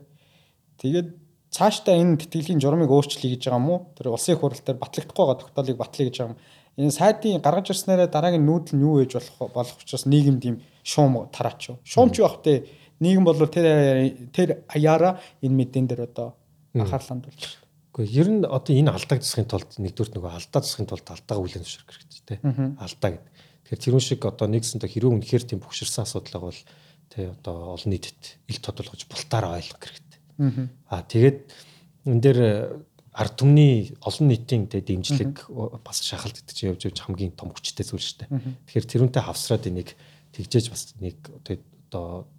Тэгээд 0.82 1.08
цаашдаа 1.52 1.96
энэ 1.96 2.20
тэтгэлийн 2.20 2.60
журмыг 2.60 2.92
өөрчлөе 2.92 3.36
гэж 3.36 3.48
байгаа 3.48 3.62
юм 3.62 3.70
уу? 3.72 3.80
Тэр 3.96 4.12
улсын 4.12 4.36
их 4.36 4.42
хурал 4.44 4.60
дээр 4.60 4.78
батлагдахгүй 4.78 5.24
байгаа 5.24 5.42
тогтоолыг 5.42 5.78
батлая 5.80 6.06
гэж 6.08 6.16
байгаа 6.20 6.32
юм. 6.36 6.40
Энэ 6.78 6.94
сайдын 6.94 7.42
гаргаж 7.42 7.68
ирснээрээ 7.72 8.10
дараагийн 8.12 8.46
нүүдэл 8.46 8.76
нь 8.78 8.84
юу 8.84 9.02
ээж 9.02 9.12
болох 9.18 9.38
болох 9.56 9.78
учраас 9.82 10.06
нийгэмд 10.06 10.44
ийм 10.46 10.58
шуум 10.84 11.32
тараач 11.32 11.74
юу. 11.74 11.78
Шуум 11.88 12.12
ч 12.12 12.22
байх 12.22 12.38
те 12.44 12.68
нийгэм 13.00 13.24
бол 13.24 13.40
тэр 13.48 14.30
тэр 14.36 14.50
аяара 14.70 15.18
энэ 15.42 15.58
мэдэн 15.58 15.88
дээр 15.88 16.06
одоо 16.12 16.36
анхаарлаа 16.76 17.18
хандуулж 17.18 17.42
байна. 17.42 17.66
Гэхдээ 17.98 18.20
ер 18.22 18.28
нь 18.30 18.46
одоо 18.46 18.74
энэ 18.78 18.94
алдааг 18.94 19.22
засахын 19.24 19.50
тулд 19.50 19.72
нэгдүгээр 19.82 20.14
нөгөө 20.14 20.32
алдаа 20.38 20.62
засахын 20.62 20.90
тулд 20.92 21.08
алдаага 21.10 21.42
хүлээн 21.42 21.66
зөвшөөрөх 21.66 21.96
хэрэгтэй 21.98 22.24
те. 22.30 22.36
Алдаа 22.78 23.10
гэдэг. 23.18 23.32
Тэгэхээр 23.66 23.84
тэрүүн 23.88 24.06
шиг 24.06 24.22
одоо 24.22 24.48
нэгсэнтэй 24.52 24.90
хэрэг 24.92 25.12
үнэхээр 25.18 25.44
тийм 25.50 25.60
бухширсан 25.66 26.06
асуудал 26.06 26.46
бол 26.46 26.62
те 27.10 27.34
одоо 27.34 27.74
олон 27.74 27.90
нийтэд 27.90 28.38
ил 28.54 28.62
тодорхойлж 28.62 29.10
бултаараа 29.10 29.58
ойлгох 29.58 29.82
хэрэгтэй 29.82 30.07
Аа 30.88 31.02
тэгээд 31.04 31.40
энэ 32.06 32.22
дээр 32.22 32.40
э, 32.40 32.52
ард 33.18 33.34
түмний 33.42 33.98
олон 34.06 34.30
нийтийн 34.30 34.70
тэ 34.70 34.86
дэмжлэг 34.86 35.50
бас 35.82 36.06
шахалт 36.06 36.38
гэдэг 36.38 36.54
чинь 36.54 36.70
явж 36.72 36.86
явж 36.86 36.98
хамгийн 37.02 37.34
том 37.34 37.50
хүчтэй 37.50 37.82
зүйл 37.82 38.06
шүү 38.06 38.30
дээ. 38.30 38.30
Тэгэхээр 38.70 38.90
тэрүүнтэй 39.10 39.24
хавсраад 39.26 39.66
энийг 39.66 39.98
тэгжээж 40.38 40.70
бас 40.70 40.94
нэг 41.02 41.18
одоо 41.90 42.30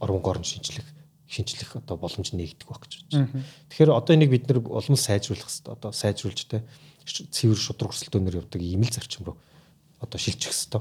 орон 0.00 0.20
горн 0.24 0.44
шинжлэх 0.44 0.88
шинжлэх 1.28 1.76
одоо 1.76 2.00
боломж 2.00 2.32
нэгдэх 2.32 2.64
байх 2.64 2.80
гэж 2.80 2.92
байна. 3.12 3.44
Тэгэхээр 3.68 3.92
одоо 3.92 4.12
энийг 4.16 4.30
бид 4.32 4.48
нэр 4.48 4.64
улам 4.64 4.96
сайжруулах 4.96 5.52
хэрэгтэй. 5.52 5.72
Одоо 5.76 5.90
сайжруулж 5.92 6.40
тэ 6.48 6.64
цэвэр 7.04 7.60
шудраг 7.60 7.92
өрсөлдөөнөр 7.92 8.40
явдаг 8.40 8.62
ийм 8.62 8.82
л 8.86 8.90
зарчим 8.90 9.28
руу 9.28 9.36
одоо 10.00 10.18
шилжих 10.18 10.54
хэрэгтэй. 10.54 10.80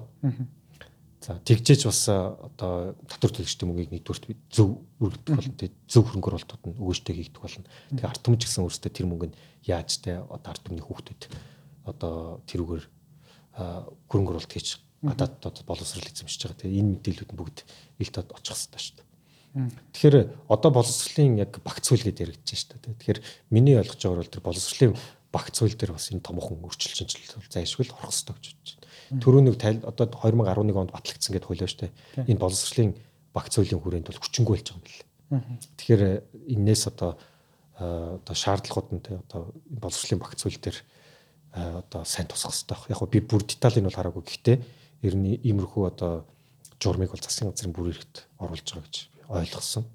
За 1.26 1.42
тэгжээж 1.42 1.90
бас 1.90 2.06
одоо 2.06 2.94
татвар 3.10 3.34
төлөгчдийн 3.34 3.66
мөнгийг 3.66 3.90
нэгдүгürt 3.98 4.30
зөв 4.54 4.78
үргэлжлэх 5.02 5.42
болно. 5.42 5.58
Тэг 5.58 5.74
зөв 5.90 6.06
хөрөнгө 6.06 6.30
оруулалтууд 6.30 6.64
нь 6.70 6.78
өгөөжтэй 6.78 7.16
хийгдэх 7.18 7.42
болно. 7.42 7.66
Тэгээ 7.98 8.10
ард 8.14 8.22
түмэн 8.22 8.38
ч 8.38 8.44
гэсэн 8.46 8.62
өөрсдөө 8.62 8.92
тэр 8.94 9.10
мөнгөнд 9.10 9.36
яаж 9.66 9.90
те 10.06 10.22
одоо 10.22 10.50
ард 10.54 10.62
түмний 10.62 10.86
хүүхдүүд 10.86 11.22
одоо 11.90 12.46
тэрүүгээр 12.46 12.86
хөрөнгө 14.06 14.32
оруулалт 14.38 14.54
хийж 14.54 14.86
гадаад 15.02 15.42
одоо 15.42 15.64
боловсрол 15.66 16.06
эзэмшиж 16.06 16.42
байгаа. 16.46 16.62
Тэгээ 16.62 16.78
энэ 16.86 16.92
мэдээлүүд 16.94 17.32
нь 17.34 17.40
бүгд 17.42 17.58
ил 18.06 18.12
тод 18.14 18.30
очих 18.30 18.54
хэрэгтэй 18.54 18.82
шүү 18.86 18.96
дээ. 19.02 19.10
Тэгэхээр 19.98 20.18
одоо 20.46 20.70
боловсролын 20.78 21.42
яг 21.42 21.58
багц 21.66 21.90
хууль 21.90 22.06
гэдээ 22.06 22.26
яригдж 22.38 22.50
шүү 22.54 22.70
дээ. 22.86 23.02
Тэгэхээр 23.02 23.20
миний 23.50 23.82
ойлгож 23.82 23.98
байгаагаар 23.98 24.22
бол 24.22 24.34
тэр 24.36 24.46
боловсролын 24.46 24.94
багц 25.34 25.56
хууль 25.58 25.74
дээр 25.74 25.94
бас 25.98 26.12
энэ 26.14 26.22
томхон 26.22 26.62
өөрчлөлт 26.62 26.98
шинжилэл 27.02 27.50
зайлшгүй 27.50 27.90
орох 27.90 28.14
хэрэгтэй 28.14 28.36
гэж 28.36 28.46
бодож 28.54 28.74
байна. 28.78 28.85
Төрөнийг 29.10 29.62
одоо 29.86 30.06
2011 30.10 30.76
онд 30.76 30.92
батлагдсан 30.92 31.34
гэдэг 31.34 31.50
хуулиа 31.50 31.70
штэ. 31.70 31.92
Энэ 32.26 32.42
боловсролын 32.42 32.96
багц 33.34 33.54
хуулийн 33.56 33.82
хүрээнд 33.82 34.08
бол 34.10 34.22
хүчингүй 34.22 34.56
болж 34.58 34.68
байгаа 34.72 34.82
юм 34.82 35.42
байна. 35.42 35.60
Тэгэхээр 35.78 36.04
энээс 36.56 36.84
одоо 36.90 37.12
одоо 37.78 38.36
шаардлагууд 38.36 38.90
нь 38.96 39.04
те 39.04 39.20
одоо 39.20 39.54
боловсролын 39.70 40.22
багц 40.22 40.42
хууль 40.42 40.58
дээр 40.58 40.78
одоо 41.54 42.02
сайн 42.06 42.28
тусах 42.28 42.56
хэрэгтэй. 42.56 42.96
Яг 42.96 43.02
би 43.10 43.20
бүр 43.22 43.44
деталийг 43.44 43.86
бол 43.86 43.98
хараагүй. 43.98 44.24
Гэхдээ 44.24 44.58
ер 45.06 45.16
нь 45.16 45.38
иймэрхүү 45.44 45.84
одоо 45.86 46.26
журмыг 46.82 47.12
бол 47.12 47.22
засгийн 47.22 47.52
газрын 47.52 47.74
бүр 47.76 47.92
эрхт 47.94 48.28
оруулж 48.40 48.66
байгаа 48.66 48.88
гэж 48.90 48.96
ойлгосон. 49.30 49.86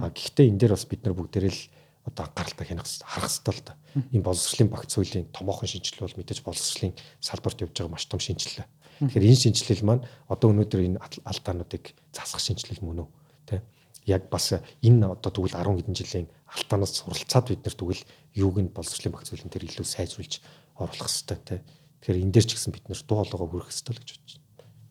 А 0.00 0.10
гэхдээ 0.10 0.48
энэ 0.50 0.60
дээр 0.60 0.72
бас 0.76 0.86
бид 0.86 1.04
нар 1.04 1.14
бүгдээрээ 1.14 1.52
л 1.52 1.62
одоо 2.06 2.22
анхааралтай 2.26 2.66
хянах 2.66 2.86
харах 2.86 3.30
хэрэгтэй 3.30 3.54
л 3.54 3.64
да. 3.66 3.74
Энэ 3.96 4.22
боловсролын 4.22 4.68
багц 4.68 4.92
хуулийн 4.92 5.32
томоохон 5.32 5.68
шинжилэл 5.68 6.04
бол 6.04 6.18
мэдээж 6.20 6.40
боловсролын 6.44 6.94
салбарт 7.20 7.64
явж 7.64 7.72
байгаа 7.72 7.92
маш 7.96 8.04
том 8.04 8.20
шинжилэл. 8.20 8.68
Тэгэхээр 9.00 9.28
энэ 9.28 9.40
шинжилэл 9.40 9.88
маань 9.88 10.04
одоо 10.28 10.52
өнөөдөр 10.52 10.80
энэ 10.84 11.00
алдаануудыг 11.24 11.96
засах 12.12 12.44
шинжилэл 12.44 12.84
мөн 12.84 13.04
үү? 13.04 13.08
Тэ? 13.48 13.64
Яг 14.04 14.28
бас 14.28 14.52
энэ 14.52 15.08
одоо 15.08 15.30
тэгвэл 15.32 15.56
10 15.56 15.80
хэдэн 15.80 15.96
жилийн 15.96 16.28
алдаанаас 16.44 16.92
суралцаад 16.92 17.48
бид 17.48 17.64
нар 17.64 17.76
тэгвэл 17.76 18.04
юуг 18.36 18.56
нь 18.60 18.72
боловсролын 18.72 19.16
багц 19.16 19.32
хуулийн 19.32 19.52
тэр 19.52 19.64
илүү 19.64 19.86
сайжруулж 19.88 20.44
оруулах 20.76 21.08
хэрэгтэй 21.08 21.40
тэ. 21.40 21.64
Тэгэхээр 22.04 22.20
энэ 22.20 22.32
дээр 22.36 22.46
ч 22.46 22.52
гэсэн 22.52 22.72
бид 22.76 22.84
нар 22.88 23.00
дуу 23.00 23.24
хоолойгоо 23.24 23.48
хүргэх 23.48 23.72
хэрэгтэй 23.72 23.92
л 23.96 24.00
гэж 24.04 24.10
бодож 24.12 24.34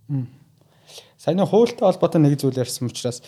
байна. 0.10 0.28
Саяны 1.18 1.46
хуультай 1.46 1.86
холбоотой 1.86 2.22
нэг 2.22 2.38
зүйл 2.42 2.58
ярьсан 2.58 2.90
учраас 2.90 3.22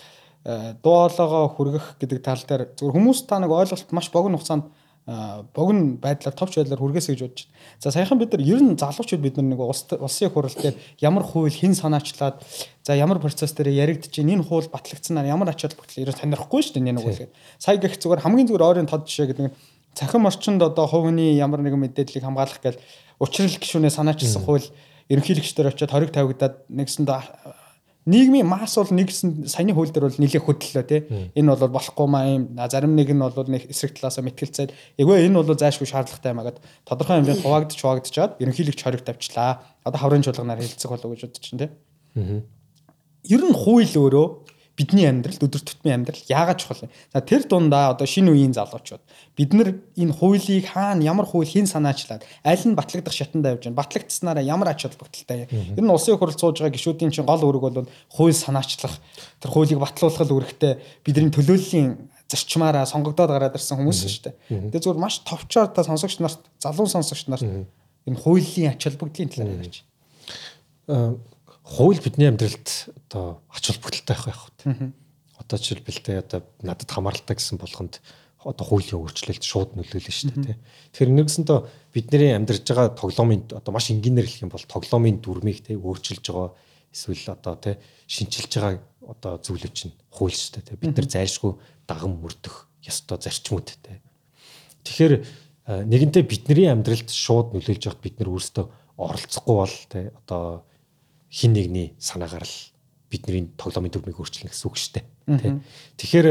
дуу 0.44 0.94
хоолойгоо 1.10 1.46
хүргэх 1.54 1.86
гэдэг 1.98 2.18
тал 2.22 2.42
дээр 2.46 2.62
зөвхөн 2.78 2.94
хүмүүс 2.94 3.26
та 3.26 3.42
нэг 3.42 3.50
ойлголт 3.50 3.90
маш 3.90 4.10
богино 4.14 4.38
хугацаанд 4.38 4.70
богино 5.08 5.96
байдлаар 5.96 6.36
товч 6.36 6.60
байдлаар 6.60 6.80
хүргээсэй 6.84 7.16
гэж 7.16 7.22
бодож 7.24 7.48
байна. 7.48 7.80
За 7.80 7.90
саяхан 7.90 8.18
бид 8.20 8.32
нар 8.36 8.44
ер 8.44 8.60
нь 8.60 8.76
залуучууд 8.76 9.22
бид 9.24 9.36
нар 9.40 9.56
нэг 9.56 9.60
улсын 9.64 10.28
хурал 10.28 10.52
дээр 10.52 10.76
ямар 11.00 11.24
хууль 11.24 11.48
хэн 11.48 11.72
санаачлаад 11.72 12.44
за 12.84 12.92
ямар 12.92 13.16
процесс 13.16 13.56
дээр 13.56 13.72
яригдж 13.72 14.12
чинь 14.12 14.28
энэ 14.28 14.44
хууль 14.44 14.68
батлагдсанаар 14.68 15.32
ямар 15.32 15.48
ач 15.48 15.64
холбогдол 15.64 16.04
ерөөс 16.04 16.20
танирахгүй 16.20 16.60
шүү 16.60 16.76
дээ 16.76 16.92
нэг 16.92 17.00
үгээр. 17.08 17.32
Сая 17.56 17.80
гэх 17.80 17.96
зүгээр 17.96 18.20
хамгийн 18.20 18.52
зүгээр 18.52 18.68
ойрын 18.68 18.90
тод 18.90 19.08
жишээ 19.08 19.32
гэдэг 19.32 19.46
нь 19.48 19.54
цахим 19.96 20.28
орчинд 20.28 20.60
одоо 20.60 20.84
хувийн 20.84 21.16
ямар 21.40 21.64
нэгэн 21.64 21.80
мэдээллийг 21.88 22.28
хамгаалах 22.28 22.60
гээл 22.60 22.82
учрал 23.16 23.48
гишүүнээ 23.48 23.96
санаачилсан 23.96 24.44
хууль 24.44 24.68
ерөнхийлөгчдөр 25.08 25.72
очиод 25.72 25.88
хориг 25.88 26.12
тавигдаад 26.12 26.68
нэгсэнд 26.68 27.08
нийгмийн 28.08 28.48
масс 28.48 28.74
бол 28.80 28.88
нэгсэн 28.88 29.44
саяны 29.44 29.76
хууль 29.76 29.92
дээр 29.92 30.08
бол 30.08 30.20
нэлээд 30.20 30.44
хөдлөлөө 30.48 30.84
тий. 30.88 31.00
Энэ 31.36 31.52
бол 31.52 31.76
болохгүй 31.76 32.08
маа 32.08 32.24
юм. 32.24 32.56
Зарим 32.56 32.96
нэг 32.96 33.12
нь 33.12 33.20
бол 33.20 33.52
нэг 33.52 33.68
эсрэг 33.68 34.00
талаасаа 34.00 34.24
мэтгэлцээд 34.24 34.72
эгүй 34.96 35.28
энэ 35.28 35.36
бол 35.36 35.52
зайлшгүй 35.52 35.84
шаардлагатай 35.84 36.32
юм 36.32 36.40
агаад 36.40 36.58
тодорхой 36.88 37.20
хэмжээнд 37.20 37.42
хуваагдж 37.44 37.76
хуваагдчихад 37.76 38.40
ерөнхийлөгч 38.40 38.80
хориг 38.80 39.04
тавьчлаа. 39.04 39.60
Одоо 39.84 40.00
хаврын 40.00 40.24
чуулганаар 40.24 40.64
хэлцэх 40.64 40.88
болов 40.88 41.12
гэж 41.12 41.20
бодож 41.28 41.44
чинь 41.44 41.60
тий. 41.60 41.70
Ер 43.28 43.42
нь 43.44 43.52
хууль 43.52 43.92
өөрөө 43.92 44.26
бидний 44.78 45.10
амьдралд 45.10 45.42
өдөр 45.42 45.62
тутмын 45.66 46.06
амьдрал 46.06 46.22
яагаад 46.30 46.62
чухал 46.62 46.86
вэ? 46.86 46.90
За 47.10 47.18
тэр 47.18 47.42
дундаа 47.50 47.90
одоо 47.98 48.06
шинэ 48.06 48.30
үеийн 48.30 48.54
залуучууд 48.54 49.02
бид 49.34 49.50
нар 49.58 49.74
энэ 49.98 50.14
хуулийг 50.14 50.70
хаана 50.70 51.02
ямар 51.02 51.26
хууль 51.26 51.50
хэн 51.50 51.66
санаачлаад 51.66 52.22
аль 52.46 52.62
нь 52.62 52.78
батлагдах 52.78 53.10
шатанда 53.10 53.58
явж 53.58 53.66
байна? 53.66 53.82
Батлагдсанараа 53.82 54.44
ямар 54.46 54.70
ач 54.70 54.86
холбогдолтой 54.86 55.50
юм? 55.50 55.82
Энэ 55.82 55.82
нь 55.82 55.90
улсын 55.90 56.14
хурал 56.14 56.38
сууж 56.38 56.62
байгаа 56.62 56.78
гишүүдийн 56.78 57.10
чинь 57.10 57.26
гол 57.26 57.42
үүрэг 57.42 57.62
бол 57.82 57.90
хууль 58.14 58.38
санаачлах 58.38 59.02
тэр 59.42 59.50
хуулийг 59.50 59.82
батлуулах 59.82 60.22
үүрэгтэй 60.22 60.78
бидний 61.02 61.34
төлөөллийн 61.34 61.98
зарчмаараа 62.30 62.86
сонгогдоод 62.86 63.34
гараад 63.34 63.58
ирсэн 63.58 63.82
хүмүүс 63.82 63.98
шүү 64.06 64.22
дээ. 64.30 64.34
Тэгээ 64.70 64.82
зүгээр 64.84 65.00
маш 65.00 65.24
товчоор 65.24 65.72
та 65.72 65.82
сонсогч 65.82 66.20
нарт, 66.20 66.44
залуу 66.60 66.86
сонсогч 66.86 67.26
нарт 67.26 67.42
энэ 68.06 68.20
хуулийн 68.20 68.76
ач 68.76 68.84
холбогдлын 68.84 69.32
талаар 69.32 69.64
ярьж 69.64 69.82
хууль 71.68 72.00
бидний 72.00 72.32
амьдралд 72.32 72.88
одоо 73.08 73.44
ач 73.52 73.68
холбогдолтой 73.68 74.16
байх 74.16 74.24
байх. 74.24 74.48
Одоо 75.38 75.58
жишээлбэлтэй 75.60 76.18
одоо 76.24 76.40
надад 76.64 76.88
хамааралтай 76.88 77.36
гэсэн 77.36 77.60
болгонд 77.60 78.00
одоо 78.40 78.64
хуулийн 78.64 79.02
өөрчлөлт 79.04 79.44
шууд 79.44 79.76
нөлөөлнө 79.76 80.14
шүү 80.14 80.30
дээ 80.32 80.46
тий. 80.46 80.56
Тэгэхээр 80.94 81.12
нэгсэндээ 81.12 81.58
бидний 81.92 82.32
амьдарч 82.32 82.64
байгаа 82.64 82.94
тоглоомын 82.96 83.52
одоо 83.52 83.72
маш 83.74 83.90
энгийнээр 83.92 84.26
хэлэх 84.26 84.44
юм 84.48 84.52
бол 84.54 84.64
тоглоомын 84.64 85.20
дүрмийг 85.20 85.60
тий 85.66 85.76
өөрчилж 85.76 86.24
байгаа 86.24 86.54
эсвэл 86.94 87.34
одоо 87.34 87.54
тий 87.60 87.74
шинчилж 88.06 88.52
байгаа 88.54 88.80
одоо 89.04 89.32
зүйлүүд 89.42 89.74
чинь 89.74 89.94
хууль 90.14 90.32
шүү 90.32 90.62
дээ 90.62 90.66
тий. 90.70 90.76
Бид 90.80 90.94
нар 90.96 91.08
зайлшгүй 91.10 91.52
даган 91.84 92.14
мөрдөх 92.22 92.70
ёстой 92.86 93.18
зарчмууд 93.20 93.68
тий. 93.82 93.98
Тэгэхээр 94.86 95.14
нэгэнтээ 95.84 96.24
бидний 96.24 96.70
амьдралд 96.70 97.10
шууд 97.10 97.52
нөлөөлж 97.52 97.82
байхад 97.84 98.00
бид 98.00 98.16
нар 98.22 98.32
өөрсдөө 98.32 98.64
оролцохгүй 98.96 99.56
бол 99.58 99.76
тий 99.92 100.04
одоо 100.24 100.64
хин 101.30 101.52
нэгний 101.52 101.94
санаагаар 102.00 102.44
л 102.44 102.56
бидний 103.08 103.52
тоглоомын 103.56 103.92
төвмийг 103.92 104.20
өөрчилнө 104.20 104.52
гэсэн 104.52 104.68
үг 104.68 104.76
шүү 104.76 104.92
дээ. 105.00 105.04
Тэгэхээр 105.96 106.28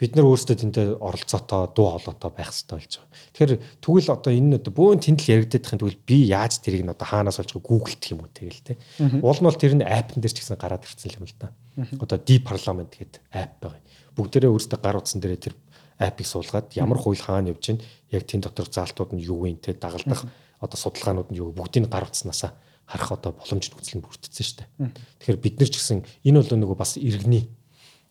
бид 0.00 0.16
нар 0.16 0.28
өөрсдөө 0.32 0.56
тэндээ 0.56 0.86
оролцоотоо 0.96 1.68
дуу 1.76 1.92
хоолойтой 1.92 2.32
байх 2.32 2.48
хэрэгтэй 2.48 2.76
болж 2.76 2.92
байгаа. 2.96 3.12
Тэгэхээр 3.36 3.52
тэгвэл 3.84 4.08
одоо 4.16 4.32
энэ 4.32 4.56
одоо 4.56 4.72
бөөн 4.72 5.00
тэндэл 5.04 5.32
яригдах 5.44 5.76
тэгвэл 5.76 6.00
би 6.08 6.16
яаж 6.24 6.64
тэрийг 6.64 6.88
нь 6.88 6.92
одоо 6.92 7.04
хаанаас 7.04 7.36
олж 7.36 7.52
гуглдэх 7.60 8.16
юм 8.16 8.24
уу 8.24 8.32
тэгэл 8.32 8.64
те. 8.64 8.80
Уул 8.96 9.40
нь 9.40 9.44
бол 9.44 9.60
тэр 9.60 9.76
нь 9.76 9.84
апн 9.84 10.24
дээр 10.24 10.32
ч 10.32 10.40
гэсэн 10.40 10.56
гараад 10.56 10.88
ирсэн 10.88 11.20
юм 11.20 11.28
л 11.28 11.36
да. 11.36 11.52
Одоо 12.00 12.16
ди 12.16 12.40
парламент 12.40 12.96
гэдэг 12.96 13.20
ап 13.28 13.60
байгаа. 13.60 13.80
Бүгдээрээ 14.16 14.52
өөрсдөө 14.56 14.80
гар 14.80 14.96
утсан 14.96 15.20
дээрээ 15.20 15.52
тэр 15.52 15.54
апыг 16.00 16.24
суулгаад 16.24 16.72
ямар 16.80 16.96
хууль 16.96 17.20
хаана 17.20 17.52
явж 17.52 17.60
чинь 17.60 17.84
яг 18.08 18.24
тэн 18.24 18.40
дотор 18.40 18.72
заалтууд 18.72 19.12
нь 19.12 19.20
юу 19.20 19.44
вэ 19.44 19.60
те 19.60 19.76
дагалдах 19.76 20.24
одоо 20.64 20.78
судалгаанууд 20.80 21.28
нь 21.28 21.40
юу 21.44 21.52
бүгдийг 21.52 21.92
гар 21.92 22.08
утснаасаа 22.08 22.56
харах 22.90 23.14
одоо 23.14 23.32
боломж 23.38 23.70
нөхцөл 23.70 24.02
нь 24.02 24.04
бүрдсэн 24.04 24.42
шүү 24.42 24.58
дээ. 24.58 24.90
Тэгэхээр 25.22 25.38
бид 25.38 25.56
нар 25.62 25.70
ч 25.70 25.76
гэсэн 25.78 26.02
энэ 26.26 26.38
бол 26.42 26.50
нөгөө 26.58 26.76
бас 26.76 26.98
иргэний 26.98 27.46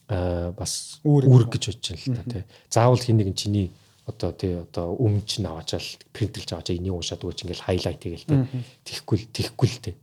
аа 0.07 0.55
бас 0.55 1.03
үүрэг 1.03 1.51
гэж 1.51 1.63
бодож 1.75 1.87
байна 1.91 1.99
л 1.99 2.15
та 2.15 2.23
тий. 2.31 2.43
Заавал 2.71 3.03
хин 3.03 3.19
нэгэн 3.19 3.35
чиний 3.35 3.67
одоо 4.07 4.31
тий 4.31 4.55
одоо 4.55 4.95
өмнө 4.95 5.27
чинь 5.27 5.45
аваачаал 5.45 5.85
принтерлж 6.15 6.49
аваачаа 6.55 6.79
энийг 6.79 6.95
уншаад 6.95 7.21
өгөөч 7.21 7.43
ингээл 7.43 7.67
хайлайт 7.67 8.01
хийгээл 8.01 8.29
тий. 8.31 8.39
Тихгүй 8.87 9.17
л 9.19 9.27
тихгүй 9.35 9.67
л 9.67 9.79
тий. 9.83 9.93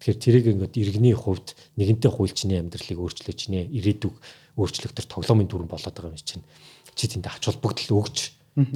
Тэгэхээр 0.00 0.18
тэрийг 0.22 0.46
ингээд 0.56 0.74
иргэний 0.78 1.14
хувьд 1.18 1.52
нэгэнтээ 1.76 2.10
хууль 2.14 2.32
чиний 2.32 2.58
амьдралыг 2.62 2.98
өөрчлөө 2.98 3.34
чиний 3.36 3.68
ирээдүг 3.70 4.14
өөрчлөх 4.56 4.92
төр 4.92 5.06
тоглоомын 5.06 5.48
дүрэн 5.48 5.70
болоод 5.70 5.94
байгаа 5.94 6.12
юм 6.12 6.18
чинь 6.18 6.44
чи 6.96 7.08
тэнд 7.08 7.28
ач 7.28 7.44
холбогдол 7.48 8.04
өгч 8.04 8.18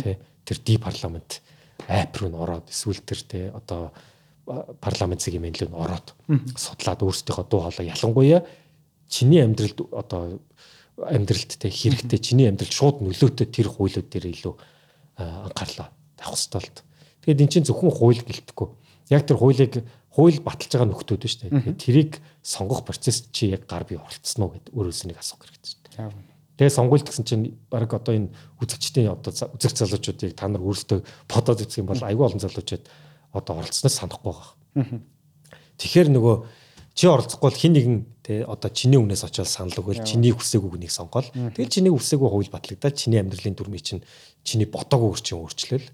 тий 0.00 0.16
тэр 0.46 0.58
ди 0.64 0.78
парламент 0.80 1.42
апп 1.84 2.16
руу 2.22 2.30
н 2.32 2.38
ороод 2.40 2.72
эсвэл 2.72 3.02
тэр 3.04 3.20
тий 3.26 3.44
одоо 3.52 3.92
парламент 4.80 5.22
сегмент 5.22 5.58
рүү 5.58 5.74
ороод 5.74 6.14
судлаад 6.54 7.02
өөрсдийнхөө 7.02 7.46
дуу 7.50 7.60
хоолой 7.66 7.90
ялангуяа 7.90 8.40
чиний 9.10 9.42
амьдралд 9.42 9.82
одоо 9.90 10.40
амьдралд 10.96 11.58
те 11.58 11.68
хэрэгтэй 11.68 12.18
чиний 12.18 12.48
амьдралд 12.48 12.72
шууд 12.72 13.02
нөлөөтэй 13.02 13.46
тэр 13.50 13.68
хуулиуд 13.68 14.08
дээр 14.08 14.30
илүү 14.30 14.54
анхаарлаа 15.18 15.90
тавих 16.16 16.70
л. 16.70 16.82
Тэгээд 17.26 17.42
эн 17.42 17.50
чинь 17.50 17.66
зөвхөн 17.66 17.90
хууль 17.90 18.22
гэлтэхгүй. 18.22 18.68
Яг 19.10 19.26
тэр 19.26 19.36
хуулийг 19.36 19.82
хууль 20.14 20.40
баталж 20.40 20.72
байгаа 20.72 20.88
нөхдүүд 20.88 21.22
шүү 21.26 21.40
дээ. 21.42 21.50
Тэгээд 21.52 21.82
тэрийг 21.82 22.12
сонгох 22.40 22.86
процесс 22.86 23.28
чи 23.34 23.52
яг 23.52 23.66
гар 23.68 23.84
бие 23.84 24.00
оролцсон 24.00 24.48
уу 24.48 24.56
гэд 24.56 24.72
өөрөөс 24.72 25.00
нэг 25.10 25.20
асуух 25.20 25.44
хэрэгтэй 25.44 25.70
шүү 25.74 25.82
дээ. 25.84 26.36
Тэгээ 26.56 26.72
сонгуульд 26.72 27.04
гэсэн 27.04 27.24
чинь 27.28 27.44
баг 27.68 27.92
одоо 27.92 28.16
энэ 28.16 28.32
үзэгчдийн 28.64 29.12
одоо 29.12 29.28
үзэг 29.28 29.76
залуучуудыг 29.76 30.32
та 30.32 30.48
нар 30.48 30.64
өөрсдөө 30.64 31.04
бодоод 31.28 31.60
үзэх 31.60 31.84
юм 31.84 31.92
бол 31.92 32.00
айгүй 32.00 32.24
олон 32.24 32.40
залуучууд 32.40 32.84
одоо 33.32 33.62
оролцсноос 33.62 33.96
санахгүй 33.96 34.32
байгаа. 34.32 35.00
Тэгэхээр 35.76 36.08
нөгөө 36.12 36.36
чи 36.96 37.04
оролцохгүй 37.04 37.44
бол 37.44 37.60
хин 37.60 37.72
нэгэн 37.76 37.98
те 38.24 38.34
одоо 38.48 38.72
чиний 38.72 38.96
өмнөөс 38.96 39.28
очиод 39.28 39.48
санал 39.48 39.76
өгвөл 39.84 40.00
чиний 40.00 40.32
хүсээгүй 40.32 40.70
хүнийг 40.72 40.92
сонгоол. 40.92 41.28
Тэгэл 41.28 41.68
чиний 41.68 41.92
хүсээгүй 41.92 42.28
хууль 42.32 42.48
батлагдаад 42.48 42.96
чиний 42.96 43.20
амьдралын 43.20 43.52
дүрмийг 43.52 43.84
чинь 43.84 44.02
чиний 44.40 44.64
бодоагүй 44.64 45.20
чинь 45.20 45.36
өөрчлөл. 45.36 45.84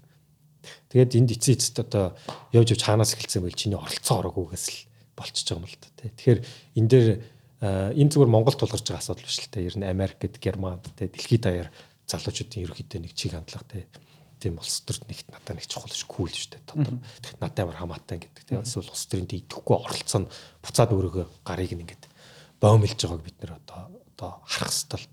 Тэгээд 0.95 1.15
энд 1.19 1.35
эцээ 1.35 1.55
эцэд 1.59 1.77
одоо 1.83 2.15
явж 2.55 2.71
явж 2.71 2.81
хаанаас 2.87 3.19
эхэлсэн 3.19 3.43
байл 3.43 3.59
чиний 3.59 3.75
оролцоо 3.75 4.23
ороогүйгээс 4.23 4.65
л 4.71 4.79
болчихж 5.19 5.47
байгаа 5.51 5.59
юм 5.59 5.67
л 5.67 5.75
да. 5.75 6.07
Тэгэхээр 6.07 6.39
энэ 6.79 6.87
дээр 6.87 7.07
энэ 7.99 8.11
зүгээр 8.15 8.31
Монгол 8.31 8.55
тулгарч 8.55 8.87
байгаа 8.87 9.03
асуудал 9.03 9.27
биш 9.27 9.43
л 9.43 9.51
те. 9.51 9.67
Ер 9.67 9.75
нь 9.75 9.83
Америкт, 9.83 10.39
Германд 10.39 10.87
те 10.95 11.11
дэлхийд 11.11 11.43
даяар 11.43 11.69
залуучуудын 12.07 12.63
ерөөхдөө 12.63 12.99
нэг 13.03 13.11
чиг 13.11 13.35
хандлага 13.35 13.67
те 13.67 13.91
тийм 14.43 14.59
улс 14.59 14.83
төрд 14.83 15.07
нэгт 15.07 15.31
надад 15.31 15.55
нэг 15.55 15.67
чухал 15.71 15.95
ш 15.95 16.03
кул 16.03 16.27
шүү 16.27 16.59
дээ. 16.59 16.67
Тодор 16.67 16.99
надад 17.39 17.63
ямар 17.63 17.79
хамаатай 17.79 18.19
гэдэг. 18.19 18.43
Тийм 18.43 18.67
эсвэл 18.67 18.91
улс 18.91 19.07
төрийн 19.07 19.31
идэхгүй 19.31 19.75
оролцоо 19.79 20.27
нь 20.27 20.31
буцаад 20.59 20.91
өөрөөгөө 20.91 21.25
гарыг 21.47 21.71
ингээд 21.71 22.03
боомлж 22.59 22.99
байгааг 22.99 23.23
бид 23.23 23.37
нэр 23.39 23.55
одоо 23.55 23.87
одоо 24.11 24.31
харах 24.43 24.75
л 24.75 25.07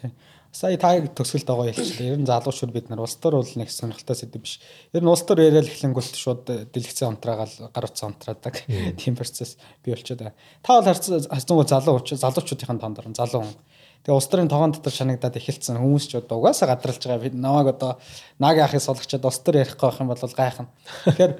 тийм. 0.00 0.12
Сая 0.50 0.74
таг 0.82 1.12
төсөлд 1.14 1.46
байгаа 1.46 1.70
ялчлаа. 1.70 2.10
Ер 2.10 2.18
нь 2.18 2.26
залуучууд 2.26 2.72
бид 2.74 2.90
нар 2.90 3.04
улс 3.04 3.14
төр 3.22 3.38
бол 3.38 3.52
нэг 3.54 3.70
сонирхолтой 3.70 4.18
сэдв 4.18 4.42
биш. 4.42 4.58
Ер 4.90 5.04
нь 5.04 5.12
улс 5.12 5.22
төр 5.22 5.38
яриад 5.46 5.70
эхлэнгүүт 5.70 6.18
шууд 6.18 6.42
дэлгэцэн 6.74 7.14
онтраагаал 7.14 7.70
гар 7.70 7.86
утсан 7.86 8.10
онтраадаг 8.10 8.66
тийм 8.98 9.14
процесс 9.14 9.54
бий 9.86 9.94
болчиход 9.94 10.26
байгаа. 10.26 10.38
Та 10.66 10.82
бол 10.82 10.88
харцсан 10.90 11.22
залуу 11.70 12.02
залуучуудын 12.02 12.82
тоон 12.82 12.94
дор 12.98 13.06
залуу 13.14 13.46
хүн 13.46 13.54
Тэгээ 14.00 14.16
улс 14.16 14.28
төрийн 14.32 14.48
тогоон 14.48 14.72
дотор 14.72 14.92
шанагдаад 14.92 15.36
эхэлсэн 15.36 15.76
хүмүүс 15.76 16.04
ч 16.08 16.16
одоо 16.16 16.40
угаасаа 16.40 16.72
гадралж 16.72 17.04
байгаа. 17.04 17.20
Бид 17.20 17.36
намайг 17.36 17.76
одоо 17.76 18.00
нагийн 18.40 18.64
ахыг 18.64 18.80
сологчод 18.80 19.24
улс 19.28 19.40
төр 19.44 19.60
ярих 19.60 19.76
байх 19.76 20.00
юм 20.00 20.08
бол 20.08 20.16
гайхна. 20.16 20.72
Тэгэхээр 21.04 21.32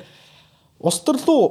улс 0.84 0.98
төр 1.00 1.16
руу 1.24 1.42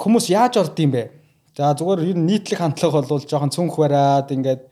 хүмүүс 0.00 0.32
яаж 0.32 0.56
орд 0.56 0.80
юм 0.80 0.96
бэ? 0.96 1.12
За 1.56 1.76
зүгээр 1.76 2.08
ер 2.08 2.16
нь 2.16 2.24
нийтлэг 2.24 2.60
хандлага 2.60 3.04
бол 3.04 3.20
жоохон 3.20 3.52
цүнх 3.52 3.76
бариад 3.76 4.32
ингээд 4.32 4.64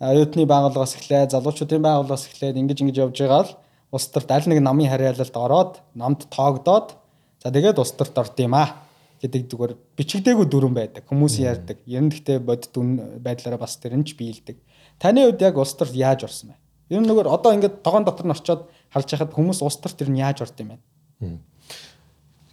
оюутны 0.00 0.44
байгууллагаас 0.44 0.96
эхлээд 0.96 1.32
залуучуудын 1.36 1.84
байгууллагаас 1.84 2.28
эхлээд 2.28 2.56
ингэж 2.60 2.78
ингэж 2.84 2.96
явж 3.00 3.16
байгаа 3.20 3.44
л 3.44 3.52
улс 3.92 4.06
төрт 4.08 4.30
аль 4.32 4.48
нэг 4.48 4.64
намын 4.64 4.88
харьяалалд 4.88 5.36
ороод 5.36 5.72
намд 5.92 6.28
тоогдоод 6.32 6.96
за 7.44 7.48
тэгээд 7.52 7.80
улс 7.80 7.92
төрт 7.92 8.16
орд 8.16 8.36
юм 8.40 8.56
аа 8.56 8.88
гэдэг 9.20 9.52
зүгээр 9.52 9.72
бичигдээгүй 10.00 10.46
дүрэн 10.48 10.72
байдаг. 10.72 11.04
Хүмүүс 11.04 11.44
ярьдаг. 11.44 11.84
Ер 11.84 12.08
нь 12.08 12.08
гэхдээ 12.08 12.40
бодит 12.40 12.72
байдлаараа 13.20 13.60
бас 13.60 13.76
тэр 13.76 14.00
нь 14.00 14.06
ч 14.08 14.16
биелдэг. 14.16 14.56
Таны 15.00 15.24
хувьд 15.24 15.40
яг 15.40 15.56
улс 15.56 15.72
төрт 15.80 15.96
яаж 15.96 16.28
орсон 16.28 16.52
бэ? 16.52 16.56
Ер 16.92 17.00
нь 17.00 17.08
нөгөө 17.08 17.32
одоо 17.32 17.56
ингээд 17.56 17.80
тогоон 17.80 18.04
дотор 18.04 18.28
нь 18.28 18.36
очиод 18.36 18.68
харж 18.92 19.08
байхад 19.08 19.32
хүмүүс 19.32 19.64
улс 19.64 19.80
төрт 19.80 20.04
ер 20.04 20.12
нь 20.12 20.20
яаж 20.20 20.44
орд 20.44 20.60
юм 20.60 20.76
бэ? 20.76 21.40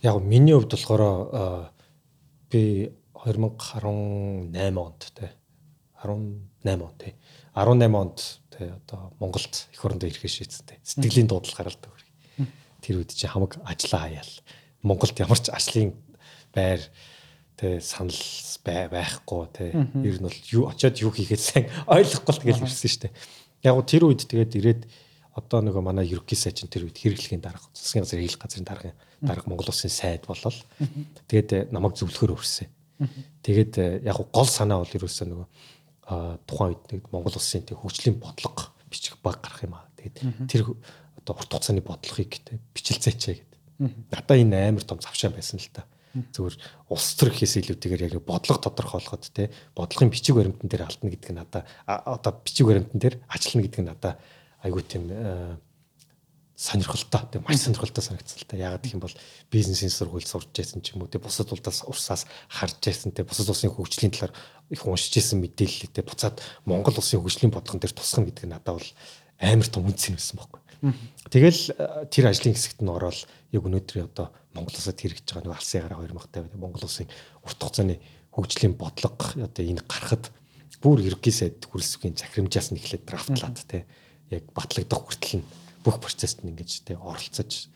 Яг 0.07 0.15
миний 0.23 0.55
хувьд 0.55 0.71
болохоор 0.71 1.67
би 2.47 2.95
2018 3.27 3.83
онд 4.79 5.01
те 5.11 5.35
18 5.99 6.79
он 6.79 6.95
те 6.95 7.15
18 7.51 7.91
онд 7.91 8.39
те 8.47 8.79
одоо 8.79 9.11
Монголд 9.19 9.67
эх 9.73 9.83
орондоо 9.83 10.07
ирэхээ 10.07 10.31
шийдсэн 10.31 10.65
те 10.71 10.79
сэтгэлийн 10.87 11.27
дуудлага 11.27 11.67
гаралтай 11.67 11.91
хөргий. 11.91 12.47
Тэр 12.79 13.03
үед 13.03 13.11
чи 13.11 13.27
хамаг 13.27 13.59
ажиллаа 13.67 14.07
хаяал. 14.07 14.33
Монголд 14.87 15.19
ямар 15.19 15.39
ч 15.41 15.51
ажлын 15.51 15.99
байр 16.55 16.79
тэ 17.57 17.81
санал 17.81 18.13
байхгүй 18.61 19.43
тэ 19.51 19.65
ер 19.73 20.17
нь 20.21 20.27
бол 20.29 20.39
юу 20.53 20.69
очиод 20.69 21.01
юу 21.01 21.11
хийгээд 21.11 21.41
сайн 21.41 21.65
ойлгохгүй 21.89 22.53
л 22.53 22.61
тэгэл 22.61 22.63
ирсэн 22.69 23.09
дээ. 23.09 23.13
Яг 23.65 23.73
гоо 23.73 23.85
тэр 23.85 24.05
үед 24.05 24.23
тэгээд 24.29 24.53
ирээд 24.61 24.81
одоо 25.33 25.61
нөгөө 25.65 25.81
манай 25.81 26.05
ерөнхий 26.05 26.37
сайчин 26.37 26.69
тэр 26.69 26.85
үед 26.85 26.97
хэрэглэхийн 26.97 27.41
дарга 27.41 27.65
засгийн 27.73 28.05
газрын 28.05 28.25
хэлэх 28.25 28.41
газрын 28.41 28.67
дарга 28.67 28.91
дарга 29.21 29.49
Монгол 29.49 29.69
улсын 29.69 29.89
сайд 29.89 30.25
болол 30.29 30.57
тэгээд 31.29 31.73
намайг 31.73 31.97
зөвлөхөр 31.97 32.37
өрсөн. 32.37 32.69
Тэгээд 33.45 34.05
яг 34.05 34.17
гол 34.33 34.49
санаа 34.49 34.81
бол 34.81 34.95
ерөөсөө 34.97 35.25
нөгөө 35.29 35.47
тухайн 36.49 36.73
үед 36.73 37.09
Монгол 37.13 37.37
улсын 37.37 37.65
тэг 37.65 37.77
хөгжлийн 37.77 38.17
бодлого 38.17 38.73
бичих 38.89 39.17
баг 39.21 39.41
гарах 39.41 39.61
юм 39.65 39.77
аа. 39.77 39.85
Тэгээд 39.97 40.17
тэр 40.49 40.61
одоо 41.21 41.33
урт 41.37 41.51
хугацааны 41.53 41.85
бодлогыг 41.85 42.33
тэ 42.41 42.57
бичилцээчээ 42.73 43.35
гэдэг. 43.37 43.59
Надаа 44.09 44.37
энэ 44.41 44.73
амар 44.73 44.85
том 44.87 44.97
завшаан 44.97 45.37
байсан 45.37 45.61
л 45.61 45.69
та. 45.69 45.85
Зүгээр 46.33 46.55
улс 46.89 47.07
төр 47.17 47.29
гэхээс 47.31 47.55
илүүтэйгээр 47.61 48.05
яг 48.07 48.15
бодлого 48.25 48.61
тодорхойлоход 48.63 49.23
те 49.33 49.49
бодлогын 49.77 50.11
бичиг 50.13 50.35
баримтан 50.35 50.69
дээр 50.69 50.87
алдна 50.87 51.11
гэдэг 51.11 51.31
нь 51.31 51.39
надаа 51.39 51.63
одоо 51.85 52.31
бичиг 52.41 52.65
баримтан 52.67 52.99
дээр 52.99 53.15
ажиллана 53.27 53.65
гэдэг 53.65 53.81
нь 53.81 53.89
надаа 53.91 54.13
айгүй 54.63 54.83
тийм 54.83 55.03
сонирхолтой 56.57 57.21
тийм 57.31 57.43
маш 57.45 57.61
сонирхолтой 57.61 58.01
санагдсан 58.01 58.41
л 58.41 58.49
та. 58.49 58.57
Ягаад 58.57 58.81
гэх 58.81 58.97
юм 58.97 59.05
бол 59.05 59.13
бизнесийн 59.53 59.93
сургууль 59.93 60.25
сурч 60.25 60.49
байсан 60.57 60.81
ч 60.81 60.97
юм 60.97 61.05
уу 61.05 61.11
тийм 61.11 61.21
бусад 61.21 61.53
улсаас 61.53 61.85
урсаас 61.85 62.25
харж 62.49 62.81
байсан 62.81 63.13
тийм 63.13 63.29
бусад 63.29 63.45
улсын 63.53 63.69
хөгжлийн 63.69 64.09
талаар 64.09 64.33
их 64.73 64.81
уншиж 64.81 65.13
байсан 65.13 65.37
мэдээлэлтэй 65.45 66.01
буцаад 66.01 66.41
Монгол 66.65 66.97
улсын 66.97 67.21
хөгжлийн 67.21 67.53
бодлогон 67.53 67.77
дээр 67.77 67.93
тусгах 67.93 68.25
гэдэг 68.25 68.49
нь 68.49 68.53
надад 68.57 68.81
бол 68.81 68.89
амар 69.37 69.69
том 69.69 69.85
үнцэн 69.85 70.17
байсан 70.17 70.41
байхгүй. 70.41 70.61
Тэгэл 71.27 72.07
тэр 72.07 72.25
ажлын 72.31 72.55
хэсэгт 72.55 72.79
нь 72.83 72.91
ороод 72.91 73.27
яг 73.51 73.63
өнөөдрийн 73.63 74.07
одоо 74.11 74.31
Монгол 74.55 74.75
улсад 74.75 74.99
хэрэгжиж 74.99 75.35
байгаа 75.35 75.51
нэг 75.51 75.57
алсын 75.59 75.81
гараа 75.83 75.99
2000 76.07 76.55
Монгол 76.55 76.83
улсын 76.87 77.07
урт 77.43 77.59
хугацааны 77.59 77.95
хөгжлийн 78.31 78.75
бодлого 78.79 79.15
одоо 79.35 79.63
энэ 79.65 79.83
гарахад 79.83 80.31
бүр 80.81 81.03
ерөнхий 81.03 81.33
сайд 81.33 81.65
хүрэлцгийн 81.67 82.15
захирамжаас 82.15 82.71
нь 82.71 82.79
эхлээд 82.79 83.03
драфтлаад 83.09 83.57
те 83.67 83.85
яг 84.31 84.45
батлагдах 84.53 85.03
хүртэл 85.03 85.41
нь 85.41 85.49
бүх 85.83 85.99
процессд 85.99 86.45
нь 86.45 86.51
ингэж 86.53 86.71
те 86.85 86.93
оролцож 86.95 87.71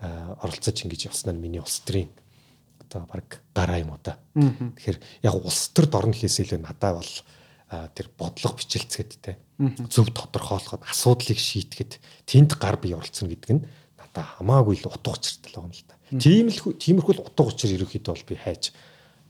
оролцож 0.00 0.76
ингэж 0.84 1.10
нь 1.10 1.40
миний 1.40 1.60
улс 1.60 1.82
төрийн 1.84 2.10
одоо 2.88 3.08
баг 3.10 3.42
гараа 3.54 3.78
юм 3.80 3.90
уу 3.92 4.00
та. 4.02 4.18
Тэгэхээр 4.34 4.98
яг 5.26 5.34
улс 5.34 5.72
төрд 5.74 5.92
орно 5.94 6.12
гэхээс 6.12 6.44
илүү 6.44 6.60
надад 6.62 7.00
бол 7.00 7.12
тэр 7.96 8.06
бодлого 8.16 8.56
бичилцгээд 8.56 9.12
те 9.20 9.38
зөв 9.58 10.10
тодорхойлоход 10.10 10.82
асуудлыг 10.82 11.38
шийтгэхэд 11.38 12.02
тэнд 12.26 12.58
гар 12.58 12.76
бие 12.82 12.98
оролцсон 12.98 13.30
гэдэг 13.30 13.50
нь 13.54 13.62
надад 13.94 14.26
хамаагүй 14.38 14.82
л 14.82 14.90
утга 14.90 15.14
учиртай 15.14 15.54
байгаа 15.54 15.70
юм 15.70 15.74
л 15.74 15.86
та. 15.86 15.94
Тийм 16.10 16.46
л 16.50 16.58
тиймэрхүү 16.74 17.14
л 17.14 17.24
утга 17.26 17.42
учир 17.46 17.70
ерөөхдөө 17.78 18.14
бол 18.14 18.26
би 18.26 18.34
хайж 18.34 18.74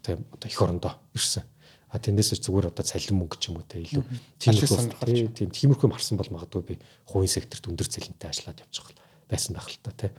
тийм 0.01 0.25
одоо 0.33 0.49
эх 0.49 0.61
орондоо 0.65 0.93
ирсэн. 1.13 1.45
А 1.93 2.01
тэндээс 2.01 2.41
зүгээр 2.41 2.73
одоо 2.73 2.85
цалин 2.85 3.21
мөнгө 3.21 3.37
ч 3.39 3.53
юм 3.53 3.61
уу 3.61 3.69
те 3.69 3.85
илүү 3.85 4.05
тиймэрхүү 4.41 5.37
тийм 5.37 5.51
тиймэрхүү 5.53 5.89
марсан 5.93 6.17
бол 6.19 6.33
магадгүй 6.33 6.63
би 6.65 6.75
хувийн 7.07 7.31
секторт 7.31 7.69
өндөр 7.69 7.87
цалинтай 7.87 8.33
ажиллаад 8.33 8.65
явчих 8.65 8.91
байсан 9.31 9.55
байх 9.57 9.69
л 9.71 9.79
та 9.81 9.93
тий. 9.95 10.11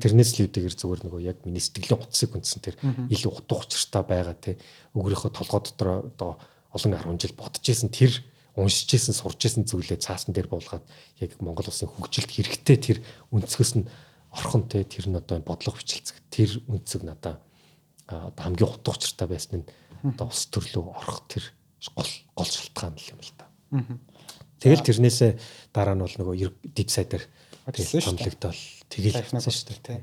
Тэрнээс 0.00 0.38
л 0.38 0.48
үүдээр 0.48 0.74
зүгээр 0.74 1.00
нөгөө 1.06 1.20
яг 1.22 1.44
миний 1.44 1.62
сэтгэлийн 1.62 2.00
утсыг 2.00 2.34
үндсэн 2.34 2.62
тэр 2.64 2.76
илүү 3.12 3.32
утга 3.44 3.60
учиртай 3.60 4.02
байгаа 4.02 4.36
тий. 4.40 4.56
Өгөрийнхөө 4.96 5.30
толгой 5.30 5.60
дотор 5.62 5.88
одоо 6.10 6.30
олон 6.74 6.96
10 6.96 7.22
жил 7.22 7.34
бодож 7.38 7.64
исэн 7.68 7.92
тэр 7.92 8.12
уншиж 8.58 8.90
исэн 8.94 9.14
сурч 9.14 9.46
исэн 9.46 9.64
зүйлээ 9.64 10.02
цаасан 10.02 10.34
дээр 10.34 10.50
буулгаад 10.50 10.84
яг 11.22 11.30
Монгол 11.38 11.70
улсын 11.70 11.88
хөгжилд 11.88 12.30
хэрэгтэй 12.30 12.76
тэр 12.76 12.98
өнцгөөс 13.30 13.72
нь 13.78 13.86
орхон 14.34 14.66
те 14.66 14.82
тэр 14.84 15.08
нь 15.08 15.16
одоо 15.16 15.38
бодлого 15.40 15.78
бичлцэг 15.78 16.18
тэр 16.28 16.50
өнцөг 16.66 17.06
надаа 17.06 17.38
одоо 18.08 18.34
хамгийн 18.36 18.68
утга 18.68 18.92
учиртай 18.92 19.28
байсан 19.28 19.62
нь 19.62 19.68
одоо 20.04 20.28
ус 20.28 20.50
төрлөө 20.50 20.84
орох 20.90 21.22
тэр 21.30 21.44
гол 21.94 22.12
гол 22.34 22.50
шалтгаан 22.50 22.98
юм 22.98 23.20
л 23.22 23.32
та. 23.38 23.46
Тэгэл 24.58 24.82
тэрнээсээ 24.82 25.32
дараа 25.72 25.94
нь 25.94 26.02
бол 26.02 26.16
нөгөө 26.18 26.50
дэд 26.74 26.90
сайдаар 26.90 27.24
томлогдол 27.70 28.60
тэгэл 28.90 29.22
явсан 29.22 29.40
шүү 29.40 29.78
дээ. 29.86 30.02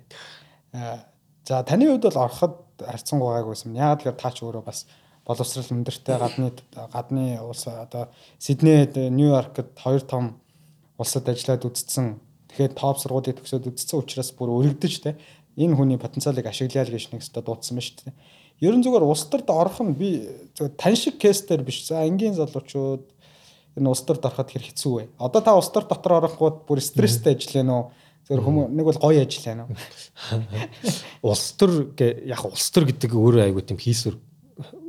За 1.45 1.64
таны 1.64 1.91
хувьд 1.91 2.08
бол 2.08 2.24
ороход 2.26 2.53
харьцангуйгааг 2.80 3.45
байсан. 3.45 3.76
Яг 3.76 4.06
л 4.06 4.16
таач 4.16 4.41
өөрөө 4.41 4.64
бас 4.66 4.88
боловсрал 5.26 5.66
өндөртэй 5.74 6.18
гадны 6.22 6.52
гадны 6.94 7.26
улс 7.42 7.66
одоо 7.68 8.10
Сиднейд 8.38 8.96
Нью-Йоркт 8.96 9.74
хоёр 9.82 10.02
том 10.02 10.38
улсад 10.98 11.28
ажиллаад 11.30 11.66
үзсэн. 11.66 12.22
Тэгэхээр 12.54 12.74
топ 12.78 13.02
сургуулийг 13.02 13.42
төгсөөд 13.42 13.68
үзсэн 13.74 14.00
учраас 14.00 14.32
бүр 14.38 14.54
өргөдөж 14.54 14.94
те 15.02 15.18
энэ 15.58 15.76
хүний 15.76 15.98
потенциалыг 15.98 16.46
ашиглая 16.46 16.86
л 16.86 16.94
гэж 16.94 17.12
нэг 17.12 17.26
өстө 17.26 17.42
дуудсан 17.42 17.80
ба 17.80 17.84
шүү 17.84 17.98
дээ. 18.06 18.16
Ерөн 18.64 18.84
зүгээр 18.86 19.04
улс 19.04 19.26
төрд 19.28 19.50
орох 19.52 19.82
нь 19.84 19.96
би 19.96 20.30
зөв 20.56 20.72
тань 20.78 20.96
шиг 20.96 21.20
кейстер 21.20 21.64
биш. 21.64 21.84
За 21.88 22.06
ангийн 22.06 22.36
залуучууд 22.36 23.04
энэ 23.76 23.90
улс 23.90 24.04
төрд 24.08 24.24
ороход 24.24 24.52
хэр 24.52 24.64
хэцүү 24.64 24.94
вэ? 24.96 25.04
Одоо 25.20 25.42
та 25.42 25.56
улс 25.56 25.72
төр 25.72 25.88
дотор 25.88 26.24
орохгүй 26.24 26.64
бүр 26.68 26.80
стресстэй 26.80 27.36
ажиллана 27.36 27.76
уу? 27.76 27.86
Зөвхөн 28.28 28.46
хүмүүс 28.46 28.72
нэг 28.72 28.86
бол 28.88 29.02
гоё 29.04 29.24
ажиллана 29.24 29.68
уу? 29.68 29.76
Улс 31.32 31.44
төр 31.60 31.92
яг 32.00 32.42
улс 32.48 32.72
төр 32.72 32.88
гэдэг 32.88 33.12
өөрөө 33.12 33.44
айгуу 33.52 33.64
тийм 33.64 33.80
хийсвэр 33.80 34.16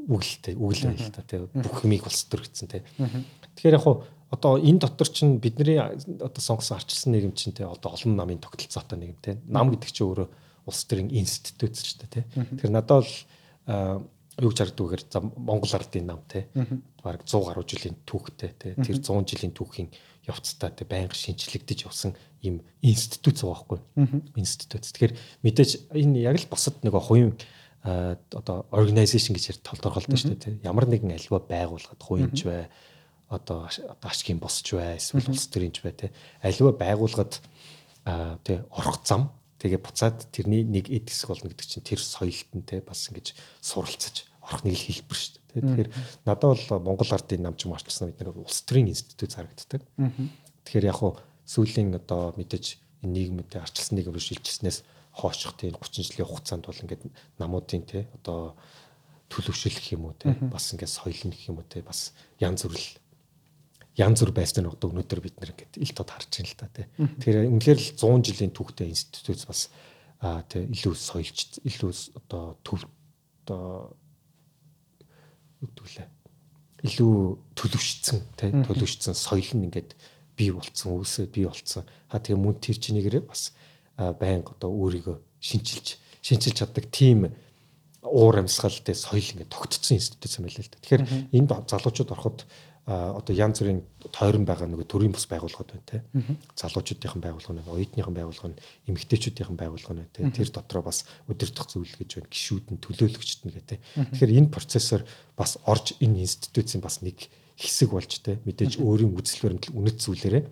үгэлтэй 0.06 0.54
үгэл 0.54 0.90
байл 0.90 1.10
та 1.12 1.22
тий 1.22 1.40
бүх 1.50 1.84
юмыг 1.84 2.06
улс 2.06 2.24
төр 2.30 2.46
гэсэн 2.46 2.68
тий. 2.70 2.82
Тэгэхээр 3.58 3.76
яг 3.76 3.84
хуу 3.84 4.06
одоо 4.30 4.58
энэ 4.58 4.82
дотор 4.82 5.08
чинь 5.10 5.38
бидний 5.38 5.78
одоо 5.78 6.42
сонгосон 6.42 6.78
арчилсан 6.78 7.12
нийгэм 7.12 7.34
чинь 7.34 7.54
тий 7.54 7.66
одоо 7.66 7.94
олон 7.94 8.16
намын 8.16 8.42
тогтолцоотой 8.42 8.98
нийгэм 8.98 9.18
тий. 9.22 9.34
Нам 9.46 9.70
гэдэг 9.70 9.90
чинь 9.90 10.06
өөрөө 10.06 10.28
улс 10.66 10.82
төрийн 10.86 11.10
институт 11.14 11.78
ч 11.78 11.98
тий. 11.98 12.22
Тэгэхээр 12.34 12.74
надад 12.74 13.06
бол 13.06 13.12
юу 14.36 14.50
гэж 14.52 14.58
харагддаг 14.60 14.86
гэхээр 14.86 15.04
за 15.08 15.20
Монгол 15.22 15.72
ардын 15.72 16.06
нам 16.06 16.20
тий. 16.28 16.44
Бараг 17.00 17.24
100 17.24 17.46
гаруй 17.46 17.64
жилийн 17.64 17.96
түүхтэй 18.04 18.50
тий. 18.58 18.72
Тэр 18.76 18.98
100 19.00 19.24
жилийн 19.30 19.54
түүхийн 19.56 19.88
явцдаа 20.28 20.70
тий 20.74 20.84
байнга 20.84 21.14
шинчлэгдэж 21.14 21.86
явсан 21.86 22.12
ийм 22.42 22.60
институт 22.82 23.40
байгаа 23.40 23.64
байхгүй. 23.64 23.80
Институт. 24.36 24.84
Тэгэхээр 24.84 25.14
мэдээж 25.40 25.70
энэ 25.94 26.20
яг 26.26 26.36
л 26.42 26.50
бусад 26.50 26.76
нэг 26.82 26.92
хувийн 26.92 27.32
одоо 27.86 28.66
organization 28.74 29.38
гэж 29.38 29.62
толторхолтой 29.62 30.18
шүү 30.18 30.34
дээ. 30.36 30.66
Ямар 30.66 30.90
нэгэн 30.90 31.14
альва 31.14 31.38
байгууллагад 31.38 32.02
хуйнч 32.02 32.42
бай. 32.42 32.66
Одоо 33.30 33.70
ашгийн 34.02 34.42
босч 34.42 34.74
бай 34.74 34.98
эсвэл 34.98 35.30
улс 35.30 35.46
төрийнч 35.46 35.82
бай 35.86 35.94
те 35.94 36.06
альва 36.42 36.74
байгууллагад 36.74 37.38
тэ 38.42 38.66
орох 38.74 39.06
зам. 39.06 39.30
Тэгээ 39.62 39.80
буцаад 39.80 40.28
тэрний 40.34 40.66
нэг 40.66 40.90
эд 40.90 41.08
хэсэг 41.08 41.30
болно 41.30 41.50
гэдэг 41.50 41.66
чинь 41.66 41.86
тэр 41.86 42.02
соёлт 42.02 42.50
нь 42.52 42.66
те 42.66 42.82
бас 42.82 43.08
ингэж 43.08 43.32
суралцаж 43.62 44.28
орох 44.42 44.62
нэг 44.66 44.74
л 44.76 44.86
хэлбэр 44.90 45.16
шүү 45.16 45.32
дээ. 45.54 45.62
Тэгэхээр 45.64 45.90
надад 46.26 46.68
бол 46.68 46.82
Монгол 46.92 47.10
ардын 47.14 47.42
намч 47.46 47.64
марчсан 47.64 48.12
бид 48.12 48.20
нэг 48.20 48.36
улс 48.36 48.62
төрийн 48.68 48.92
институт 48.92 49.32
харагддаг. 49.32 49.82
Тэгэхээр 50.66 50.90
яг 50.92 50.98
хуу 51.00 51.16
сүүлийн 51.46 51.94
одоо 51.96 52.34
мэдээж 52.36 52.78
нийгэмд 53.06 53.54
арчилсан 53.56 53.96
нийгэм 53.96 54.14
рүү 54.14 54.24
шилжснээс 54.26 54.82
хоочих 55.16 55.56
тийм 55.56 55.72
30 55.80 56.12
жилийн 56.12 56.28
хугацаанд 56.28 56.68
бол 56.68 56.82
ингээд 56.84 57.02
намуудын 57.40 57.84
те 57.88 58.04
одоо 58.20 58.52
төлөвшөлөх 59.32 59.86
юм 59.96 60.12
уу 60.12 60.14
те 60.20 60.36
бас 60.52 60.70
ингээд 60.76 60.92
соёл 60.92 61.20
нэх 61.32 61.40
юм 61.48 61.58
уу 61.58 61.66
те 61.66 61.80
бас 61.80 62.12
янз 62.36 62.68
бүр 62.68 62.76
л 62.76 62.88
янз 63.96 64.20
бүр 64.20 64.32
байсныг 64.36 64.76
одоо 64.76 64.92
өнөөдөр 64.92 65.20
бид 65.24 65.40
нэр 65.40 65.56
ингээд 65.56 65.80
ил 65.80 65.92
тод 65.96 66.12
харж 66.12 66.28
байна 66.28 66.52
л 66.52 66.60
та 66.60 66.68
те. 66.68 66.84
Тэгэхээр 67.00 67.48
үнэхээр 67.48 67.80
л 67.80 67.88
100 67.96 68.28
жилийн 68.28 68.52
түүхтэй 68.52 68.92
институт 68.92 69.40
бас 69.48 69.72
а 70.20 70.44
те 70.44 70.68
илүү 70.68 70.92
соёлч 70.92 71.64
илүү 71.64 71.92
одоо 72.20 72.60
төв 72.60 72.84
одоо 73.48 73.96
үгдүүлээ 75.64 76.08
илүү 76.84 77.16
төлөвшсөн 77.56 78.20
те 78.36 78.52
төлөвшсөн 78.52 79.16
соёл 79.16 79.48
нь 79.56 79.64
ингээд 79.72 79.96
бий 80.36 80.52
болцсон 80.52 81.00
үүсээ 81.00 81.32
бий 81.32 81.48
болцсон. 81.48 81.88
Ха 82.12 82.20
тэгээ 82.20 82.36
мөн 82.36 82.60
тэр 82.60 82.76
чинийгээрээ 82.76 83.24
бас 83.24 83.56
байнга 83.96 84.52
одоо 84.56 84.70
өөрийгөө 84.70 85.16
шинчилж 85.40 85.96
шинчилж 86.22 86.56
чаддаг 86.60 86.86
тийм 86.92 87.32
уур 88.02 88.38
амьсгал 88.38 88.72
тэ 88.72 88.94
соёл 88.94 89.24
ингээд 89.24 89.50
тогтцсон 89.50 89.98
институт 89.98 90.30
юм 90.38 90.46
байл 90.46 90.60
л 90.60 90.70
да. 90.70 90.78
Тэгэхээр 90.78 91.04
энд 91.32 91.50
залуучууд 91.70 92.12
ороход 92.12 92.46
одоо 92.86 93.34
янз 93.34 93.58
бүрийн 93.58 93.82
тойрон 94.14 94.46
байгаа 94.46 94.70
нэг 94.70 94.86
төрийн 94.86 95.10
бус 95.10 95.26
байгууллагууд 95.26 95.74
байна 95.74 95.90
те. 95.90 96.06
Залуучуудын 96.54 97.18
байгууллага, 97.18 97.74
оюутныхан 97.74 98.14
байгууллага, 98.14 98.54
эмэгтэйчүүдийн 98.86 99.58
байгууллага 99.58 100.06
байна 100.06 100.14
те. 100.14 100.30
Тэр 100.30 100.54
дотроо 100.54 100.86
бас 100.86 101.02
удирдах 101.26 101.66
зүйл 101.66 101.90
гэж 101.98 102.22
байна. 102.22 102.30
Гишүүд 102.30 102.66
нь 102.70 102.78
төлөөлөгчд 102.78 103.42
нь 103.42 103.54
гэдэг. 103.58 103.78
Тэгэхээр 104.14 104.38
энэ 104.38 104.54
процессор 104.54 105.02
бас 105.34 105.58
орж 105.66 105.98
энэ 105.98 106.22
институцийн 106.22 106.78
бас 106.78 107.02
нэг 107.02 107.26
хэсэг 107.58 107.90
болж 107.90 108.22
те. 108.22 108.38
Мэдээж 108.46 108.78
өөрийн 108.78 109.18
үзэл 109.18 109.50
баримтлал 109.50 109.82
үнэт 109.82 109.98
зүйлээрээ 109.98 110.44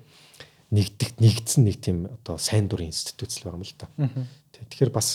нэгдэх 0.74 1.22
нэгдсэн 1.22 1.62
нэг 1.64 1.76
тийм 1.78 2.10
одоо 2.10 2.36
сайн 2.36 2.66
дурын 2.66 2.90
институт 2.90 3.30
л 3.30 3.46
байгаа 3.46 3.58
юм 3.62 3.64
л 3.64 3.78
та. 3.78 3.86
Тэгэхээр 4.52 4.90
бас 4.90 5.08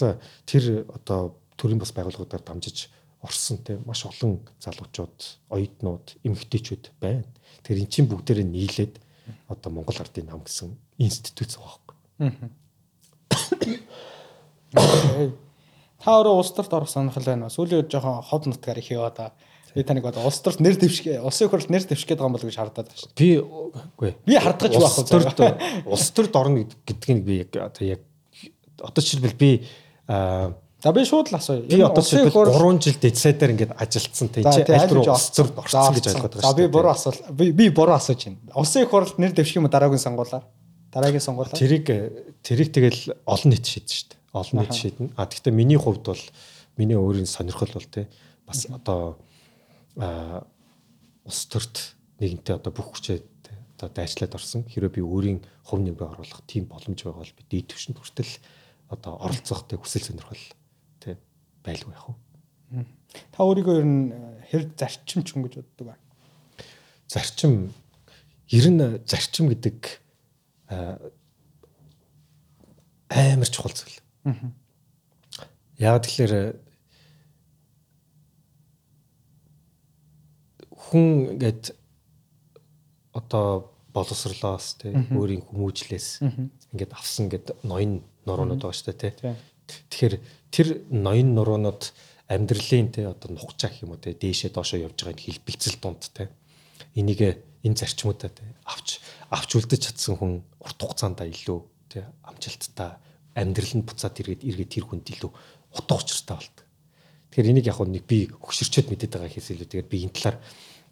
тэр 0.47 0.87
одоо 0.87 1.35
төрийн 1.59 1.79
бас 1.83 1.91
байгууллагуудаар 1.91 2.43
дамжиж 2.43 2.87
орсон 3.21 3.59
те 3.59 3.79
маш 3.83 4.05
олон 4.07 4.39
залуучууд, 4.63 5.17
оюутнууд, 5.51 6.15
эмэгтэйчүүд 6.23 6.95
байна. 7.03 7.27
Тэгэхээр 7.63 7.83
эн 7.83 7.91
чинь 7.91 8.07
бүгдээрээ 8.07 8.47
нийлээд 8.47 8.95
одоо 9.51 9.69
Монгол 9.71 9.99
ардын 9.99 10.31
нам 10.31 10.41
гэсэн 10.47 10.71
институт 10.97 11.51
байгаа 11.59 11.75
байхгүй. 11.75 12.49
Та 15.99 16.15
өөрөө 16.15 16.39
улс 16.39 16.55
төрт 16.55 16.71
орох 16.71 16.87
сонирхол 16.87 17.27
байна? 17.27 17.51
Сүүлийн 17.51 17.83
үед 17.83 17.91
жоохон 17.91 18.23
хот 18.23 18.47
нутгаар 18.47 18.79
их 18.79 18.87
яваа 18.87 19.11
да. 19.11 19.35
Би 19.75 19.83
таныг 19.83 20.05
одоо 20.09 20.25
улс 20.25 20.39
төрт 20.41 20.61
нэр 20.63 20.77
дэвшгэ, 20.79 21.19
улсын 21.21 21.49
хурлд 21.49 21.69
нэр 21.69 21.83
дэвших 21.85 22.09
гэдэг 22.09 22.25
юм 22.25 22.33
бол 22.33 22.41
гэж 22.41 22.57
хардаад 22.57 22.89
байна 22.89 23.01
шүү. 23.01 23.13
Би 23.13 23.29
үгүй. 23.37 24.15
Би 24.25 24.39
хардгаж 24.39 24.73
байх 24.77 24.97
улс 24.97 25.09
төрт 25.09 25.39
улс 25.85 26.07
төрт 26.15 26.33
орно 26.39 26.65
гэдгийг 26.87 27.21
би 27.21 27.43
яг 27.43 27.53
одоо 27.53 27.85
яг 27.85 28.01
одоо 28.81 29.01
жишээлбэл 29.03 29.37
би 29.37 29.51
аа 30.07 30.55
За 30.79 30.93
би 30.95 31.03
шууд 31.03 31.27
л 31.27 31.35
асууя. 31.35 31.67
Би 31.67 31.81
одоо 31.83 31.99
жишээлбэл 31.99 32.55
3 32.55 32.79
жил 32.79 32.97
децайдер 33.03 33.51
ингээд 33.51 33.75
ажилтсан 33.75 34.29
тийм 34.31 34.47
чи 34.47 34.63
аль 34.63 34.93
руу 34.95 35.03
улс 35.11 35.27
төрт 35.35 35.59
орсон 35.59 35.91
гэж 35.91 36.07
ойлгоод 36.07 36.33
байгаа 36.39 36.39
шүү. 36.39 36.47
За 36.47 36.55
би 36.55 36.67
буруу 36.71 36.91
асуул. 36.93 37.19
Би 37.35 37.51
би 37.51 37.67
буруу 37.67 37.95
асууж 37.99 38.23
байна. 38.23 38.39
Улсын 38.55 38.87
их 38.87 38.89
хурлд 38.89 39.19
нэр 39.19 39.35
дэвших 39.35 39.59
юм 39.59 39.67
дараагийн 39.67 39.99
сонгуулаар. 39.99 40.47
Дараагийн 40.95 41.19
сонгуулаар. 41.19 41.59
Тэрийг 41.59 41.91
тэрийг 42.39 42.71
тэгэл 42.71 43.11
олон 43.27 43.51
нийт 43.51 43.67
шийдэн 43.67 43.91
шүү 43.91 44.07
дээ. 44.07 44.19
Олон 44.39 44.55
нийт 44.63 44.71
шийднэ. 44.79 45.11
А 45.19 45.27
гэхдээ 45.27 45.51
миний 45.51 45.75
хувьд 45.75 46.07
бол 46.07 46.23
миний 46.79 46.95
өөрийн 46.95 47.27
сонирхол 47.27 47.75
бол 47.75 47.83
тийм 47.91 48.07
бас 48.47 48.63
одоо 48.71 49.19
а 49.99 50.47
улс 51.27 51.45
төрт 51.51 51.99
нэгэнтээ 52.23 52.55
одоо 52.57 52.71
бүх 52.71 52.95
хүчээ 52.95 53.19
одоо 53.79 53.89
дайчлаад 53.95 54.35
орсон. 54.35 54.63
Хэрэв 54.67 54.91
би 54.95 55.01
өөрийн 55.03 55.39
хувь 55.63 55.83
нэмрээ 55.83 56.09
оруулах 56.11 56.43
тийм 56.47 56.67
боломж 56.67 57.03
байгаа 57.03 57.23
бол 57.23 57.37
би 57.37 57.43
дээд 57.47 57.71
түвшинд 57.71 57.99
хүртэл 57.99 58.33
одоо 58.91 59.13
оролцох 59.23 59.67
тэ 59.67 59.79
хүсэл 59.79 60.03
сонирхол 60.03 60.43
тэ 60.99 61.15
байлгүй 61.63 61.95
яах 61.95 62.11
вэ? 62.11 62.83
Та 63.31 63.43
өөрийгөө 63.47 63.75
ер 63.79 63.87
нь 63.87 64.11
хэр 64.51 64.63
зарчимч 64.75 65.31
хүн 65.31 65.43
гэж 65.47 65.53
боддог 65.63 65.85
байна? 65.95 66.03
Зарчим 67.07 67.71
ер 68.51 68.67
нь 68.67 68.83
зарчим 69.07 69.47
гэдэг 69.47 69.77
амар 73.09 73.49
чухал 73.49 73.73
зүйл. 73.73 73.99
Яг 75.79 76.03
тэгэхээр 76.03 76.33
хүн 80.89 81.37
ингээд 81.37 81.77
одоо 83.13 83.71
боловсрлоос 83.93 84.81
тий 84.81 84.93
өөрийн 84.93 85.45
хүмүүжлээс 85.49 86.25
ингээд 86.73 86.91
авсан 86.93 87.29
ингээд 87.29 87.61
ноён 87.65 88.01
нуруунууд 88.25 88.61
байгаа 88.61 88.77
шүү 88.77 88.93
дээ 88.93 89.13
тий. 89.17 89.33
Тэгэхээр 89.69 90.15
тэр 90.53 90.67
ноён 90.89 91.33
нуруунууд 91.37 91.83
амьдралын 92.29 92.89
тий 92.93 93.05
одоо 93.05 93.29
нухчаа 93.33 93.69
гэх 93.69 93.85
юм 93.85 93.97
уу 93.97 94.01
тий 94.01 94.13
дээшээ 94.13 94.53
доошоо 94.53 94.81
явж 94.81 94.97
байгаа 95.01 95.17
хэлбэлцэл 95.17 95.77
дунд 95.81 96.01
тий 96.13 96.27
энийг 96.93 97.41
энэ 97.65 97.77
зарчмуудаа 97.81 98.29
тий 98.29 98.49
авч 98.65 99.01
авч 99.33 99.49
үлдэж 99.57 99.81
чадсан 99.89 100.15
хүн 100.17 100.33
урт 100.61 100.77
хугацаанд 100.77 101.25
илүү 101.25 101.59
тий 101.89 102.05
амжилттай 102.29 103.01
амьдрал 103.33 103.73
нь 103.77 103.85
буцаад 103.85 104.15
иргэд 104.21 104.45
иргэд 104.45 104.69
тэр 104.69 104.85
хүнд 104.85 105.05
илүү 105.09 105.31
утга 105.73 105.95
учиртай 105.97 106.37
болдог. 106.37 106.65
Тэгэхээр 107.29 107.51
энийг 107.53 107.67
яг 107.69 107.79
нэг 107.81 108.05
би 108.09 108.29
хөшөрчөөд 108.29 108.87
мэдээд 108.89 109.13
байгаа 109.13 109.29
хэсэл 109.33 109.61
илүү. 109.61 109.69
Тэгээд 109.69 109.91
би 109.91 109.97
энэ 110.05 110.15
талаар 110.17 110.37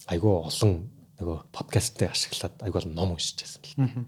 айгүй 0.08 0.34
олон 0.48 0.88
нөгөө 1.20 1.38
подкастыг 1.52 2.12
ашиглаад 2.12 2.56
айгүй 2.64 2.80
олон 2.82 2.96
ном 2.96 3.10
уншиж 3.16 3.44
байсан 3.44 3.62
л. 3.64 4.06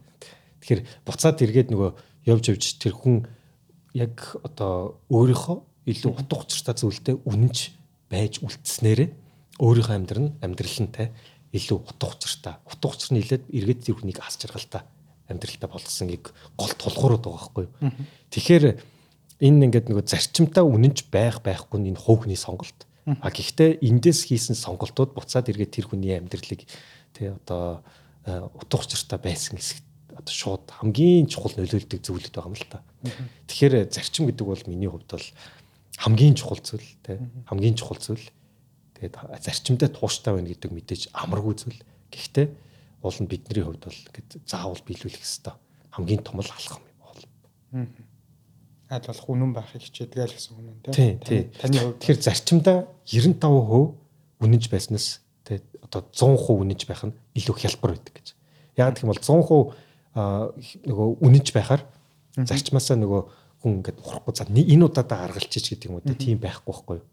Тэгэхээр 0.62 0.82
буцаад 1.06 1.41
эргээд 1.43 1.70
нөгөө 1.74 1.91
явж 2.30 2.43
явж 2.52 2.64
тэр 2.80 2.93
хүн 2.95 3.26
яг 3.93 4.38
одоо 4.43 5.02
өөрийнхөө 5.10 5.58
илүү 5.89 6.12
утга 6.20 6.43
учиртай 6.45 6.76
зүйлдээ 6.78 7.16
үнэнч 7.26 7.58
байж 8.12 8.43
үлдснээрээ 8.45 9.10
өөрийнхөө 9.60 9.95
амьдрал 9.97 10.24
нь 10.30 10.36
амьдралантай 10.45 11.08
илүү 11.54 11.78
утга 11.82 12.14
учиртай. 12.14 12.54
Утга 12.70 12.93
учир 12.93 13.10
нь 13.14 13.22
хилээд 13.26 13.43
эргээд 13.50 13.82
тэр 13.89 13.97
хүнийг 13.97 14.20
ас 14.22 14.38
жаргалтай 14.38 14.86
амьдралтай 15.30 15.70
болгосон 15.70 16.10
яг 16.14 16.34
гол 16.58 16.74
тулгуурууд 16.78 17.24
байгаа 17.26 17.38
байхгүй 17.38 17.66
юу. 17.66 17.93
Тэгэхээр 18.34 18.66
энэ 19.45 19.66
ингээд 19.70 19.88
нөгөө 19.89 20.06
зарчимтай 20.10 20.64
үнэнч 20.66 21.10
байх 21.10 21.41
байхгүй 21.45 21.78
нь 21.82 21.89
энэ 21.93 22.02
хувь 22.02 22.26
хүний 22.26 22.38
сонголт. 22.38 22.89
А 23.18 23.30
гэхдээ 23.34 23.82
эндээс 23.82 24.30
хийсэн 24.30 24.53
сонголтууд 24.53 25.18
буцаад 25.18 25.49
эргээд 25.49 25.74
тэр 25.74 25.86
хүний 25.89 26.14
амьдралыг 26.14 26.70
тий 27.18 27.34
одоо 27.34 27.82
э, 28.26 28.38
утга 28.53 28.86
учиртай 28.86 29.18
байсан 29.18 29.57
хэсэг 29.57 29.82
одоо 30.14 30.34
шууд 30.34 30.66
хамгийн 30.70 31.26
чухал 31.32 31.55
нөлөөлдөг 31.57 32.03
зүйлүүд 32.03 32.36
байгаа 32.36 32.51
юм 32.51 32.57
л 32.60 32.70
та. 32.70 32.84
Тэгэхээр 33.49 33.89
зарчим 33.89 34.28
гэдэг 34.30 34.45
бол 34.45 34.64
миний 34.68 34.91
хувьд 34.91 35.10
бол 35.10 35.28
хамгийн 35.97 36.36
чухал 36.36 36.60
зүйл 36.60 36.89
тий 37.01 37.18
хамгийн 37.47 37.76
чухал 37.80 37.97
зүйл. 37.97 38.28
Тэгээд 38.99 39.16
зарчимдаа 39.41 39.89
тууштай 39.89 40.36
байна 40.36 40.51
гэдэг 40.51 40.72
мэдээж 40.76 41.01
амаргүй 41.16 41.55
зүйл. 41.55 41.80
Гэхдээ 42.12 42.47
уул 43.01 43.18
нь 43.24 43.32
бидний 43.32 43.64
хувьд 43.64 43.88
бол 43.88 44.01
ингээд 44.12 44.43
заавал 44.43 44.84
биелүүлэх 44.84 45.24
ёстой. 45.24 45.55
Хамгийн 45.95 46.22
том 46.22 46.43
л 46.43 46.51
алхам 46.51 46.84
юм 46.84 46.99
бол 46.99 47.22
аль 48.90 49.06
болох 49.06 49.30
үнэн 49.30 49.54
байхыг 49.54 49.86
хичээдэг 49.86 50.18
л 50.26 50.34
гэсэн 50.34 50.58
юм 50.58 50.82
байна 50.82 51.22
тийм. 51.22 51.54
Таны 51.62 51.78
хувьд 51.78 52.02
тэгэхээр 52.02 52.26
зарчимдаа 52.26 52.78
95% 53.06 54.42
үнэнч 54.42 54.66
байснаас 54.74 55.22
тий 55.46 55.62
одоо 55.86 56.10
100% 56.10 56.58
үнэнч 56.58 56.82
байх 56.90 57.06
нь 57.06 57.14
илүү 57.38 57.56
хялбар 57.62 57.94
байдаг 57.94 58.14
гэж. 58.18 58.28
Яг 58.82 58.98
гэх 58.98 59.06
юм 59.06 59.14
бол 59.14 59.22
100% 59.22 60.90
нөгөө 60.90 61.08
үнэнч 61.22 61.48
байхаар 61.54 61.86
зарчмаасаа 62.34 62.98
нөгөө 62.98 63.22
хүн 63.62 63.72
ингээд 63.78 64.02
урахгүй 64.02 64.34
за 64.34 64.50
энэ 64.50 64.86
удаадаа 64.90 65.30
гаргалчих 65.30 65.70
гэдэг 65.70 65.86
юм 65.86 66.02
уу 66.02 66.06
тийм 66.18 66.42
байхгүй 66.42 66.74
байхгүй 66.74 66.96
юу. 66.98 67.08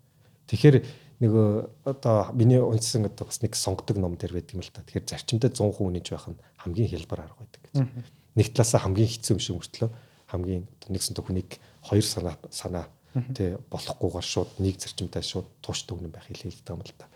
Тэгэхээр 0.48 0.76
нөгөө 1.20 1.48
одоо 1.84 2.32
миний 2.32 2.62
уншсан 2.62 3.04
одоо 3.04 3.28
бас 3.28 3.42
нэг 3.44 3.52
сонгодог 3.52 4.00
ном 4.00 4.16
дээр 4.16 4.40
байдаг 4.40 4.56
юм 4.56 4.64
л 4.64 4.72
та. 4.72 4.80
Тэгэхээр 4.80 5.12
зарчимдаа 5.12 5.52
100% 5.52 5.76
үнэнч 5.82 6.08
байх 6.08 6.26
нь 6.30 6.40
хамгийн 6.56 6.88
хялбар 6.88 7.26
арга 7.26 7.42
байдаг 7.42 7.60
гэж. 7.68 7.76
Нэг 8.38 8.46
талаасаа 8.54 8.80
хамгийн 8.86 9.10
хэцүү 9.10 9.32
юм 9.34 9.42
шиг 9.42 9.56
мөртлөө 9.58 9.90
хамгийн 10.36 10.64
нэгсэнтэй 10.92 11.24
хүнийг 11.24 11.50
хоёр 11.82 12.04
санаа 12.04 12.36
санаа 12.52 12.86
тий 13.32 13.56
болохгүйгээр 13.72 14.26
шууд 14.26 14.50
нэг 14.60 14.76
зарчимтай 14.76 15.24
шууд 15.24 15.48
тууштай 15.64 15.96
үнэн 15.96 16.12
байх 16.12 16.28
хэлээд 16.28 16.60
байгаа 16.62 16.76
юм 16.76 16.84
л 16.84 17.00
та. 17.00 17.08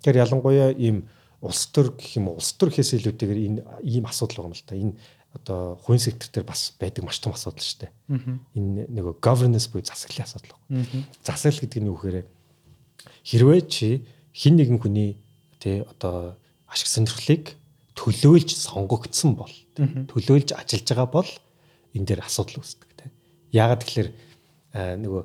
Тэгэхээр 0.00 0.22
ялангуяа 0.22 0.70
ийм 0.78 1.10
улс 1.42 1.66
төр 1.74 1.96
гэх 1.98 2.22
юм 2.22 2.30
уу 2.30 2.38
улс 2.38 2.54
төр 2.54 2.70
гэхээс 2.70 2.94
илүүтэйгээр 3.02 3.40
энэ 3.50 3.60
ийм 3.82 4.04
асуудал 4.06 4.46
байгаа 4.46 4.50
юм 4.50 4.56
л 4.56 4.68
та. 4.68 4.78
Энэ 4.78 4.94
одоо 5.34 5.78
хувийн 5.82 6.02
сектор 6.02 6.28
дээр 6.30 6.46
бас 6.46 6.74
байдаг 6.78 7.02
маш 7.02 7.18
том 7.18 7.34
асуудал 7.34 7.62
шүү 7.62 7.86
дээ. 7.86 7.92
Энэ 8.54 8.86
нөгөө 8.94 9.14
governance 9.18 9.70
буюу 9.70 9.86
засаглалын 9.86 10.26
асуудал 10.26 10.54
байна. 10.68 10.86
Засаглал 11.22 11.62
гэдэг 11.66 11.80
нь 11.82 11.90
юу 11.90 11.98
гэхээр 11.98 12.26
хэрвээ 13.26 13.60
чи 13.66 14.06
хин 14.34 14.54
нэгэн 14.58 14.78
хүний 14.78 15.18
тий 15.58 15.82
одоо 15.82 16.38
ашиг 16.66 16.86
сонирхлыг 16.90 17.54
төлөөлж 17.94 18.50
сонгогдсон 18.54 19.34
бол 19.38 19.54
төлөөлж 19.76 20.54
ажиллаж 20.54 20.86
байгаа 20.88 21.08
бол 21.10 21.30
энэ 21.94 22.06
дээр 22.06 22.20
асуудал 22.24 22.60
үүсдэг 22.62 22.90
тийм. 22.96 23.12
Яагаад 23.54 23.82
тэгэхээр 23.82 24.10
нөгөө 25.02 25.22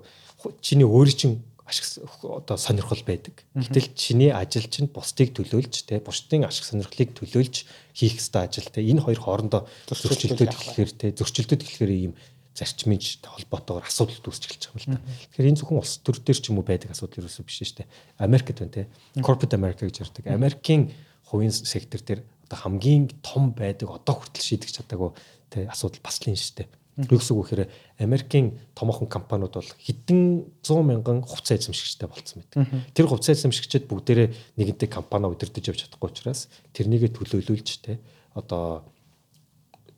чиний 0.61 0.87
өөрийн 0.87 1.17
чинь 1.17 1.35
ашиг 1.65 2.05
одоо 2.21 2.57
сонирхол 2.57 3.01
байдаг. 3.01 3.41
Гэтэл 3.57 3.93
чиний 3.97 4.29
ажил 4.29 4.69
чинь 4.69 4.89
бусдыг 4.89 5.33
төлөөлж 5.33 5.89
те 5.89 5.97
бусдын 5.97 6.45
ашиг 6.45 6.65
сонирхлыг 6.65 7.17
төлөөлж 7.17 7.65
хийх 7.97 8.21
ёстой 8.21 8.45
ажил 8.45 8.69
те 8.69 8.85
энэ 8.85 9.01
хоёр 9.01 9.17
хоорондоо 9.17 9.65
зөрчилдөд 9.89 10.53
эхлэхээр 10.53 10.91
те 10.93 11.05
зөрчилдөд 11.17 11.65
эхлэхээр 11.65 11.93
ийм 11.93 12.13
зарчмын 12.53 13.01
холбоотойгоор 13.01 13.83
асуудал 13.89 14.29
үүсч 14.29 14.43
эхэлж 14.45 14.63
байгаа 14.69 14.77
юм 14.77 14.93
л 14.93 14.93
та. 14.95 15.05
Тэгэхээр 15.33 15.49
энэ 15.49 15.59
зөвхөн 15.59 15.81
улс 15.81 15.93
төр 16.05 16.17
дээр 16.21 16.39
ч 16.39 16.45
юм 16.53 16.57
уу 16.61 16.65
байдаг 16.69 16.89
асуудал 16.93 17.19
ерөөсөө 17.25 17.43
биш 17.49 17.57
шүү 17.65 17.77
дээ. 17.83 17.89
Америкт 18.21 18.57
байна 18.61 18.71
те. 18.71 18.87
Corporate 19.19 19.57
America 19.59 19.83
гэж 19.83 19.97
ярьдаг. 20.07 20.23
Америкийн 20.31 20.93
хувийн 21.27 21.51
сектор 21.51 21.99
дээр 21.99 22.21
одоо 22.47 22.57
хамгийн 22.63 23.11
том 23.19 23.51
байдаг 23.51 23.89
одоо 23.91 24.21
хүртэл 24.23 24.45
шийдэж 24.55 24.71
чадаагүй 24.77 25.11
тэ 25.55 25.71
асуудал 25.71 26.03
бас 26.03 26.19
л 26.19 26.27
юм 26.27 26.35
шүү 26.35 26.55
дээ. 26.59 26.69
Юу 26.95 27.19
гэсэн 27.19 27.35
үг 27.35 27.43
гэхээр 27.51 27.63
Америкийн 27.99 28.55
томоохон 28.71 29.11
компаниуд 29.11 29.59
бол 29.59 29.71
хэдэн 29.83 30.47
100 30.63 30.79
мянган 30.79 31.27
хувьцаа 31.27 31.59
эзэмшигчтэй 31.59 32.07
болцсон 32.07 32.39
байдаг. 32.47 32.71
Тэр 32.95 33.11
хувьцаа 33.11 33.35
эзэмшигчид 33.35 33.91
бүгдээрээ 33.91 34.31
нэгэнтээ 34.55 34.87
компани 34.87 35.27
удирдах 35.27 35.67
явж 35.67 35.83
чадахгүй 35.83 36.07
учраас 36.07 36.47
тэрнийгээ 36.71 37.11
төлөөлүүлж 37.11 37.69
тэ 37.83 37.99
одоо 38.31 38.87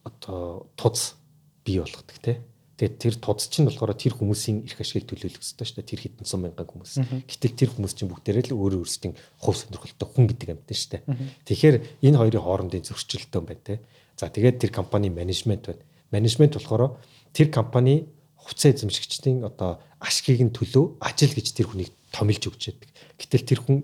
одоо 0.01 0.65
туз 0.73 1.13
бий 1.61 1.77
болгодог 1.77 2.17
тэ. 2.17 2.41
Тэгээд 2.77 2.97
тэр 2.97 3.15
туз 3.17 3.49
чинь 3.49 3.69
болохоор 3.69 3.93
тэр 3.97 4.13
хүмүүсийн 4.13 4.65
эрх 4.69 4.81
ашигыг 4.81 5.09
төлөөлөх 5.09 5.41
хэрэгтэй 5.41 5.65
шүү 5.65 5.77
дээ. 5.81 5.89
Тэр 5.89 6.01
хэдэн 6.01 6.25
сум 6.29 6.45
мянган 6.45 6.69
хүмүүс. 6.69 7.25
Гэтэл 7.25 7.57
тэр 7.57 7.69
хүмүүс 7.73 7.93
чинь 7.97 8.09
бүгдээрээ 8.13 8.53
л 8.53 8.57
өөрөө 8.57 8.85
өөрсдийн 8.85 9.17
хувь 9.41 9.57
сонирхолтой 9.57 10.05
хүн 10.05 10.25
гэдэг 10.29 10.49
амьтан 10.53 10.77
шүү 10.77 10.91
дээ. 10.93 11.03
Тэгэхээр 11.49 11.75
энэ 12.05 12.19
хоёрын 12.21 12.45
хоорондын 12.45 12.85
зөрчилдөөн 12.85 13.45
байна 13.49 13.65
те. 13.65 13.81
За 14.17 14.27
тэгээд 14.33 14.57
тэр 14.57 14.71
компани 14.73 15.09
менежмент 15.13 15.69
байна. 15.69 15.85
Менежмент 16.11 16.57
болохоор 16.57 16.97
тэр 17.33 17.53
компани 17.53 18.09
хувьцаа 18.35 18.73
эзэмшигчдийн 18.73 19.45
одоо 19.45 19.77
ашгийг 20.01 20.41
нь 20.41 20.49
төлөө 20.49 20.97
ажил 21.05 21.33
гэж 21.37 21.53
тэр 21.53 21.69
хүнийг 21.69 21.93
томилж 22.09 22.49
өгч 22.49 22.73
яадаг. 22.73 22.89
Гэтэл 23.21 23.45
тэр 23.45 23.59
хүн 23.61 23.77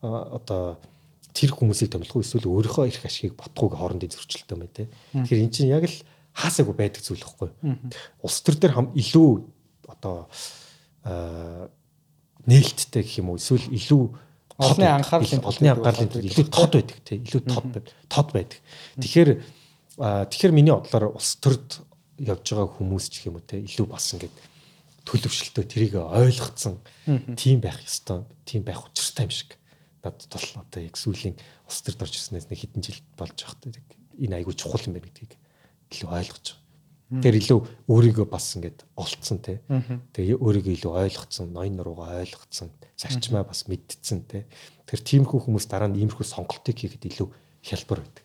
одоо 0.00 0.80
тэр 1.36 1.52
хүмүүсийг 1.52 1.92
томилох 1.92 2.24
эсвэл 2.24 2.48
өөрийнхөө 2.48 2.88
эрх 2.88 3.04
ашгийг 3.04 3.36
ботхууг 3.36 3.76
хоорондын 3.76 4.08
зөрчилдөөн 4.08 4.60
байна 4.64 4.72
те. 4.72 4.88
Тэгэхээр 5.12 5.44
эн 5.44 5.52
чинь 5.52 5.72
яг 5.74 5.84
л 5.84 5.98
хаасаагүй 6.32 6.74
байдаг 6.78 7.02
зүйл 7.02 7.20
байхгүй. 7.20 7.50
Улс 8.22 8.38
төр 8.40 8.56
дээр 8.56 8.72
хам 8.72 8.88
илүү 8.94 9.30
одоо 9.90 10.30
нээлттэй 12.46 13.02
гэх 13.02 13.18
юм 13.18 13.34
уу 13.34 13.40
эсвэл 13.42 13.66
илүү 13.68 14.02
олонний 14.62 14.90
анхаарлын 14.94 15.42
олонний 15.42 15.72
анхаарлын 15.74 16.08
илүү 16.22 16.46
тод 16.48 16.72
байдаг 16.78 16.98
те 17.02 17.18
илүү 17.18 17.42
тод 17.50 17.66
тод 18.08 18.28
байдаг. 18.30 18.60
Тэгэхээр 19.02 19.30
тэгэхээр 19.98 20.54
миний 20.54 20.74
бодлоор 20.74 21.14
улс 21.14 21.36
төрд 21.38 21.82
явж 22.18 22.42
байгаа 22.42 22.68
хүмүүс 22.78 23.06
ч 23.10 23.26
юм 23.30 23.38
уу 23.38 23.44
те 23.46 23.62
илүү 23.62 23.86
бас 23.90 24.14
ингээд 24.14 24.36
төлөвшөлтөө 25.04 25.64
тэрийг 25.68 25.94
ойлгоцсон 26.00 26.80
тим 27.36 27.60
байх 27.60 27.78
ёстой 27.84 28.24
тим 28.48 28.64
байх 28.64 28.82
учиртай 28.88 29.28
юм 29.28 29.34
шиг 29.34 29.58
надад 30.02 30.26
бол 30.30 30.48
одоо 30.64 30.80
яг 30.82 30.96
сүүлийн 30.96 31.36
улс 31.68 31.80
төрд 31.84 32.02
орж 32.02 32.14
ирснээс 32.18 32.48
нэг 32.50 32.58
хэдэн 32.58 32.82
жил 32.82 33.00
болж 33.18 33.36
байгаа 33.38 33.60
хэрэг 33.70 33.88
энэ 34.18 34.36
айгүй 34.42 34.54
чухал 34.54 34.84
юм 34.86 34.94
байна 34.96 35.06
гэдгийг 35.08 35.32
илүү 35.90 36.10
ойлгож 36.10 36.46
байгаа. 36.54 36.62
Тэр 37.22 37.34
илүү 37.36 37.58
өөрийгөө 37.92 38.26
бас 38.26 38.46
ингээд 38.56 38.80
олцсон 38.96 39.38
те. 39.44 39.60
Тэгээ 40.16 40.40
өөрийгөө 40.40 40.74
илүү 40.74 40.92
ойлгоцсон, 41.04 41.52
ноён 41.52 41.76
нуруугаа 41.78 42.24
ойлгоцсон, 42.24 42.72
зарчмаа 42.96 43.44
бас 43.44 43.68
мэдтсэн 43.68 44.24
те. 44.24 44.48
Тэр 44.88 45.00
тиймэрхүү 45.04 45.46
хүмүүс 45.46 45.68
дараа 45.68 45.92
нь 45.92 46.00
иймэрхүү 46.00 46.24
сонголтыг 46.26 46.74
хийхэд 46.80 47.04
илүү 47.12 47.28
хялбар 47.60 48.02
байдаг. 48.02 48.24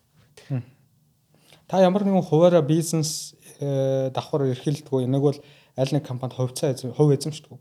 Та 1.69 1.85
ямар 1.85 2.01
нэгэн 2.01 2.25
хуваараа 2.25 2.65
бизнес 2.65 3.37
э, 3.61 4.09
давхар 4.09 4.49
эрхэлдэггүй. 4.49 5.05
Нэг 5.05 5.21
бол 5.21 5.37
аль 5.77 5.93
нэг 5.93 6.01
компанид 6.01 6.33
хувьцаа 6.33 6.73
хувь 6.73 7.13
эзэмшдэг? 7.13 7.53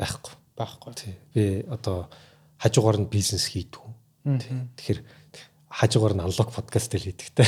Байхгүй. 0.00 0.32
Байхгүй. 0.56 0.92
Тий. 0.96 1.14
Би 1.36 1.44
одоо 1.68 2.08
хажуугаар 2.56 3.04
нь 3.04 3.12
бизнес 3.12 3.52
хийдэг. 3.52 3.84
Тэгэхээр 4.24 5.04
хажуугаар 5.68 6.16
нь 6.16 6.24
анлог 6.24 6.48
подкаст 6.56 6.96
л 6.96 7.04
хийдэгтэй. 7.04 7.44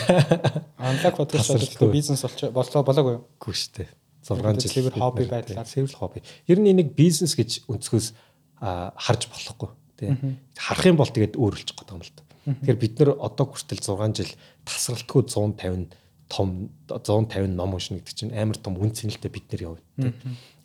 Анлог 0.76 1.16
подкаст 1.16 1.80
бол 1.80 1.96
бизнес 1.96 2.28
болцоо 2.52 2.84
болоогүй 2.84 3.16
юу? 3.16 3.24
Үгүй 3.40 3.56
шүү 3.56 3.72
дээ. 3.80 3.88
6 4.20 4.36
жил 4.60 4.92
цэвэр 4.92 4.94
хобби 5.00 5.24
байдлаар. 5.24 5.64
Цэвэр 5.64 5.96
хобби. 5.96 6.20
Ер 6.44 6.60
нь 6.60 6.68
энийг 6.68 6.92
бизнес 6.92 7.32
гэж 7.32 7.64
өнцгөөс 7.72 8.12
харж 8.60 9.22
болохгүй. 9.32 9.70
Тэ. 9.96 10.36
Харах 10.60 10.84
юм 10.84 11.00
бол 11.00 11.08
тэгээд 11.08 11.40
өөрөлдчих 11.40 11.72
гээд 11.72 11.88
байгаа 11.88 11.96
юм 11.96 12.04
л 12.04 12.12
та. 12.12 12.29
Тэгэхээр 12.58 12.80
бид 12.80 12.94
нэр 12.98 13.10
одоо 13.18 13.46
хүртэл 13.46 13.78
6 13.78 14.18
жил 14.18 14.32
тасралтгүй 14.66 15.22
150 15.28 15.94
том 16.30 16.70
150 16.86 17.54
ном 17.54 17.74
уншина 17.74 17.98
гэдэг 17.98 18.14
чинь 18.14 18.34
амар 18.34 18.58
том 18.58 18.78
үн 18.78 18.94
цэнэлтэй 18.94 19.30
бид 19.30 19.46
нэр 19.50 19.74
явна. 19.74 19.82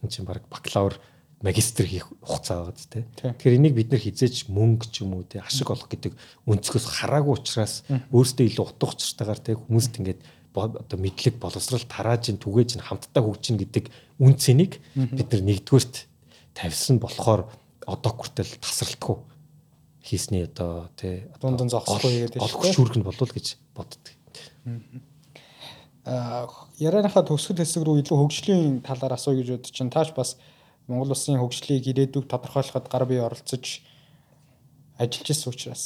Энд 0.01 0.11
чинь 0.13 0.25
баг 0.25 0.45
бакалавр 0.49 1.01
магистр 1.41 1.85
хийх 1.89 2.09
хугацаа 2.21 2.69
байгаа 2.69 2.77
зү. 2.77 3.05
Тэгэхээр 3.33 3.57
энийг 3.57 3.73
бид 3.73 3.89
нэр 3.89 4.01
хизээч 4.01 4.45
мөнгө 4.53 4.93
ч 4.93 5.01
юм 5.01 5.17
уу 5.17 5.25
те 5.25 5.41
ашиг 5.41 5.73
олох 5.73 5.89
гэдэг 5.89 6.13
өнцгөөс 6.45 6.85
хараагүй 7.01 7.33
учраас 7.33 7.81
өөрсдөө 8.13 8.45
илүү 8.45 8.65
утга 8.65 8.93
учиртайгаар 8.93 9.41
те 9.41 9.57
хүмүүст 9.57 9.93
ингээд 9.99 10.21
одоо 10.53 10.97
мэдлэг 11.01 11.35
боловсрал 11.41 11.83
тараажин 11.83 12.39
түгээж 12.39 12.79
нь 12.79 12.85
хамтдаа 12.85 13.21
хөгжин 13.25 13.59
гэдэг 13.59 13.91
үн 14.23 14.33
цэнийг 14.39 14.79
бид 14.95 15.29
нэгдүгээрт 15.33 16.07
тавьсан 16.55 17.03
болохоор 17.03 17.51
одоо 17.83 18.11
хүртэл 18.15 18.55
тасралтгүй 18.63 19.19
хийсний 20.05 20.45
одоо 20.45 20.89
тий 20.95 21.25
дундан 21.41 21.69
зогсохгүй 21.73 22.29
гэдэг 22.29 22.41
олох 22.45 22.61
шүүрэг 22.69 22.95
нь 23.01 23.07
болов 23.09 23.29
гэж 23.33 23.57
боддог 23.73 24.03
ярианыхаа 26.05 27.25
төгсгөл 27.25 27.65
хэсэг 27.65 27.81
рүү 27.81 28.05
илүү 28.05 28.17
хөгжлийн 28.21 28.85
талаар 28.85 29.17
асууя 29.17 29.41
гэж 29.41 29.49
бодож 29.57 29.73
чинь 29.73 29.89
тааш 29.89 30.13
бас 30.13 30.37
Монгол 30.85 31.17
улсын 31.17 31.41
хөгжлийг 31.41 31.89
ирээдүйг 31.89 32.29
тодорхойлоход 32.29 32.85
гар 32.85 33.09
бие 33.09 33.25
оролцож 33.25 33.81
ажиллаж 35.01 35.27
ирсэн 35.33 35.49
учраас 35.49 35.83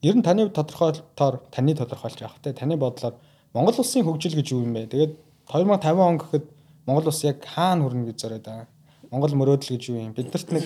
ер 0.00 0.16
нь 0.16 0.24
таны 0.24 0.48
тодорхойлолтоор 0.48 1.44
таны 1.52 1.76
тодорхойлж 1.76 2.24
явах 2.24 2.40
те 2.40 2.56
таны 2.56 2.80
бодлоор 2.80 3.20
Монгол 3.52 3.76
улсын 3.84 4.04
хөгжил 4.04 4.34
гэж 4.34 4.48
юу 4.56 4.64
юм 4.64 4.72
бэ? 4.72 4.88
Тэгээд 4.88 5.12
2050 5.52 6.00
он 6.00 6.18
гэхэд 6.18 6.44
Монгол 6.86 7.06
улс 7.12 7.20
яг 7.24 7.44
хаана 7.44 7.84
хүрнэ 7.84 8.08
гэж 8.10 8.18
зориод 8.18 8.44
байгаа. 8.48 8.68
Монгол 9.12 9.34
мөрөөдөл 9.38 9.76
гэж 9.76 9.82
юу 9.92 10.00
юм? 10.00 10.16
Биднэрт 10.16 10.50
нэг 10.50 10.64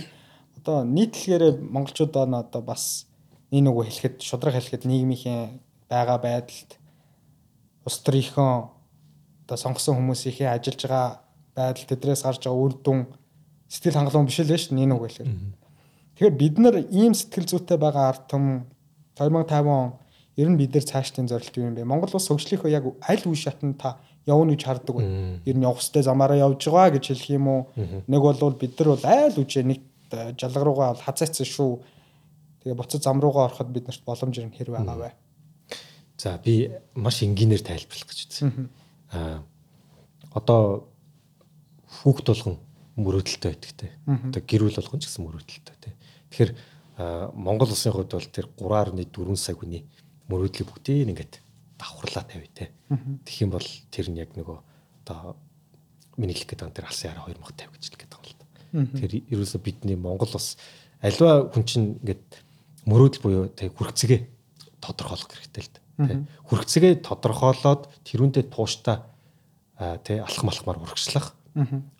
одоо 0.68 0.84
нийтлэгээрээ 0.84 1.64
монголчуудаа 1.64 2.28
одоо 2.28 2.60
бас 2.60 3.08
нэг 3.48 3.64
нөгөө 3.64 3.88
хэлэхэд 3.88 4.16
шудраг 4.20 4.52
хэлэхэд 4.52 4.84
нийгмийн 4.84 5.64
байгаа 5.88 6.20
байдалд 6.20 6.76
улс 7.88 7.98
төрийнхөө 8.04 8.52
одоо 9.48 9.56
сонгосон 9.56 9.96
хүмүүсийнхээ 9.96 10.52
ажиллаж 10.52 10.80
байгаа 10.84 11.08
байдал 11.56 11.88
тэдрээс 11.88 12.22
гарч 12.28 12.44
байгаа 12.44 12.60
үр 12.60 12.74
дүн 12.84 13.08
сэтгэл 13.72 13.96
хангалуун 13.96 14.28
биш 14.28 14.44
л 14.44 14.52
байж 14.52 14.68
нэг 14.68 14.92
үг 14.92 15.08
хэлэхээр. 15.08 15.32
Тэгэхээр 16.20 16.36
бид 16.36 16.54
нар 16.60 16.76
ийм 16.92 17.16
сэтгэл 17.16 17.48
зүйтэй 17.48 17.80
байгаа 17.80 18.12
ард 18.12 18.28
түмэн 18.28 18.68
2050 19.16 19.72
он 19.72 19.96
ер 20.36 20.48
нь 20.52 20.60
бид 20.60 20.76
нар 20.76 20.84
цаашдын 20.84 21.32
зорилт 21.32 21.56
юу 21.56 21.72
юм 21.72 21.80
бэ? 21.80 21.88
Монгол 21.88 22.12
улс 22.12 22.28
хөгжлийнхөө 22.28 22.68
яг 22.68 22.84
аль 23.08 23.24
үе 23.24 23.40
шатнд 23.40 23.80
та 23.80 23.96
явна 24.28 24.52
гэж 24.52 24.62
хардаг 24.68 24.94
вэ? 25.00 25.40
Ер 25.48 25.56
нь 25.56 25.64
явах 25.64 25.80
хөстэй 25.80 26.04
замаараа 26.04 26.36
явж 26.36 26.60
байгаа 26.68 27.00
гэж 27.00 27.04
хэлэх 27.08 27.32
юм 27.32 27.48
уу? 27.48 27.62
Нэг 28.04 28.20
бол 28.20 28.52
бид 28.52 28.76
нар 28.76 28.88
бол 28.92 29.04
айл 29.08 29.40
үжээ 29.40 29.64
нэг 29.64 29.80
жалга 30.10 30.64
руугаа 30.64 30.94
хазаацсан 30.94 31.46
шүү. 31.46 31.82
Тэгээ 32.64 32.76
буцаж 32.78 33.02
зам 33.02 33.20
руугаа 33.20 33.48
ороход 33.48 33.68
биднэрт 33.72 34.02
боломж 34.04 34.38
ирнэ 34.38 34.56
хэр 34.56 34.72
байгаа 34.74 34.96
вэ? 34.96 35.12
За 36.18 36.38
би 36.42 36.72
маш 36.94 37.22
энгийнээр 37.22 37.62
тайлбарлах 37.62 38.08
гэж 38.10 38.18
үзсэн. 38.26 38.68
Аа 39.12 39.44
одоо 40.34 40.88
хүүхд 42.02 42.26
болгон 42.28 42.56
мөрөөдөлтөй 42.98 43.50
байдагтэй. 43.54 43.90
Одоо 44.06 44.42
гэр 44.42 44.62
бүл 44.66 44.78
болгон 44.78 45.00
ч 45.00 45.06
гэсэн 45.06 45.24
мөрөөдөлтөй 45.24 45.76
тий. 45.80 45.94
Тэгэхээр 46.30 46.52
Монгол 47.38 47.70
улсын 47.70 47.94
хувьд 47.94 48.12
бол 48.12 48.28
тэр 48.34 48.46
3.4 48.58 49.38
сая 49.38 49.54
хүний 49.54 49.86
мөрөөдлийг 50.26 50.66
бүгдийг 50.66 51.08
ингээд 51.08 51.34
давхарлаа 51.78 52.26
тавь 52.26 52.50
тий. 52.50 52.68
Тэгэх 52.90 53.42
юм 53.46 53.50
бол 53.54 53.68
тэр 53.94 54.06
нь 54.10 54.18
яг 54.18 54.34
нөгөө 54.34 54.58
одоо 55.06 55.38
миний 56.18 56.34
хэлэх 56.34 56.58
гэдэг 56.58 56.74
тэр 56.74 56.90
алсын 56.90 57.14
хараа 57.14 57.30
2050 57.30 57.70
гэж 57.70 57.82
хэлэх 57.86 58.07
Тэгэхээр 58.72 59.14
ерөөсө 59.32 59.58
бидний 59.62 59.96
Монгол 59.96 60.30
улс 60.32 60.56
альва 61.02 61.48
хүн 61.52 61.64
чинь 61.64 61.86
ингээд 62.02 62.24
мөрөөдөл 62.88 63.22
буюу 63.22 63.44
тий 63.52 63.68
хүрхцэгээ 63.72 64.20
тодорхойлох 64.82 65.30
хэрэгтэй 65.32 65.62
л 65.64 65.72
дээ 65.72 65.86
Хүрхцэгээ 65.98 67.02
тодорхойлоод 67.02 67.90
тэрүүндээ 68.06 68.54
тууштай 68.54 69.02
тий 70.06 70.22
алах 70.22 70.42
малхмаар 70.46 70.78
урагшлах. 70.78 71.34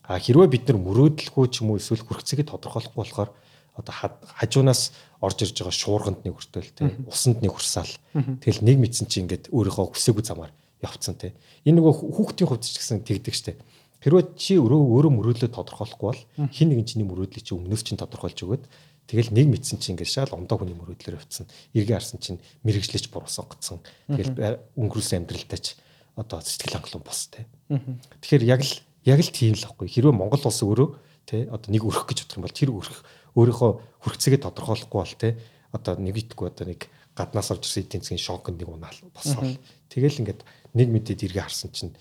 А 0.06 0.22
хэрвээ 0.22 0.46
бид 0.46 0.70
нар 0.70 0.78
мөрөөдөлгүй 0.78 1.46
ч 1.50 1.66
юм 1.66 1.74
уу 1.74 1.82
эсвэл 1.82 2.06
хүрхцэгээ 2.06 2.46
тодорхойлохгүй 2.46 3.02
болохоор 3.02 3.30
одоо 3.74 3.94
хажуунаас 4.38 4.94
орж 5.18 5.38
ирж 5.42 5.58
байгаа 5.58 5.74
шуурганд 5.74 6.22
нэг 6.22 6.38
хүртэл 6.38 6.70
тий 6.78 6.94
усанд 7.10 7.42
нэг 7.42 7.58
хүрсаал. 7.58 7.90
Тэгэл 8.14 8.62
нэг 8.62 8.76
мэдсэн 8.86 9.10
чи 9.10 9.18
ингээд 9.26 9.50
өөрийнхөө 9.50 9.98
хүсээгүй 9.98 10.22
замаар 10.22 10.54
явцсан 10.78 11.18
тий. 11.18 11.34
Энэ 11.66 11.82
нөгөө 11.82 11.94
хүүхдийн 12.14 12.48
хувьд 12.54 12.62
ч 12.62 12.78
гэсэн 12.78 13.02
тэгдэг 13.02 13.34
штэ. 13.34 13.58
Хэрвээ 13.99 14.24
чи 14.38 14.59
өөрөө 14.59 14.82
өөрөө 14.94 15.12
мөрөөдлөө 15.18 15.51
тодорхойлохгүй 15.51 16.07
бол 16.07 16.22
хин 16.55 16.68
нэгэн 16.70 16.86
чиний 16.86 17.07
мөрөөдлийг 17.09 17.44
чи 17.44 17.53
өмнөөс 17.55 17.82
чинь 17.82 17.99
тодорхойлж 17.99 18.38
өгөөд 18.46 18.64
Тэгэл 19.09 19.32
нэг 19.32 19.49
мэдсэн 19.49 19.80
чинь 19.80 19.96
ингээд 19.96 20.28
шал 20.28 20.36
ондоо 20.36 20.61
хүний 20.61 20.76
мөрөөдлөөр 20.76 21.16
явцсан. 21.16 21.49
Иргэн 21.72 21.96
харсан 21.96 22.20
чинь 22.20 22.38
мэрэгжлэж 22.61 23.09
буруусан 23.09 23.49
гацсан. 23.49 23.80
Тэгэл 24.05 24.61
өнгөрүүлсэн 24.76 25.24
амьдралтай 25.24 25.61
ч 25.64 25.66
одоо 26.12 26.44
сэтгэл 26.44 26.76
хангалуун 26.76 27.09
бос 27.09 27.32
тэ. 27.32 27.49
Тэгэхээр 27.72 28.44
яг 28.44 28.61
л 28.61 28.72
яг 29.09 29.20
л 29.24 29.32
тийм 29.32 29.57
л 29.57 29.64
аахгүй. 29.64 29.88
Хэрвээ 29.88 30.12
Монгол 30.12 30.44
улс 30.44 30.61
өөрөө 30.61 30.88
тэ 31.24 31.49
одоо 31.49 31.68
нэг 31.72 31.88
өрөх 31.88 32.05
гэж 32.05 32.28
бодох 32.28 32.36
юм 32.36 32.44
бол 32.44 32.53
тэр 32.53 32.70
өрөх 32.76 32.99
өөрийнхөө 33.32 33.70
хүрхцэгээ 34.05 34.40
тодорхойлохгүй 34.44 35.01
бол 35.01 35.16
тэ 35.16 35.40
одоо 35.72 35.92
нэг 35.96 36.14
итгэхгүй 36.20 36.49
одоо 36.53 36.66
нэг 36.68 36.80
гаднаас 37.16 37.49
орж 37.49 37.64
ирсэн 37.64 37.88
эдийн 37.88 38.05
засгийн 38.05 38.20
шокнд 38.20 38.61
нэг 38.61 38.68
унаал 38.68 39.01
босоо. 39.16 39.40
Тэгэл 39.88 40.20
ингээд 40.20 40.44
нэг 40.76 40.88
мэдээд 40.92 41.24
иргэн 41.24 41.49
харсан 41.49 41.72
чинь 41.72 41.96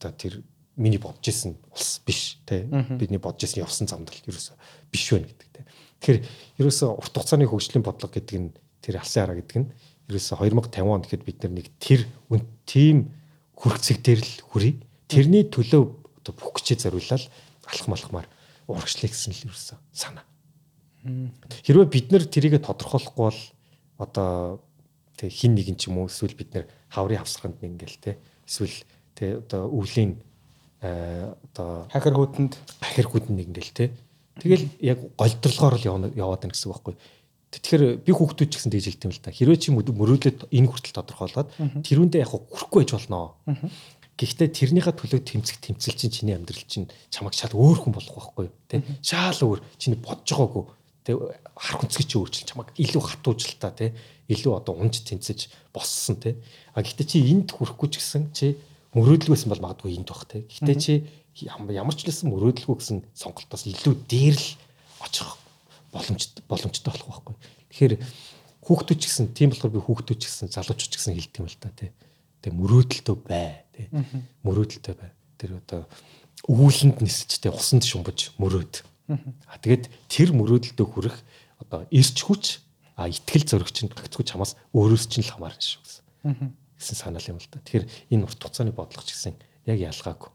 одоо 0.00 0.12
тэр 0.16 0.40
миний 0.76 1.00
бодож 1.00 1.24
исэн 1.28 1.56
улс 1.72 2.00
биш 2.04 2.38
тэ 2.44 2.68
бидний 2.68 3.18
бодож 3.18 3.48
исэн 3.48 3.64
явсан 3.64 3.88
замд 3.88 4.12
л 4.12 4.22
ерөөсө 4.28 4.52
биш 4.92 5.10
байна 5.12 5.26
гэдэг 5.26 5.50
тэ. 5.52 5.64
Тэгэхээр 6.00 6.20
ерөөсөө 6.60 6.88
урт 7.00 7.12
хугацааны 7.16 7.48
хөгжлийн 7.48 7.84
бодлого 7.84 8.12
гэдэг 8.12 8.36
нь 8.36 8.52
тэр 8.84 9.00
алсын 9.00 9.24
хараа 9.24 9.40
гэдэг 9.40 9.56
нь 9.56 9.68
ерөөсөө 10.12 10.36
2050 10.44 10.84
он 10.84 11.02
гэхэд 11.02 11.24
бид 11.24 11.38
нар 11.42 11.52
нэг 11.56 11.66
тэр 11.80 12.00
тийм 12.68 13.10
хүрхцэг 13.56 14.04
дээр 14.04 14.20
л 14.20 14.34
хүрий. 14.52 14.74
Тэрний 15.08 15.48
төлөө 15.48 15.82
одоо 16.20 16.32
бүх 16.36 16.60
хүчээ 16.60 16.86
зориулаад 16.86 17.24
алах 17.66 17.86
малхмаар 17.88 18.26
урагшлах 18.68 19.10
гэсэн 19.10 19.32
л 19.32 19.44
ерөөсөө 19.48 19.78
санаа. 19.96 20.28
Хэрвээ 21.64 21.88
бид 21.88 22.06
нар 22.12 22.24
тэрийг 22.28 22.60
тодорхойлохгүй 22.60 23.24
бол 23.32 23.42
одоо 23.96 24.60
тэг 25.16 25.32
хин 25.32 25.56
нэгэн 25.56 25.80
ч 25.80 25.88
юм 25.88 26.04
уу 26.04 26.10
эсвэл 26.10 26.36
бид 26.36 26.52
нар 26.52 26.64
хаврын 26.92 27.22
хавсганд 27.24 27.62
нэг 27.62 27.80
ингээл 27.80 28.02
те 28.02 28.12
эсвэл 28.44 28.76
те 29.16 29.40
одоо 29.40 29.70
өвлийн 29.72 30.20
одоо 31.52 31.86
хахир 31.92 32.14
хүүтэнд 32.16 32.52
хахир 32.80 33.06
хүүтэнд 33.08 33.36
нэг 33.36 33.48
ингээл 33.50 33.74
те 33.76 33.86
Тэгэл 34.36 34.68
яг 34.84 34.98
голдролгоор 35.16 35.76
л 35.80 36.12
яваад 36.12 36.44
байна 36.44 36.52
гэсэн 36.52 36.68
үг 36.68 36.76
байхгүй. 36.76 36.94
Тэгэхээр 37.56 37.82
би 38.04 38.12
хүүхдүүд 38.12 38.50
ч 38.52 38.54
гэсэн 38.60 38.72
тэгж 38.74 38.86
хэлдэг 38.92 39.06
юм 39.08 39.14
л 39.16 39.24
та. 39.24 39.32
Хэрвээ 39.32 39.56
чи 39.64 39.68
мөрөөдлөд 39.72 40.38
энэ 40.52 40.68
хүртэл 40.68 40.96
тодорхойлоод 41.00 41.48
тэрүүндээ 41.80 42.20
яг 42.20 42.30
хүрхгүй 42.36 42.84
байж 42.84 42.92
болно. 42.92 43.32
Гэхдээ 44.16 44.48
тэрнийхээ 44.52 44.92
төлөө 44.92 45.20
тэмцэх 45.24 45.56
тэмцэл 45.60 45.96
чинь 45.96 46.12
чиний 46.12 46.36
амьдрал 46.36 46.64
чинь 46.68 46.88
чамайг 47.08 47.32
шал 47.32 47.52
өөр 47.52 47.80
хүн 47.80 47.92
болох 47.96 48.16
байхгүй? 48.16 48.48
Тэ? 48.68 48.80
Шал 49.04 49.40
өөр. 49.40 49.60
Чиний 49.76 50.00
бодож 50.00 50.24
байгаагүй. 50.24 50.64
Тэ? 51.04 51.12
Хар 51.52 51.76
хүнцгий 51.80 52.04
чи 52.08 52.16
өөрчил 52.16 52.48
чамайг 52.48 52.72
илүү 52.80 53.02
хатуужилтаа 53.12 53.72
тэ? 53.76 53.92
Илүү 54.32 54.52
одоо 54.56 54.72
унж 54.80 55.04
тэнцэж 55.04 55.52
боссон 55.68 56.16
тэ? 56.16 56.40
А 56.72 56.80
гэхдээ 56.80 57.04
чи 57.04 57.28
энд 57.28 57.52
хүрэхгүй 57.52 57.88
ч 57.92 58.00
гэсэн 58.00 58.32
чи 58.32 58.56
мөрөөдлгүйсэн 58.96 59.52
бол 59.52 59.62
магадгүй 59.62 59.92
энд 60.00 60.08
байх 60.08 60.24
тэ. 60.24 60.48
Гэхдээ 60.48 60.76
чи 60.80 60.94
ямар 61.44 61.94
ч 61.94 62.08
лсэн 62.08 62.32
мөрөөдөлгүй 62.32 62.76
гэсэн 62.80 62.98
сонголтоос 63.12 63.68
илүү 63.68 63.94
дээр 64.08 64.36
л 64.40 64.48
очих 65.04 65.36
боломж 65.92 66.32
боломжтой 66.48 66.90
болох 66.96 67.08
байхгүй. 67.28 67.36
Тэгэхээр 67.70 67.94
хүүхдүүд 68.64 68.98
ч 68.98 69.04
гэсэн 69.04 69.26
тийм 69.36 69.52
болохоор 69.52 69.76
би 69.76 69.84
хүүхдүүд 69.84 70.18
ч 70.18 70.24
гэсэн 70.26 70.48
залуучууд 70.48 70.90
ч 70.90 70.94
гэсэн 70.96 71.12
хэлдэг 71.12 71.40
юм 71.44 71.48
л 71.52 71.60
та 71.60 71.70
тий. 71.76 71.90
Тэгээ 72.40 72.56
мөрөөдөлтөө 72.56 73.16
бай 73.20 73.68
тий. 73.76 73.86
Мөрөөдөлтөө 74.42 74.94
бай. 74.96 75.12
тэр 75.36 75.60
одоо 75.60 75.84
өвүүлэнд 76.48 77.04
нисэж 77.04 77.44
тэ 77.44 77.52
усанд 77.52 77.84
шумбаж 77.84 78.32
мөрөөд. 78.40 78.80
А 79.46 79.60
тэгээд 79.60 79.92
тэр 80.08 80.32
мөрөөдөлдөө 80.32 80.86
хүрэх 80.88 81.16
одоо 81.60 81.84
эрч 81.92 82.16
хүч 82.24 82.44
а 82.96 83.12
итгэл 83.12 83.44
зөрөх 83.44 83.70
чинь 83.70 83.92
гагцгүй 83.92 84.24
чамаас 84.24 84.56
өөрөөс 84.72 85.04
чинь 85.12 85.28
л 85.28 85.32
хамаарна 85.36 85.60
шүү 85.60 85.80
гэсэн. 85.84 86.56
Гэсэн 86.78 86.96
санаал 86.96 87.28
юм 87.28 87.38
л 87.40 87.48
да. 87.50 87.60
Тэгэхээр 87.60 87.86
энэ 88.12 88.24
урт 88.24 88.40
хугацааны 88.40 88.72
бодлого 88.72 89.04
ч 89.04 89.12
гэсэн 89.16 89.34
яг 89.66 89.78
ялгаагүй. 89.80 90.30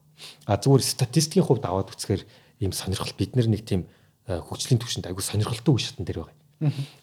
А 0.46 0.58
зүгээр 0.58 0.84
статистикийн 0.84 1.46
хувьд 1.46 1.66
аваад 1.66 1.90
үзэхээр 1.94 2.26
ийм 2.62 2.72
сонирхол 2.74 3.14
бид 3.18 3.36
нэг 3.36 3.66
тийм 3.66 3.88
хөгжлийн 4.28 4.80
түвшинд 4.80 5.08
айгүй 5.10 5.24
сонирхолтой 5.26 5.76
үе 5.76 5.82
шатн 5.82 6.06
дээр 6.06 6.20
байгаа. 6.26 6.36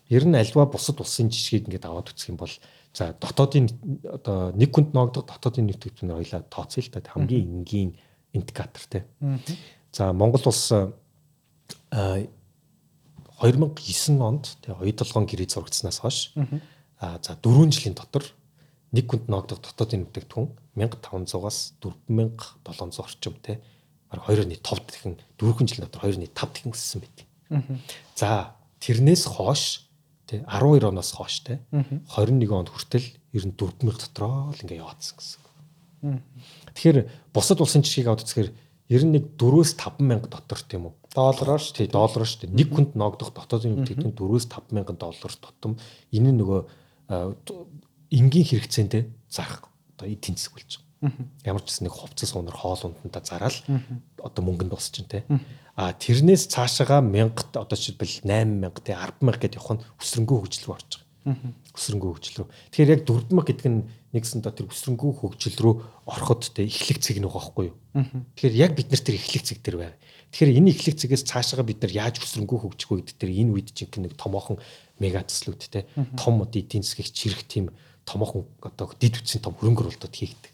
Ер 0.08 0.24
нь 0.24 0.36
альва 0.38 0.66
бусад 0.70 1.00
улсын 1.02 1.30
жишгийг 1.34 1.66
ингээд 1.66 1.90
аваад 1.90 2.14
үзэх 2.14 2.30
юм 2.30 2.38
бол 2.38 2.54
за 2.94 3.10
дотоодын 3.18 3.66
одоо 4.06 4.54
нэг 4.54 4.70
хүнд 4.70 4.94
ноогдох 4.94 5.26
дотоодын 5.26 5.66
нийт 5.66 5.82
төвчнөр 5.82 6.22
хоёлаа 6.22 6.46
тооцъё 6.46 6.86
л 6.86 6.94
та 6.94 7.02
хамгийн 7.02 7.66
энгийн 7.66 7.98
индикатор 8.32 8.86
те. 8.86 9.04
За 9.90 10.14
Монгол 10.14 10.46
улс 10.46 10.70
2009 11.90 12.30
онд 14.22 14.62
тэгээ 14.62 14.78
оюутлогын 14.78 15.26
гэрээ 15.26 15.50
зурагдсанаас 15.50 15.98
хойш 16.02 16.34
а 17.02 17.18
за 17.22 17.34
4 17.34 17.70
жилийн 17.74 17.98
дотор 17.98 18.22
нэг 18.92 19.04
хүнд 19.08 19.28
ноогдох 19.28 19.60
дотоодын 19.60 20.06
бүтээгдэхүүн 20.08 20.48
1500-аас 20.78 21.58
4700 21.82 23.02
орчим 23.04 23.34
те 23.42 23.60
баг 24.08 24.24
2.5 24.24 24.56
дахин 24.64 25.18
4 25.36 25.68
жилийн 25.68 25.84
дотор 25.84 26.08
2.5 26.08 26.32
дахин 26.32 26.72
өссөн 26.72 27.04
байдаг. 27.04 27.26
За 28.16 28.56
тэрнээс 28.80 29.28
хойш 29.28 29.88
те 30.24 30.40
12 30.48 30.88
оноос 30.88 31.12
хойш 31.12 31.44
те 31.44 31.60
21 31.72 32.48
онд 32.52 32.72
хүртэл 32.72 33.04
ер 33.36 33.44
нь 33.44 33.52
4000 33.52 33.92
дотроо 33.92 34.52
л 34.56 34.62
ингээ 34.64 34.80
яваадсан 34.80 35.16
гэсэн. 35.20 35.40
Тэгэхээр 36.72 36.98
бусад 37.34 37.60
улсын 37.60 37.84
жишгийг 37.84 38.08
аваад 38.08 38.24
үзэхээр 38.24 38.50
ер 38.88 39.02
нь 39.04 39.12
нэг 39.12 39.36
4-өөс 39.36 39.76
50000 39.76 40.32
дотор 40.32 40.60
тийм 40.64 40.88
үү 40.88 40.94
доллараар 41.12 41.60
шүү. 41.60 41.74
Тий, 41.76 41.88
доллараар 41.90 42.28
шүү. 42.28 42.48
Нэг 42.54 42.68
хүнд 42.72 42.94
ногдох 42.96 43.34
дотоодын 43.34 43.82
үнэтэйгэн 43.82 44.14
4-өөс 44.16 44.46
5000 44.48 44.96
доллар 44.96 45.32
тутам 45.36 45.76
энэ 46.14 46.32
нөгөө 46.32 46.60
энгийн 48.10 48.46
хэрэгцээндээ 48.46 49.02
зарах 49.28 49.68
одоо 49.96 50.08
эдийн 50.08 50.36
засаг 50.36 50.54
болж 50.56 50.80
байгаа. 51.00 51.26
Ямар 51.44 51.62
ч 51.62 51.78
нэг 51.80 51.94
хувцас 51.94 52.34
унар 52.34 52.56
хоол 52.56 52.90
ундантаа 52.90 53.22
зараал 53.22 53.58
одоо 54.18 54.42
мөнгөнд 54.42 54.72
босч 54.72 54.98
чинь 54.98 55.06
те. 55.06 55.24
А 55.78 55.92
тэрнээс 55.94 56.50
цаашаага 56.50 56.98
1000 57.04 57.54
одоо 57.54 57.76
жишээлбэл 57.76 58.26
8000 58.26 58.82
те 58.82 58.98
10000 58.98 59.38
гэдээ 59.38 59.58
явах 59.62 59.78
нь 59.78 59.84
өсрөнгөө 60.02 60.38
хөгжил 60.42 60.66
рүү 60.66 60.74
орж 60.74 60.90
байгаа. 60.98 61.54
Өсрөнгөө 61.76 62.10
хөгжил 62.18 62.36
рүү. 62.42 62.48
Тэгэхээр 62.74 62.92
яг 62.98 63.02
4000 63.06 63.46
гэдэг 63.46 63.68
нь 63.70 63.80
нэгсэн 64.10 64.40
доо 64.42 64.52
тэр 64.56 64.66
өсрөнгөө 64.72 65.12
хөгжил 65.22 65.58
рүү 65.62 65.74
ороход 66.08 66.50
те 66.50 66.66
эхлэх 66.66 66.98
цэг 66.98 67.22
нэг 67.22 67.30
байхгүй 67.30 67.70
юу. 67.70 67.76
Тэгэхээр 68.34 68.56
яг 68.58 68.72
бид 68.74 68.90
нар 68.90 69.02
тэр 69.04 69.16
эхлэх 69.22 69.44
цэг 69.46 69.62
дээр 69.62 69.76
байв. 69.78 69.94
Тэгэхээр 70.34 70.56
энэ 70.58 70.70
эхлэх 70.74 70.96
цэгээс 70.98 71.24
цаашаага 71.30 71.62
бид 71.62 71.78
нар 71.84 71.92
яаж 71.94 72.20
өсрөнгөө 72.20 72.58
хөгжих 72.74 72.88
вэ 72.90 72.96
гэдэг 73.06 73.16
тэр 73.16 73.30
энэ 73.32 73.52
үед 73.54 73.68
чинь 73.70 73.88
нэг 74.02 74.18
томоохон 74.18 74.58
мега 75.00 75.24
төслүүд 75.24 75.62
те 75.72 75.86
том 76.18 76.42
эдийн 76.44 76.84
засгийг 76.84 77.14
чирэх 77.14 77.48
тийм 77.48 77.72
томоохон 78.08 78.48
одоо 78.64 78.88
дид 78.96 79.20
үтсийн 79.20 79.44
том 79.44 79.52
хөрөнгө 79.52 79.84
оруулалтууд 79.84 80.16
хийгдэг. 80.16 80.52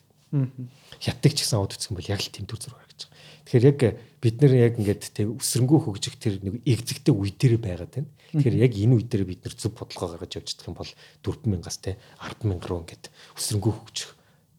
Хятад 0.99 1.31
ч 1.31 1.47
гэсэн 1.47 1.63
үзэх 1.63 1.95
юм 1.95 2.03
бол 2.03 2.11
яг 2.11 2.19
л 2.19 2.35
тийм 2.35 2.51
төр 2.51 2.59
зураг 2.59 2.83
гаргаж 2.83 3.07
байгаа. 3.07 3.15
Тэгэхээр 3.47 3.69
яг 3.71 3.81
бид 4.19 4.37
нэр 4.43 4.53
яг 4.59 4.75
ингээд 4.83 5.03
тэг 5.15 5.27
өсрөнгөө 5.39 5.79
хөгжих 5.87 6.17
тэр 6.19 6.43
нэг 6.43 6.65
эгзэгтэй 6.67 7.15
үе 7.15 7.31
дээр 7.31 7.55
байгаад 7.63 7.93
байна. 7.95 8.11
Тэгэхээр 8.35 8.57
яг 8.59 8.73
энэ 8.75 8.95
үе 8.99 9.07
дээр 9.07 9.25
бид 9.31 9.41
нар 9.47 9.55
зөв 9.55 9.73
бодлого 9.79 10.19
гаргаж 10.19 10.33
явж 10.35 10.49
чадах 10.51 10.69
юм 10.75 10.77
бол 10.81 10.93
4000-аас 11.23 11.79
те 11.79 12.01
10000 12.19 12.67
руу 12.67 12.83
ингээд 12.83 13.05
өсрөнгөө 13.39 13.73
хөгжих 13.79 14.11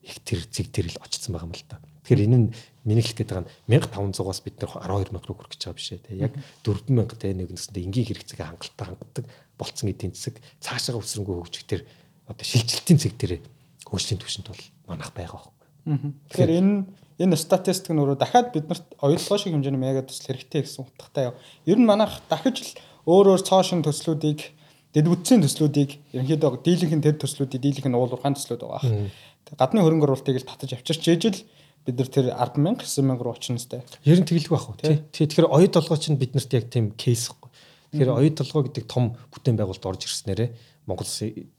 их 0.06 0.18
тэр 0.24 0.40
зэг 0.48 0.68
дээр 0.72 0.88
л 0.96 1.02
очсон 1.04 1.34
байгаа 1.36 1.50
юм 1.50 1.56
л 1.60 1.66
та. 1.68 1.82
Тэгэхээр 2.06 2.26
энэ 2.30 2.38
нь 2.38 2.48
миний 2.86 3.02
хэлэх 3.02 3.26
байгаа 3.26 3.44
нь 3.44 3.50
1500-аас 3.74 4.40
бид 4.46 4.56
нэр 4.62 4.70
12000 4.70 5.26
руу 5.26 5.36
хүрэх 5.36 5.52
гэж 5.58 5.62
байгаа 5.66 5.80
биш 5.82 5.90
ээ. 5.98 6.30
Яг 6.30 6.34
4000 6.62 7.18
те 7.18 7.34
нэг 7.34 7.50
нэсэндээ 7.50 7.84
энгийн 7.90 8.08
хэрэгцээг 8.14 8.40
хангалттай 8.46 8.86
хангадаг 8.86 9.26
болцсон 9.58 9.90
эдийн 9.90 10.14
засаг 10.14 10.38
цаашаа 10.62 11.02
өсрөнгөө 11.02 11.36
хөгжих 11.42 11.66
тэр 11.66 11.82
одоо 12.28 12.46
шилжилтийн 12.46 13.00
зэг 13.00 13.14
дээр 13.18 13.42
хөгжлийн 13.86 14.22
түвшинд 14.22 14.48
бол 14.50 14.64
манах 14.90 15.14
байгаа 15.14 15.42
байхгүй. 15.46 16.14
Тэгэхээр 16.34 16.52
энэ 16.60 16.74
энэ 17.22 17.36
статистик 17.40 17.94
нь 17.94 18.02
өөрөө 18.02 18.18
дахиад 18.20 18.52
биднэрт 18.52 18.98
оюутлогоо 19.00 19.38
шиг 19.38 19.54
хэмжээний 19.54 19.80
мега 19.80 20.04
төсөл 20.04 20.34
хэрэгтэй 20.34 20.66
гэсэн 20.66 20.84
утгатай 20.84 21.32
юу. 21.32 21.36
Ер 21.70 21.78
нь 21.80 21.88
манайх 21.88 22.20
дахиж 22.28 22.58
л 22.66 22.72
өөр 23.06 23.38
өөр 23.38 23.42
цоошин 23.46 23.86
төслүүдийг 23.86 24.52
дэд 24.92 25.06
бүтцийн 25.06 25.46
төслүүдийг 25.46 26.02
ерөнхийдөө 26.12 26.66
дийлэнх 26.66 26.96
нь 26.98 27.06
тэр 27.06 27.16
төслүүдийг 27.22 27.62
дийлэнх 27.62 27.88
нь 27.88 27.96
уулуурхаан 27.96 28.36
төслүүд 28.36 28.62
байгаа. 28.66 29.12
Гадны 29.56 29.86
хөрөнгө 29.86 30.06
оруулалтыг 30.10 30.42
л 30.42 30.50
татаж 30.50 30.74
авчирч 30.76 31.06
ижил 31.08 31.40
бид 31.86 31.96
нар 32.02 32.10
тэр 32.10 32.34
100000 32.34 32.82
9000 32.82 33.22
руу 33.22 33.38
очно 33.38 33.62
сте. 33.62 33.86
Ер 34.04 34.18
нь 34.18 34.26
тэгэлгүй 34.26 34.58
байх 34.58 34.68
уу 34.68 34.76
тий. 34.82 35.06
Тэгэхээр 35.14 35.54
оюу 35.54 35.70
толгой 35.70 36.02
чинь 36.02 36.18
биднэрт 36.18 36.52
яг 36.58 36.66
тийм 36.74 36.98
кейс 36.98 37.30
ихгүй. 37.30 37.54
Тэгэхээр 37.94 38.12
оюу 38.18 38.34
толгой 38.34 38.62
гэдэг 38.66 38.86
том 38.90 39.14
бүтээн 39.30 39.54
байгуулалт 39.54 39.86
орж 39.86 40.10
ирснээрээ 40.10 40.50
Монгол 40.86 41.10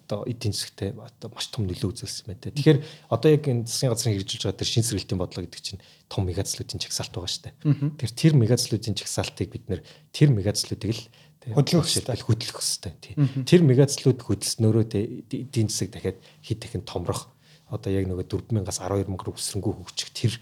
одоо 0.06 0.22
эдийн 0.26 0.54
засгт 0.54 0.82
одоо 0.82 1.28
маш 1.34 1.50
том 1.50 1.66
нөлөө 1.66 1.90
үзүүлсэн 1.90 2.30
байна. 2.30 2.46
Тэгэхээр 2.54 2.78
одоо 3.10 3.28
яг 3.30 3.42
энэ 3.50 3.66
засгийн 3.66 3.90
газрын 3.90 4.14
хэрэгжүүлж 4.14 4.42
байгаа 4.46 4.60
тэр 4.62 4.70
шин 4.70 4.86
сэргэлтийн 4.86 5.18
бодлого 5.18 5.44
гэдэг 5.50 5.62
чинь 5.66 5.82
том 6.06 6.30
мегацлуудын 6.30 6.78
чагсаалт 6.78 7.10
байгаа 7.10 7.32
шүү 7.34 7.44
дээ. 7.50 7.54
Тэр 7.98 8.10
тэр 8.14 8.32
мегацлуудын 8.38 8.94
чагсаалтыг 8.94 9.48
бид 9.50 9.64
нэр 9.66 9.82
тэр 10.14 10.30
мегацлуудыг 10.30 10.90
л 10.94 11.02
хөдлөх 11.42 11.86
хэрэгтэй 11.86 12.22
хөдлөх 12.22 12.58
хэрэгтэй. 12.62 13.14
Тэр 13.46 13.60
мегацлууд 13.66 14.18
хөдөлснөөрөө 14.22 14.84
эдийн 14.94 15.70
засаг 15.70 15.90
дахиад 15.94 16.18
хэд 16.42 16.58
дахин 16.62 16.86
томрох 16.86 17.30
одоо 17.66 17.90
яг 17.90 18.06
нөгөө 18.06 18.30
4000-аас 18.30 18.78
12000 18.78 19.10
руу 19.10 19.34
өсрөнгөө 19.34 19.74
хөгжих 19.74 20.10
тэр 20.14 20.32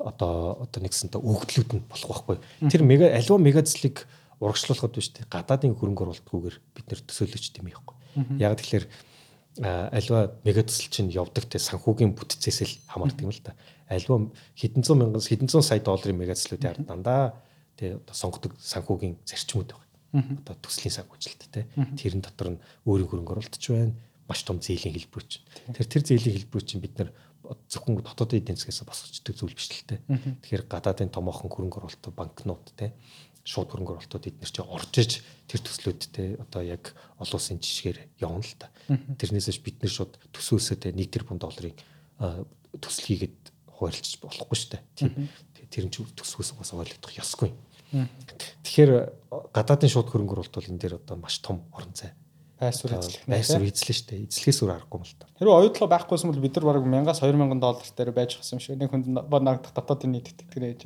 одоо 0.00 0.64
одоо 0.64 0.80
нэгсэнтэй 0.80 1.20
өгдлүүд 1.20 1.70
нь 1.76 1.84
болох 1.88 2.24
байхгүй. 2.24 2.70
Тэр 2.72 2.82
мега 2.82 3.12
аливаа 3.12 3.40
мегацлыг 3.40 4.08
урагшлуулахад 4.40 4.96
биш 4.96 5.12
тий 5.12 5.24
гадаадын 5.28 5.76
хөрөнгө 5.76 6.02
оруулалтгүйгээр 6.04 6.56
бид 6.74 6.86
нэр 6.90 7.00
төсөөлөж 7.04 7.44
тийм 7.54 7.68
байхгүй. 7.70 7.93
Яг 8.38 8.58
тэгэхээр 8.58 8.86
аливаа 9.62 10.34
мегацл 10.42 10.90
чинь 10.90 11.10
явдаг 11.14 11.46
те 11.46 11.58
санхүүгийн 11.58 12.14
бүтцээс 12.18 12.58
л 12.66 12.74
хамаардаг 12.90 13.22
юм 13.22 13.30
л 13.30 13.42
да. 13.42 13.54
Аливаа 13.86 14.30
хэдэн 14.58 14.82
зуун 14.82 14.98
мянган 15.06 15.22
хэдэн 15.22 15.46
зуун 15.46 15.62
сая 15.62 15.78
долларын 15.78 16.18
мегацлүүд 16.18 16.66
яар 16.66 16.78
дандаа 16.82 17.38
те 17.78 17.94
одоо 17.98 18.14
сонгодог 18.14 18.58
санхүүгийн 18.58 19.22
зарчмууд 19.22 19.70
байгаа. 19.70 20.26
Одоо 20.42 20.54
төслийн 20.58 20.94
санхүүжилт 20.94 21.42
те. 21.54 21.66
Тэрэн 21.74 22.22
дотор 22.22 22.54
нь 22.54 22.62
өөрийн 22.86 23.10
хөрөнгө 23.10 23.34
оруулалтч 23.38 23.64
байна 23.70 23.94
маш 24.26 24.42
том 24.42 24.58
зээлийн 24.58 24.94
хэлбэрч. 24.94 25.30
Тэр 25.76 25.86
тэр 25.86 26.02
зээлийн 26.02 26.34
хэлбэрч 26.42 26.66
чинь 26.74 26.82
бид 26.82 26.98
нар 26.98 27.10
зөвхөн 27.68 28.00
дотоодын 28.00 28.40
эдийн 28.40 28.56
засгаас 28.56 28.88
босгочдөг 28.88 29.36
зүйл 29.36 29.54
биш 29.54 29.68
л 29.68 29.84
те. 29.84 30.00
Тэгэхээр 30.08 30.64
гадаадын 30.64 31.12
томоохон 31.12 31.52
хөрөнгө 31.52 31.78
оруулалт 31.78 32.08
банкнууд 32.16 32.72
те 32.72 32.96
шууд 33.44 33.68
хөрөнгө 33.68 34.00
оруулалтууд 34.00 34.28
эдгээр 34.32 34.52
чи 34.56 34.62
орж 34.64 34.94
иж 34.96 35.12
тэр 35.54 35.62
төслүүд 35.62 36.00
те 36.10 36.24
одоо 36.42 36.62
яг 36.66 36.90
олон 37.22 37.38
улсын 37.38 37.62
жишгээр 37.62 37.98
явна 38.18 38.42
л 38.42 38.58
та. 38.58 38.74
Тэрнээсээ 38.90 39.62
бид 39.62 39.78
нэр 39.78 39.94
шууд 39.94 40.18
төсөөсөө 40.34 40.90
1 40.90 40.98
тэрбум 41.14 41.38
долларын 41.38 41.78
төсөл 42.82 43.06
хийгээд 43.06 43.38
хуваарлж 43.70 44.18
болохгүй 44.18 44.58
шүү 44.58 44.70
дээ. 44.74 44.82
Тийм. 44.98 45.30
Тэр 45.70 45.86
нь 45.86 45.94
ч 45.94 46.02
төсвөөс 46.02 46.58
бас 46.58 46.74
ойлгох 46.74 47.14
ёсгүй. 47.14 47.54
Тэгэхээр 48.66 48.92
гадаадын 49.54 49.90
шууд 49.94 50.10
хөрөнгө 50.10 50.34
оруулалт 50.34 50.58
бол 50.58 50.70
энэ 50.74 50.82
дээр 50.82 50.98
одоо 50.98 51.16
маш 51.18 51.38
том 51.38 51.62
орон 51.70 51.94
зай 51.94 52.10
байсвар 52.58 52.98
эзлэх 52.98 53.26
байсвар 53.26 53.66
эзлэн 53.66 53.96
штэ 53.98 54.14
эзлэхээс 54.30 54.62
өөр 54.62 54.72
аргагүй 54.74 54.98
юм 55.02 55.04
л 55.04 55.14
та. 55.18 55.26
Хэрвээ 55.38 55.58
оюутлага 55.58 55.92
байхгүйсэн 55.94 56.30
бол 56.30 56.44
бид 56.44 56.54
нар 56.54 56.66
бараг 56.70 56.84
1000-аас 56.86 57.20
2000 57.22 57.60
доллар 57.60 57.90
дээр 57.98 58.12
байж 58.14 58.30
гсэн 58.38 58.56
юм 58.56 58.62
шиг 58.62 58.78
нэг 58.78 58.90
хүнд 58.94 59.06
нагдах 59.10 59.74
дотоодын 59.74 60.12
нийт 60.14 60.30
итгэдэг 60.30 60.62
ээж. 60.62 60.82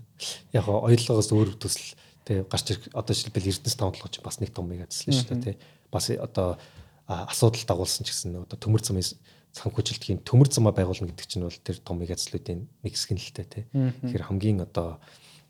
Яг 0.58 0.66
оюутлагаас 0.68 1.30
өөр 1.30 1.54
төсөл 1.60 1.92
тэг 2.30 2.46
гарч 2.46 2.78
одоо 2.94 3.10
жишээлбэл 3.10 3.50
Эрдэнэс 3.50 3.74
тавталгаж 3.74 4.14
бас 4.22 4.38
нэг 4.38 4.54
том 4.54 4.70
мега 4.70 4.86
төсөл 4.86 5.18
шүү 5.18 5.34
дээ 5.34 5.42
тий. 5.42 5.56
Бас 5.90 6.06
одоо 6.14 6.62
асуудал 7.10 7.66
дагуулсан 7.66 8.06
ч 8.06 8.14
гэсэн 8.14 8.46
одоо 8.46 8.54
төмөр 8.54 8.86
замын 8.86 9.02
санхүүжилтийн 9.50 10.22
төмөр 10.22 10.46
замаа 10.46 10.70
байгуулна 10.70 11.10
гэдэг 11.10 11.26
чинь 11.26 11.42
бол 11.42 11.58
тэр 11.58 11.82
том 11.82 11.98
мега 11.98 12.14
төслүүдийн 12.14 12.70
нэг 12.86 12.92
хэсэг 12.94 13.10
нь 13.10 13.18
л 13.18 13.34
дээ 13.34 13.48
тий. 13.50 13.64
Тэгэхээр 13.74 14.28
хамгийн 14.30 14.62
одоо 14.62 15.02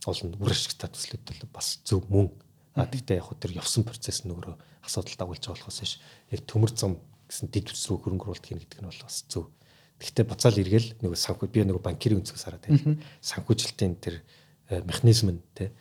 олон 0.08 0.40
үр 0.40 0.56
ашигтай 0.56 0.88
төслүүд 0.88 1.20
бол 1.28 1.60
бас 1.60 1.84
зөв 1.84 2.08
мөн 2.08 2.32
А 2.78 2.86
тэгтээ 2.86 3.18
яг 3.18 3.26
хөө 3.26 3.38
тэр 3.42 3.52
явсан 3.58 3.82
процесс 3.82 4.22
нь 4.22 4.30
өөрөө 4.30 4.54
асуудал 4.86 5.18
дагуулж 5.18 5.42
байгаа 5.42 5.58
болохоос 5.58 5.80
биш 5.82 5.92
яг 6.30 6.40
төмөр 6.46 6.70
зам 6.70 7.02
гэсэн 7.26 7.50
дид 7.50 7.66
үс 7.74 7.82
рүү 7.90 7.98
хөрөнгө 7.98 8.30
оруулалт 8.30 8.46
хийн 8.46 8.62
гэдэг 8.62 8.78
нь 8.78 8.86
бол 8.86 9.02
бас 9.02 9.16
зөв. 9.26 9.50
Тэгтээ 9.98 10.24
буцаал 10.30 10.54
эргэл 10.62 10.88
нөгөө 11.02 11.18
санхүү 11.18 11.48
би 11.50 11.66
нөгөө 11.66 11.82
банкирын 11.82 12.22
өнцгөөс 12.22 12.46
хараад 12.46 12.64
байна. 12.70 12.94
Санхүүжилтийн 13.26 13.94
тэр 13.98 14.22
э, 14.70 14.80
механизм 14.86 15.34
нь 15.34 15.42
те 15.52 15.74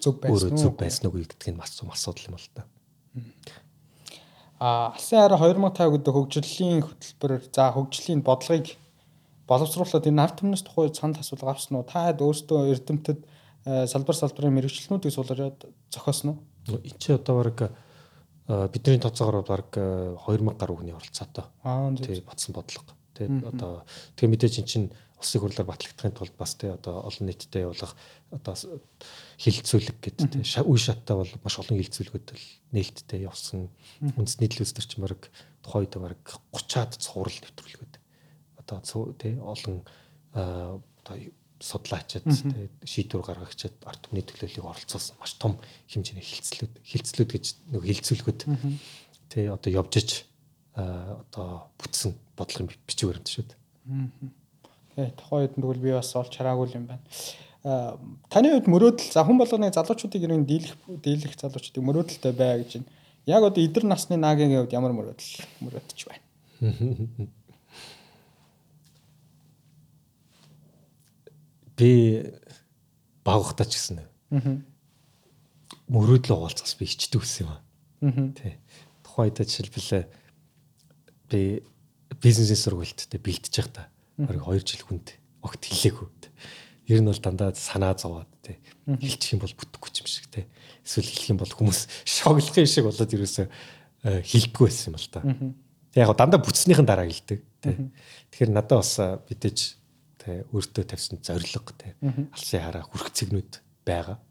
зөв 0.00 0.20
байсан 0.20 0.50
уу 0.50 0.58
зөв 0.58 0.74
байсан 0.76 1.04
уу 1.06 1.16
гэдэг 1.18 1.50
нь 1.52 1.58
маш 1.58 1.70
том 1.76 1.90
асуудал 1.90 2.26
юм 2.28 2.36
бол 2.36 2.48
та. 2.54 2.62
А 4.58 4.96
алсын 4.96 5.20
хараа 5.20 5.38
2005 5.38 5.92
гэдэг 5.94 6.12
хөгжлийн 6.14 6.80
хөтөлбөр 6.82 7.32
за 7.52 7.72
хөгжлийн 7.76 8.20
бодлогыг 8.24 8.76
боловсруулаад 9.46 10.08
энэ 10.08 10.22
ард 10.22 10.36
түмнээс 10.40 10.64
тухай 10.64 10.90
санал 10.94 11.20
асуулга 11.20 11.52
авсан 11.52 11.76
уу? 11.76 11.84
Та 11.84 12.08
хэд 12.08 12.24
өөрсдөө 12.24 12.72
эрдэмтэд 12.72 13.20
Э, 13.66 13.82
салбар 13.90 14.14
салбарын 14.14 14.54
мэрэгчлэнүүдийг 14.54 15.10
суулгаад 15.10 15.66
зохиосно 15.90 16.38
уу? 16.70 16.78
Энд 16.86 17.02
чи 17.02 17.10
одоо 17.10 17.42
баг 17.42 17.66
э, 17.66 18.68
бидний 18.70 19.00
тооцоогоор 19.02 19.42
баг 19.42 19.74
2000 19.74 20.54
гаруй 20.54 20.76
хүний 20.78 20.94
оролцоотой. 20.94 21.50
Аа 21.66 21.90
тий 21.98 22.22
батсан 22.22 22.54
бодлого. 22.54 22.94
Тий 23.18 23.26
одоо 23.26 23.82
тэгээ 24.14 24.30
мэдээж 24.30 24.54
эн 24.62 24.70
чин 24.70 24.84
улсын 25.16 25.40
хурлаар 25.40 25.68
батлагдахын 25.68 26.12
тулд 26.16 26.36
бас 26.36 26.54
тий 26.60 26.68
одоо 26.68 27.00
олон 27.08 27.26
нийтэд 27.28 27.56
явуулах 27.56 27.96
одоо 28.30 28.54
хилцүүлэг 29.40 29.96
гэдэг 30.00 30.28
тий 30.28 30.62
үе 30.64 30.80
шаттай 30.80 31.16
бол 31.16 31.32
маш 31.40 31.56
олон 31.56 31.80
хилцүүлгүүд 31.80 32.28
л 32.36 32.46
нээлттэй 32.76 33.24
явсан. 33.24 33.72
Үндэсний 34.04 34.52
төлөөс 34.52 34.76
төр 34.76 34.86
чинь 34.86 35.04
баг 35.04 35.24
тухайд 35.64 35.96
баг 35.96 36.20
30-аад 36.52 37.00
цуврал 37.00 37.32
нэвтрүүлгүүд. 37.32 37.94
Одоо 38.60 38.78
тий 39.16 39.34
олон 39.40 39.80
одоо 40.36 41.16
судлаачид 41.60 42.24
тий 42.28 42.68
шийдвэр 42.84 43.24
гаргагчид 43.24 43.80
ард 43.88 44.04
түмний 44.04 44.24
төлөөллийг 44.28 44.68
оролцуулсан 44.68 45.16
маш 45.16 45.32
том 45.40 45.56
хэмжээний 45.88 46.20
хилцлүүд 46.20 46.74
хилцлүүд 46.84 47.30
гэж 47.32 47.44
нэг 47.72 47.82
хилцүүлгүүд 47.88 48.40
тий 49.32 49.48
одоо 49.48 49.70
явж 49.72 49.92
иж 49.96 50.10
одоо 50.76 51.72
бүтсэн 51.80 52.12
бодлогын 52.36 52.68
бичиг 52.84 53.08
баримт 53.08 53.32
шүү 53.32 53.48
дээ. 53.48 53.56
Тий 54.96 55.12
тухайн 55.12 55.44
үед 55.44 55.60
тэгвэл 55.60 55.76
би 55.84 55.92
бас 55.92 56.08
олж 56.16 56.32
хараагүй 56.32 56.72
юм 56.72 56.88
байна. 56.88 57.04
Таны 58.32 58.48
хувьд 58.48 58.64
мөрөөдөл 58.72 59.12
за 59.12 59.20
хүн 59.28 59.36
болгоны 59.36 59.68
залуучуудыг 59.68 60.24
ирэн 60.24 60.48
дийлэх 60.48 60.72
дийлэх 61.04 61.36
залуучуудыг 61.36 61.84
мөрөөдөлтэй 61.84 62.32
бай 62.32 62.64
гэж 62.64 62.80
байна. 62.80 62.88
Яг 63.28 63.44
одоо 63.44 63.60
эдэр 63.60 63.84
насны 63.84 64.16
наагийн 64.16 64.56
хувьд 64.56 64.72
ямар 64.72 64.96
мөрөөдөл 64.96 65.44
мөрөөдөж 65.60 66.00
байна? 66.08 66.24
Би 71.76 71.92
багахтаа 73.20 73.68
ч 73.68 73.76
гэсэн. 73.76 74.00
Мөрөөдөл 75.92 76.40
угаалцаас 76.40 76.72
би 76.80 76.88
ичдэг 76.88 77.20
гэсэн 77.20 77.52
юм. 78.00 78.32
Тий. 78.32 78.56
Тухайн 79.04 79.28
үед 79.28 79.44
жишээлбэл 79.44 80.08
би 81.28 81.60
бизнесийн 82.16 82.56
сургуультад 82.56 83.12
бэлтэж 83.20 83.60
явах 83.60 83.76
та 83.76 83.92
бараг 84.16 84.42
2 84.48 84.64
жил 84.64 84.84
хүнд 84.88 85.08
огт 85.44 85.62
хэлээгүй. 85.64 86.08
Ер 86.86 87.00
нь 87.02 87.10
бол 87.10 87.18
дандаа 87.18 87.54
санаа 87.54 87.94
зовоод 87.98 88.30
те 88.42 88.58
хэлчих 88.86 89.34
юм 89.34 89.42
бол 89.42 89.54
бүтэхгүй 89.54 89.90
юм 90.00 90.06
шиг 90.06 90.26
те 90.30 90.46
эсвэл 90.86 91.10
хэлэх 91.10 91.30
юм 91.34 91.40
бол 91.42 91.50
хүмүүс 91.50 91.80
шоглох 92.06 92.56
юм 92.56 92.68
шиг 92.70 92.86
болоод 92.86 93.10
ерөөсөө 93.10 93.46
хэлдэггүй 94.22 94.64
байсан 94.70 94.94
юм 94.94 94.96
л 94.96 95.10
та. 95.10 95.20
Тэг 95.90 96.00
яг 96.06 96.14
дандаа 96.14 96.40
бүтснийхэн 96.40 96.86
дараа 96.86 97.10
хэлдэг 97.10 97.40
те. 97.58 97.90
Тэгэхээр 98.30 98.54
надад 98.54 98.78
бас 98.86 98.94
мэдээж 99.26 99.58
те 100.22 100.46
өөртөө 100.54 100.84
тавьсан 100.86 101.18
зориг 101.26 101.74
те 101.74 101.98
алсын 102.30 102.62
хараа 102.62 102.86
хүрх 102.86 103.10
цэгнүүд 103.10 103.52
байгаа. 103.82 104.22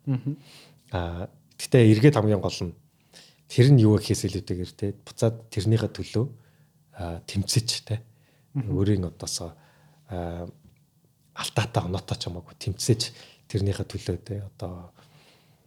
Аа 0.95 1.27
гэхдээ 1.59 1.91
эргээд 1.91 2.15
хамгийн 2.15 2.39
гол 2.39 2.71
нь 2.71 2.73
тэр 3.51 3.67
нь 3.71 3.83
юу 3.83 3.99
гэхээс 3.99 4.31
илүүтэйгээр 4.31 4.71
те 4.79 4.95
буцаад 4.95 5.51
тэрнийхээ 5.51 5.91
төлөө 5.91 6.25
тэмцэж 7.27 7.69
те 7.83 7.99
өөрийн 8.55 9.11
одоосоо 9.11 9.55
алтаатай 10.09 11.83
оноотой 11.83 12.17
ч 12.17 12.29
хамаагүй 12.29 12.55
тэмцэж 12.59 13.01
тэрнийхээ 13.49 13.85
төлөө 13.85 14.17
те 14.21 14.35
одоо 14.45 14.91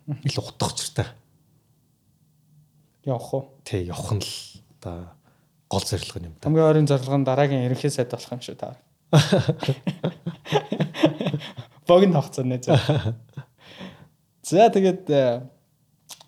ил 0.09 0.39
утга 0.41 0.67
учиртай 0.71 1.07
явах 3.05 3.35
уу 3.35 3.45
тий 3.65 3.85
явах 3.87 4.13
нь 4.15 4.23
л 4.23 4.31
одоо 4.79 5.19
гол 5.69 5.85
зорилго 5.85 6.19
юм 6.21 6.35
да. 6.41 6.49
Хамгийн 6.49 6.69
ойрын 6.69 6.89
зорилго 6.89 7.17
нь 7.19 7.25
дараагийн 7.25 7.67
ерөнхий 7.67 7.91
сайд 7.91 8.11
болох 8.11 8.33
юм 8.33 8.41
шүү 8.41 8.57
та. 8.57 8.77
Богино 11.87 12.21
хугацааны 12.23 12.59
зэ. 12.61 12.77
За 14.43 14.69
тэгээд 14.73 15.09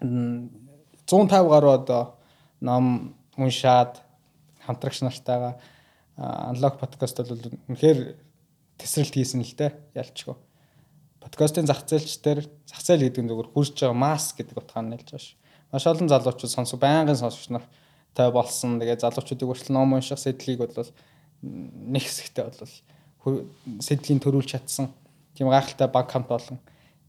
150 0.01 1.49
гаруй 1.49 1.75
одоо 1.75 2.17
ном 2.61 3.15
уншаад 3.37 4.01
хамтрагч 4.67 5.01
нартайгаа 5.01 5.61
аналог 6.21 6.77
подкаст 6.77 7.25
бол 7.25 7.41
үнэхээр 7.73 8.21
тесрэлт 8.77 9.17
хийсэн 9.17 9.41
л 9.41 9.57
дээ 9.57 9.73
ялчгүй. 9.97 10.37
Подкастын 11.21 11.65
зах 11.65 11.89
зээлч 11.89 12.21
дээр 12.21 12.45
зах 12.69 12.85
зээл 12.85 13.09
гэдэг 13.09 13.25
нь 13.25 13.31
зөвхөн 13.33 13.53
хурж 13.57 13.73
байгаа 13.73 13.97
маск 13.97 14.37
гэдэг 14.37 14.61
утгаар 14.61 14.85
нэлж 14.85 15.09
байгаа 15.09 15.25
ш. 15.25 15.37
Маш 15.73 15.85
олон 15.89 16.13
залуучууд 16.13 16.53
сонсох 16.53 16.77
байнгын 16.77 17.17
сонсогч 17.17 17.49
нар 17.49 17.65
тай 18.13 18.29
болсон. 18.29 18.77
Тэгээ 18.77 19.01
залуучуудыг 19.01 19.49
хүртэл 19.49 19.73
ном 19.73 19.97
унших 19.97 20.21
сэтлийг 20.21 20.61
бол 20.61 20.77
нэг 21.41 22.05
хэсэгтээ 22.05 22.45
бол 22.45 23.41
сэдлийн 23.81 24.21
төрүүлж 24.21 24.61
чадсан. 24.61 24.93
Тийм 25.33 25.49
гайхалтай 25.49 25.89
баг 25.89 26.13
хамт 26.13 26.29
олон. 26.29 26.61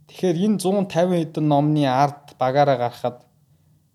Тэгэхээр 0.08 0.56
энэ 0.56 0.60
150 0.60 1.36
хэдэн 1.36 1.48
номны 1.52 1.84
ард 1.84 2.36
багаараа 2.40 2.80
гарахад 2.80 3.28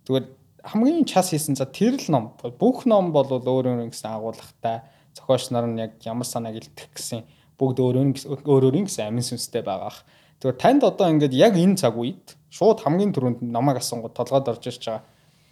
зүгээр 0.05 0.29
хамгийн 0.65 1.09
час 1.09 1.33
хийсэн 1.33 1.57
за 1.57 1.65
тэр 1.65 1.97
л 1.97 2.09
ном 2.13 2.25
бүх 2.61 2.85
ном 2.85 3.13
бол 3.13 3.29
өөр 3.29 3.73
өөр 3.73 3.89
гэсэн 3.93 4.13
агуулгатай 4.13 4.85
зохиолч 5.17 5.49
нар 5.51 5.67
нь 5.67 5.81
яг 5.81 5.97
ямар 6.05 6.29
санааг 6.29 6.61
илтгэх 6.61 6.93
гэсэн 6.93 7.25
бүгд 7.57 7.79
өөр 7.81 7.97
өөр 8.45 8.65
өөр 8.69 8.77
гэсэн 8.85 9.09
амин 9.09 9.25
сүнстэй 9.25 9.65
байгаах. 9.65 10.05
Тэгэхээр 10.45 10.61
танд 10.61 10.83
одоо 10.85 11.09
ингээд 11.09 11.33
яг 11.33 11.57
энэ 11.57 11.81
цаг 11.81 11.97
үед 11.97 12.37
шууд 12.53 12.85
хамгийн 12.85 13.17
түрүүнд 13.17 13.41
номыг 13.41 13.81
асуунгууд 13.81 14.13
толгойд 14.13 14.53
орж 14.53 14.65
ирж 14.69 14.85
байгаа 14.85 15.05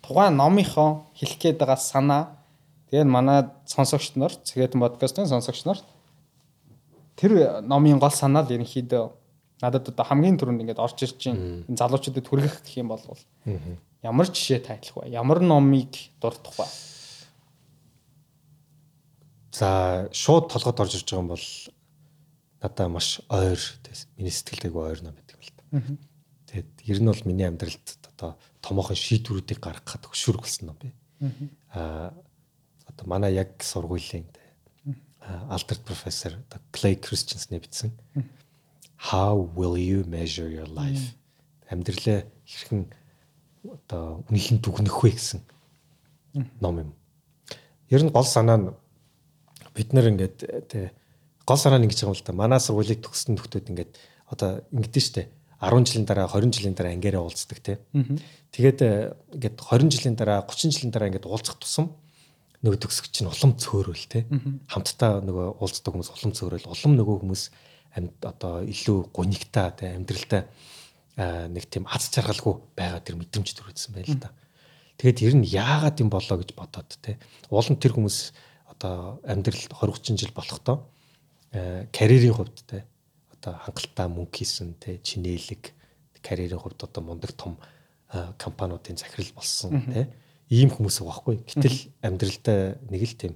тухайн 0.04 0.36
номынхоо 0.36 1.08
хэлэх 1.16 1.40
гээд 1.40 1.58
байгаа 1.58 1.80
санаа 1.80 2.22
тэгээд 2.92 3.08
манай 3.08 3.48
сонсогч 3.64 4.20
нар 4.20 4.32
цэгээтэн 4.36 4.80
подкастын 4.84 5.26
сонсогч 5.32 5.64
нар 5.64 5.80
тэр 7.16 7.64
номын 7.64 7.98
гол 7.98 8.12
санаа 8.12 8.44
л 8.44 8.52
ерөнхийдөө 8.52 9.04
надад 9.64 9.88
одоо 9.88 10.04
хамгийн 10.04 10.36
түрүүнд 10.36 10.60
ингээд 10.60 10.84
орж 10.84 10.98
ирж 11.08 11.20
байна. 11.24 11.64
Энэ 11.64 11.80
залуучуудад 11.80 12.26
хүргэх 12.28 12.60
гэх 12.68 12.76
юм 12.84 12.92
бол 12.92 13.00
ямар 14.04 14.26
жишээ 14.28 14.60
тайлах 14.60 15.08
вэ? 15.08 15.16
Ямар 15.16 15.40
номыг 15.40 15.94
дурдах 16.20 16.52
вэ? 16.58 16.68
За 19.54 20.10
шууд 20.10 20.50
толгойд 20.50 20.82
орж 20.82 20.98
ирж 20.98 21.06
байгаа 21.06 21.22
юм 21.22 21.30
бол 21.30 21.46
надаа 22.58 22.88
маш 22.90 23.22
ойр 23.30 23.60
миний 24.18 24.34
сэтгэлдээ 24.34 24.74
ойр 24.74 25.00
ном 25.06 25.14
гэдэг 25.14 25.38
юм 25.38 25.42
л 25.46 25.54
та. 25.54 25.62
Тэгээд 26.50 26.70
ер 26.90 26.98
нь 26.98 27.06
бол 27.06 27.22
миний 27.22 27.46
амьдралд 27.46 27.86
одоо 28.18 28.34
томоохон 28.58 28.98
шийдвэрүүдийг 28.98 29.62
гаргахад 29.62 30.10
хөшүүрэг 30.10 30.42
болсон 30.42 30.74
ном 30.74 30.78
би. 30.82 30.90
Аа 31.70 32.10
одоо 32.90 33.06
манай 33.06 33.30
яг 33.38 33.62
сургуулийн 33.62 34.26
алдарт 35.22 35.86
профессор 35.86 36.34
одоо 36.50 36.58
Clay 36.74 36.98
Christensen 36.98 37.54
бичсэн 37.62 37.94
How 38.98 39.36
will 39.54 39.78
you 39.78 40.02
measure 40.04 40.50
your 40.50 40.66
life? 40.66 41.14
Амьдралаа 41.70 42.26
хэрхэн 42.42 42.90
одоо 43.62 44.24
үнэлэн 44.26 44.58
дүгнэх 44.58 44.98
вэ 44.98 45.14
гэсэн 45.14 45.40
ном 46.58 46.76
юм. 46.80 46.90
Ер 47.88 48.02
нь 48.02 48.10
гол 48.10 48.26
санаа 48.26 48.58
нь 48.58 48.68
бид 49.74 49.92
нэр 49.92 50.10
ингээд 50.14 50.38
тий 50.70 50.90
гол 51.44 51.60
санаа 51.60 51.78
нь 51.78 51.86
ингэж 51.86 52.00
байгаа 52.06 52.14
юм 52.14 52.18
л 52.18 52.26
да. 52.26 52.32
Манай 52.32 52.60
сургуулийг 52.62 53.04
төгссөн 53.04 53.36
нөхдүүд 53.36 53.70
ингээд 53.74 53.92
одоо 54.32 54.64
ингэдэж 54.72 55.04
штэ 55.04 55.22
10 55.60 55.84
жилийн 55.84 56.06
дараа 56.06 56.28
20 56.28 56.52
жилийн 56.52 56.74
дараа 56.74 56.92
ангиараа 56.92 57.24
уулздаг 57.24 57.58
тий. 57.60 57.76
Тэгээд 58.52 58.78
э, 58.84 59.12
ингээд 59.36 59.56
20 59.60 59.92
жилийн 59.92 60.16
дараа 60.16 60.44
30 60.44 60.72
жилийн 60.72 60.92
дараа 60.92 61.08
ингээд 61.08 61.28
уулзах 61.28 61.56
тусам 61.60 61.92
нөгөө 62.64 62.80
төгсгч 62.80 63.12
чинь 63.12 63.28
улам 63.28 63.56
цөөрөл 63.56 64.04
тий. 64.08 64.24
Хамтдаа 64.68 65.20
нөгөө 65.24 65.60
уулздаг 65.60 65.92
хүмүүс 65.92 66.10
улам 66.16 66.32
цөөрөл 66.32 66.68
улам 66.68 66.92
нөгөө 66.96 67.16
хүмүүс 67.24 67.42
амьд 67.96 68.18
одоо 68.24 68.64
илүү 68.64 68.98
гунигтай 69.12 69.68
тий 69.78 69.90
амьдралтай 69.92 70.42
нэг 71.16 71.64
тийм 71.70 71.84
аз 71.86 72.10
жаргалгүй 72.10 72.54
байгаа 72.74 73.00
тэр 73.04 73.20
мэдрэмж 73.20 73.48
төрүүлсэн 73.54 73.92
байл 73.94 74.10
л 74.16 74.22
да. 74.24 74.32
Тэгээд 74.98 75.22
ер 75.28 75.34
нь 75.38 75.46
яагаад 75.46 76.00
юм 76.02 76.10
болоо 76.10 76.40
гэж 76.40 76.56
бодоод 76.58 76.90
тий. 77.04 77.20
Уулын 77.52 77.78
тэр 77.78 77.94
хүмүүс 77.94 78.34
одоо 78.84 79.20
амьдрал 79.24 79.56
20 79.56 79.96
30 79.96 80.20
жил 80.20 80.32
болохдоо 80.34 80.84
э, 81.52 81.86
карьерийн 81.92 82.34
хувьд 82.34 82.64
те 82.68 82.84
одоо 83.32 83.56
хангалттай 83.64 84.08
мөнгө 84.08 84.36
хийсэн 84.36 84.74
те 84.76 84.98
чинээлэг 85.00 85.72
карьерийн 86.20 86.60
хувьд 86.60 86.84
одоо 86.84 87.02
мундаг 87.02 87.32
том 87.32 87.56
э, 88.12 88.32
компаниудын 88.36 88.96
захирал 88.96 89.32
болсон 89.34 89.88
те 89.88 90.12
ийм 90.52 90.68
хүмүүс 90.68 91.00
байхгүй. 91.00 91.40
Гэтэл 91.48 91.88
амьдралдаа 92.04 92.76
нэг 92.92 93.02
л 93.08 93.16
тийм 93.16 93.34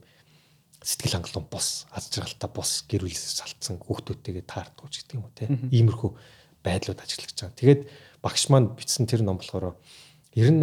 сэтгэл 0.84 1.16
хангалуун 1.16 1.48
бос, 1.50 1.88
аз 1.90 2.12
жаргалтай 2.12 2.50
бос, 2.52 2.84
гэр 2.84 3.08
бүлээс 3.08 3.40
салцсан 3.40 3.80
хүүхдүүдтэйгээ 3.80 4.44
таардгууч 4.44 4.94
гэдэг 5.02 5.16
юм 5.16 5.24
уу 5.24 5.32
те. 5.34 5.48
Иймэрхүү 5.48 6.10
байдлууд 6.62 7.00
ажиглаж 7.00 7.34
байгаа. 7.34 7.56
Тэгээд 7.56 7.80
багш 8.22 8.44
маань 8.52 8.76
бичсэн 8.76 9.08
тэр 9.08 9.24
ном 9.24 9.40
болохоор 9.40 9.74
ер 10.36 10.50
нь 10.52 10.62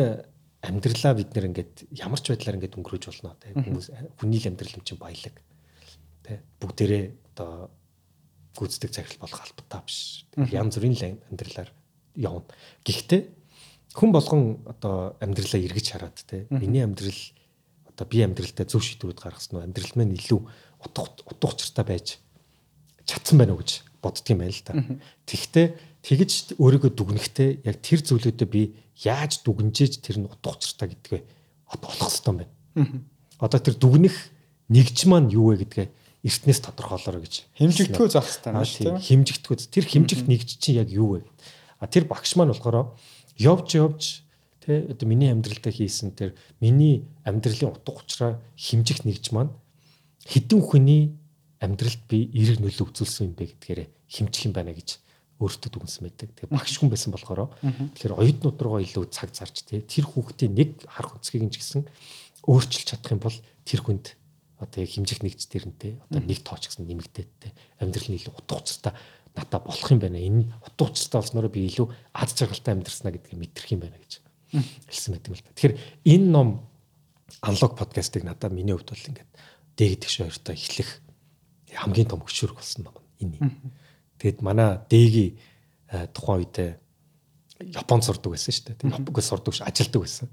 амьдралаа 0.69 1.13
бид 1.15 1.31
нэр 1.35 1.49
ингээд 1.51 1.73
ямар 1.93 2.19
ч 2.19 2.33
байдлаар 2.33 2.57
ингээд 2.57 2.77
өнгөрөөж 2.79 3.03
болно 3.09 3.35
те. 3.39 3.53
Хүмүүс 3.53 3.87
хүний 4.19 4.39
л 4.41 4.49
амьдрал 4.49 4.77
юм 4.77 4.83
чинь 4.85 5.01
баялаг. 5.01 5.35
Те 6.25 6.41
бүгдээрээ 6.61 7.03
одоо 7.35 7.69
гүйцэтгэх 8.55 8.93
захирал 8.93 9.23
болох 9.25 9.41
албатай 9.43 9.81
биш. 9.85 9.99
Янз 10.35 10.79
бүрийн 10.79 11.19
амьдралаар 11.29 11.69
явна. 12.15 12.47
Гэхдээ 12.87 13.21
хүн 13.95 14.11
болгон 14.11 14.63
одоо 14.67 15.15
амьдралаа 15.19 15.61
эргэж 15.61 15.87
хараад 15.91 16.17
те 16.27 16.47
миний 16.51 16.83
амьдрал 16.83 17.21
одоо 17.95 18.05
би 18.07 18.23
амьдралдаа 18.23 18.67
зөв 18.67 18.83
шийдвэрүүд 18.83 19.23
гаргасан 19.23 19.59
уу 19.59 19.63
амьдрал 19.63 19.95
маань 19.95 20.15
илүү 20.19 20.39
утга 20.83 21.07
утга 21.23 21.47
учиртай 21.47 21.85
байж 21.87 22.19
чадсан 23.07 23.39
байна 23.39 23.55
уу 23.55 23.63
гэж 23.63 23.87
боддгийм 24.03 24.43
байл 24.43 24.51
л 24.51 24.67
та. 24.67 24.73
Тэгвэл 25.23 25.79
тэгж 26.05 26.53
өөрийгөө 26.61 26.91
дүгнэхдээ 26.93 27.65
яг 27.65 27.81
тэр 27.81 27.99
зүйлүүдэд 28.05 28.45
би 28.45 28.77
яаж 29.01 29.41
дүгнжээж 29.41 30.05
тэр 30.05 30.21
нь 30.21 30.29
утга 30.29 30.53
учиртай 30.53 30.93
гэдгээ 30.93 31.21
олох 31.73 31.97
хэрэгтэй 31.97 32.33
байна. 32.45 32.45
Одоо 33.41 33.59
тэр 33.59 33.75
дүгнэх 33.81 34.13
нэгж 34.69 35.09
маань 35.09 35.33
юу 35.33 35.49
вэ 35.49 35.65
гэдгээ 35.65 35.87
эртнээс 36.29 36.61
тодорхойлоорой 36.61 37.25
гэж 37.25 37.49
хэмжигдэхүй 37.57 38.09
зах 38.13 38.29
хэрэгтэй 38.29 38.53
байна 38.53 38.69
шүү 38.69 38.85
дээ. 38.85 39.01
Хэмжигдэхүй. 39.01 39.57
Тэр 39.65 39.85
хэмжигт 39.89 40.25
нэгж 40.29 40.49
чинь 40.61 40.77
яг 40.77 40.93
юу 40.93 41.17
вэ? 41.17 41.25
А 41.81 41.89
тэр 41.89 42.05
багш 42.05 42.37
маань 42.37 42.53
болохоор 42.53 42.93
явж 43.41 43.67
явж 43.73 44.01
тэ 44.61 44.89
одоо 44.89 45.05
миний 45.09 45.29
амьдралдаа 45.33 45.73
хийсэн 45.73 46.13
тэр 46.13 46.33
миний 46.61 47.05
амьдралын 47.25 47.73
утга 47.73 47.97
учраа 47.97 48.31
хэмжих 48.57 49.05
нэгж 49.05 49.33
маань 49.33 49.53
хідэн 50.25 50.61
хүний 50.61 51.13
амьдралд 51.61 52.01
би 52.09 52.29
эерэг 52.33 52.61
нөлөө 52.61 52.89
үзүүлсэн 52.89 53.29
юм 53.29 53.33
бэ 53.37 53.53
гэдгээр 53.53 53.81
хэмжих 54.09 54.49
юм 54.49 54.53
байна 54.57 54.73
гэж 54.73 54.97
өөртөө 55.39 55.69
дүгнсэн 55.71 56.03
байдаг. 56.07 56.29
Тэгээ 56.31 56.53
багш 56.55 56.75
хүн 56.79 56.89
байсан 56.91 57.11
болохоор 57.11 57.51
тэгэхээр 57.95 58.15
оюутнууд 58.15 58.59
руугаа 58.59 58.81
илүү 58.87 59.05
цаг 59.11 59.35
зарж 59.35 59.67
тэр 59.67 60.05
хүүхдээ 60.07 60.49
нэг 60.51 60.87
харах 60.87 61.19
өнцгийг 61.19 61.43
нь 61.43 61.51
ч 61.51 61.59
гэсэн 61.59 61.83
өөрчилж 62.47 62.87
чадах 62.87 63.11
юм 63.11 63.19
бол 63.19 63.37
тэр 63.67 63.81
хүнд 63.83 64.15
одоо 64.63 64.79
яг 64.79 64.91
хэмжих 64.95 65.19
нэгж 65.19 65.41
дэрнтэй 65.51 65.99
одоо 66.07 66.21
нэг 66.23 66.39
тооч 66.39 66.71
гэсэн 66.71 66.87
нэмэгдээдтэй 66.87 67.51
амьдрал 67.83 68.07
нь 68.07 68.17
илүү 68.21 68.31
утга 68.31 68.63
учиртай 68.63 68.93
надад 69.35 69.63
болох 69.67 69.91
юм 69.91 69.99
байна. 69.99 70.23
Энэ 70.23 70.47
утга 70.63 70.87
учиртай 70.87 71.19
болсноор 71.19 71.51
би 71.51 71.67
илүү 71.67 71.87
аз 72.15 72.31
жаргалтай 72.31 72.71
амьдрснаа 72.79 73.11
гэдгийг 73.11 73.35
мэдрэх 73.35 73.75
юм 73.75 73.83
байна 73.83 73.99
гэж 73.99 74.23
хэлсэн 74.87 75.11
байдаг 75.19 75.31
л 75.35 75.43
да. 75.43 75.51
Тэгэхээр 75.51 75.75
энэ 76.15 76.27
ном 76.31 76.47
аналог 77.43 77.75
подкастыг 77.75 78.23
надад 78.23 78.55
миний 78.55 78.71
хувьд 78.71 78.87
бол 78.87 79.07
ингээд 79.11 79.31
тэгш 79.75 80.23
хоёртой 80.23 80.55
эхлэх 80.55 81.03
хамгийн 81.75 82.07
том 82.07 82.23
хөшүүрэг 82.23 82.55
болсон 82.55 82.87
ном 82.87 82.95
энэ. 83.19 83.51
Тэгэд 84.25 84.41
манай 84.41 84.81
дээги 84.89 85.37
э, 85.93 86.09
тухайн 86.09 86.41
үедээ 86.41 86.81
Японд 87.61 88.03
сурдаг 88.03 88.33
байсан 88.33 88.51
шүү 88.51 88.73
дээ. 88.73 88.89
Японд 88.89 89.21
сурдаг 89.21 89.53
ш 89.53 89.61
ажилдаг 89.61 90.01
байсан. 90.01 90.27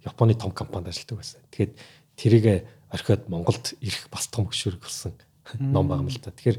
Японы 0.00 0.32
том 0.32 0.50
компанид 0.50 0.96
ажилдаг 0.96 1.20
байсан. 1.20 1.44
Тэгэхээр 1.52 1.72
тэрийг 2.16 2.64
орхиод 2.88 3.28
Монголд 3.28 3.76
ирэх 3.84 4.08
бас 4.08 4.32
том 4.32 4.48
хөшүүрэг 4.48 4.80
болсон 4.80 5.12
ном 5.60 5.86
байгаа 5.92 6.02
юм 6.02 6.10
л 6.10 6.24
та. 6.24 6.32
Тэгэхээр 6.32 6.58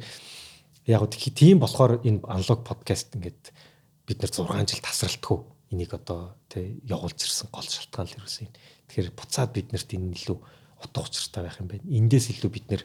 яг 0.93 0.99
гоо 1.01 1.09
тийм 1.09 1.57
болохоор 1.59 2.05
энэ 2.05 2.21
аналог 2.21 2.61
подкаст 2.63 3.17
ингээд 3.17 3.49
бид 4.05 4.21
нар 4.21 4.31
6 4.31 4.69
жил 4.69 4.85
тасралтгүй 4.85 5.39
энийг 5.73 5.91
одоо 5.97 6.37
тий 6.47 6.79
явуулж 6.85 7.19
ирсэн 7.19 7.49
гол 7.49 7.65
шалтгаан 7.65 8.07
л 8.07 8.17
ерөөсөө 8.21 8.45
юм. 8.45 8.53
Тэгэхээр 8.87 9.09
буцаад 9.17 9.51
биднэрт 9.51 9.89
энэ 9.89 10.13
илүү 10.15 10.37
утга 10.85 11.01
учиртай 11.01 11.43
байх 11.43 11.59
юм 11.59 11.67
байна. 11.67 11.83
Эндээс 11.89 12.29
илүү 12.31 12.51
бид 12.53 12.65
нэр 12.69 12.83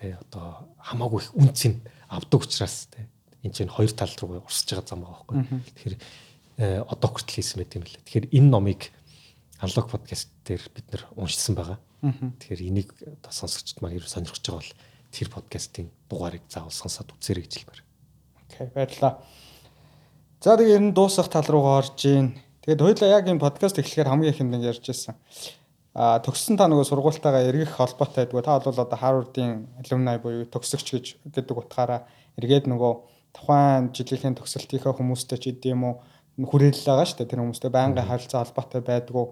тий 0.00 0.12
одоо 0.14 0.68
хамаагүй 0.78 1.20
их 1.22 1.34
үнцийг 1.34 1.80
авдаг 2.08 2.44
учраас 2.44 2.88
тий 2.92 3.06
энэ 3.42 3.54
чинь 3.54 3.72
хоёр 3.72 3.92
тал 3.92 4.12
руу 4.20 4.42
урсж 4.44 4.70
байгаа 4.70 4.86
зам 4.86 5.00
байгаа 5.04 5.24
байхгүй. 5.26 5.60
Тэгэхээр 5.76 5.96
Э, 6.56 6.80
одоо 6.88 7.12
хүртэл 7.12 7.36
хийсэн 7.36 7.60
байт 7.60 7.76
юм 7.76 7.84
лээ. 7.84 8.00
Тэгэхээр 8.00 8.32
энэ 8.32 8.48
номыг 8.48 8.88
аналог 9.60 9.92
подкаст 9.92 10.32
дээр 10.48 10.64
бид 10.72 10.88
нэр 10.88 11.04
уншсан 11.12 11.52
байгаа. 11.52 11.76
Тэгэхээр 12.00 12.62
энийг 12.64 12.96
одоо 12.96 13.28
сонсогчд 13.28 13.84
маань 13.84 14.00
ерөө 14.00 14.08
сонирхож 14.08 14.40
байгаа 14.40 14.64
бол 14.64 14.72
тэр 15.12 15.28
подкастын 15.28 15.92
дугаарыг 16.08 16.48
заавал 16.48 16.72
сонсоод 16.72 17.12
үзээрэй 17.12 17.44
гэж 17.44 17.52
хэлмээр. 17.60 17.80
Окей, 18.48 18.66
баярлалаа. 18.72 19.20
За 20.40 20.56
тэгээ 20.56 20.80
энэ 20.80 20.96
дуусах 20.96 21.28
тал 21.28 21.44
руугаа 21.44 21.84
орж 21.84 22.00
ийн. 22.08 22.40
Тэгээд 22.64 22.80
хоёлаа 22.80 23.20
яг 23.20 23.28
энэ 23.28 23.44
подкаст 23.44 23.76
эхлэхээр 23.76 24.08
хамгийн 24.08 24.32
их 24.32 24.40
юм 24.40 24.56
ярьж 24.56 24.80
байсан. 24.80 25.20
А 25.96 26.20
төгссөн 26.20 26.58
та 26.60 26.68
нөгөө 26.68 26.84
сургуультайгаа 26.92 27.48
эргэх 27.48 27.80
холбоотой 27.80 28.28
байдгүй. 28.28 28.44
Та 28.44 28.60
бол 28.60 28.68
одоо 28.84 28.98
Harvard-ийн 29.00 29.64
alumni 29.80 30.20
буюу 30.20 30.44
төгсөгч 30.44 30.92
гэж 30.92 31.06
гэдэг 31.32 31.56
утгаараа 31.56 32.04
эргээд 32.36 32.68
нөгөө 32.68 32.92
тухайн 33.32 33.88
жилийн 33.96 34.36
төгсөлтийнхээ 34.36 34.92
хүмүүстэй 34.92 35.40
ч 35.40 35.56
юм 35.72 35.88
уу 35.88 35.94
хүрээлэл 36.36 36.84
байгаа 36.84 37.08
шүү 37.08 37.24
дээ 37.24 37.30
тэр 37.32 37.40
хүмүүстэй 37.40 37.72
байнгын 37.72 38.04
харилцаа 38.12 38.44
холбоотой 38.44 38.84
байдгүй. 38.84 39.24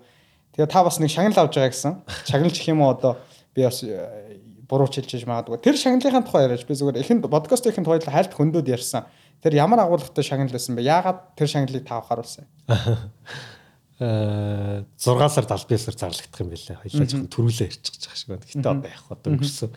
Тэгээ 0.56 0.72
та 0.72 0.80
бас 0.88 0.96
нэг 1.04 1.12
шагнал 1.12 1.44
авч 1.44 1.52
байгаа 1.60 1.68
гэсэн. 1.68 1.92
Шагналж 2.32 2.56
их 2.56 2.68
юм 2.72 2.80
уу 2.80 2.96
одоо 2.96 3.20
би 3.52 3.60
бас 3.68 3.84
э, 3.84 4.40
буруу 4.64 4.88
чилжиж 4.88 5.28
магадгүй. 5.28 5.60
Тэр 5.60 5.76
шагналынхаа 5.76 6.24
тухай 6.24 6.48
яриач 6.48 6.64
би 6.64 6.72
зүгээр 6.72 7.04
эхэнд 7.04 7.28
подкаст 7.28 7.68
эхэнд 7.68 7.84
хоёул 7.84 8.08
хайлт 8.08 8.32
хөндөд 8.32 8.72
ярьсан. 8.72 9.04
Тэр 9.44 9.60
ямар 9.60 9.84
агуулгатай 9.84 10.24
шагнал 10.24 10.48
байсан 10.48 10.80
бэ? 10.80 10.88
Яагаад 10.88 11.36
тэр 11.36 11.48
шагналыг 11.52 11.84
та 11.84 12.00
авахаруулсан? 12.00 12.48
Э 12.72 12.72
6 13.98 15.28
сард 15.30 15.50
албан 15.54 15.78
ёсоор 15.78 15.96
зарлагдах 15.96 16.40
юм 16.40 16.50
байлаа. 16.50 16.80
Хоёлаа 16.82 17.06
жоохон 17.06 17.30
төрүүлээ 17.30 17.68
ирчих 17.70 17.94
гэж 17.94 18.04
шиг 18.10 18.28
байна. 18.34 18.42
Гэтэ 18.42 18.66
одоо 18.66 18.90
яг 18.90 19.04
одоо 19.06 19.28
өнгөрсөн. 19.30 19.70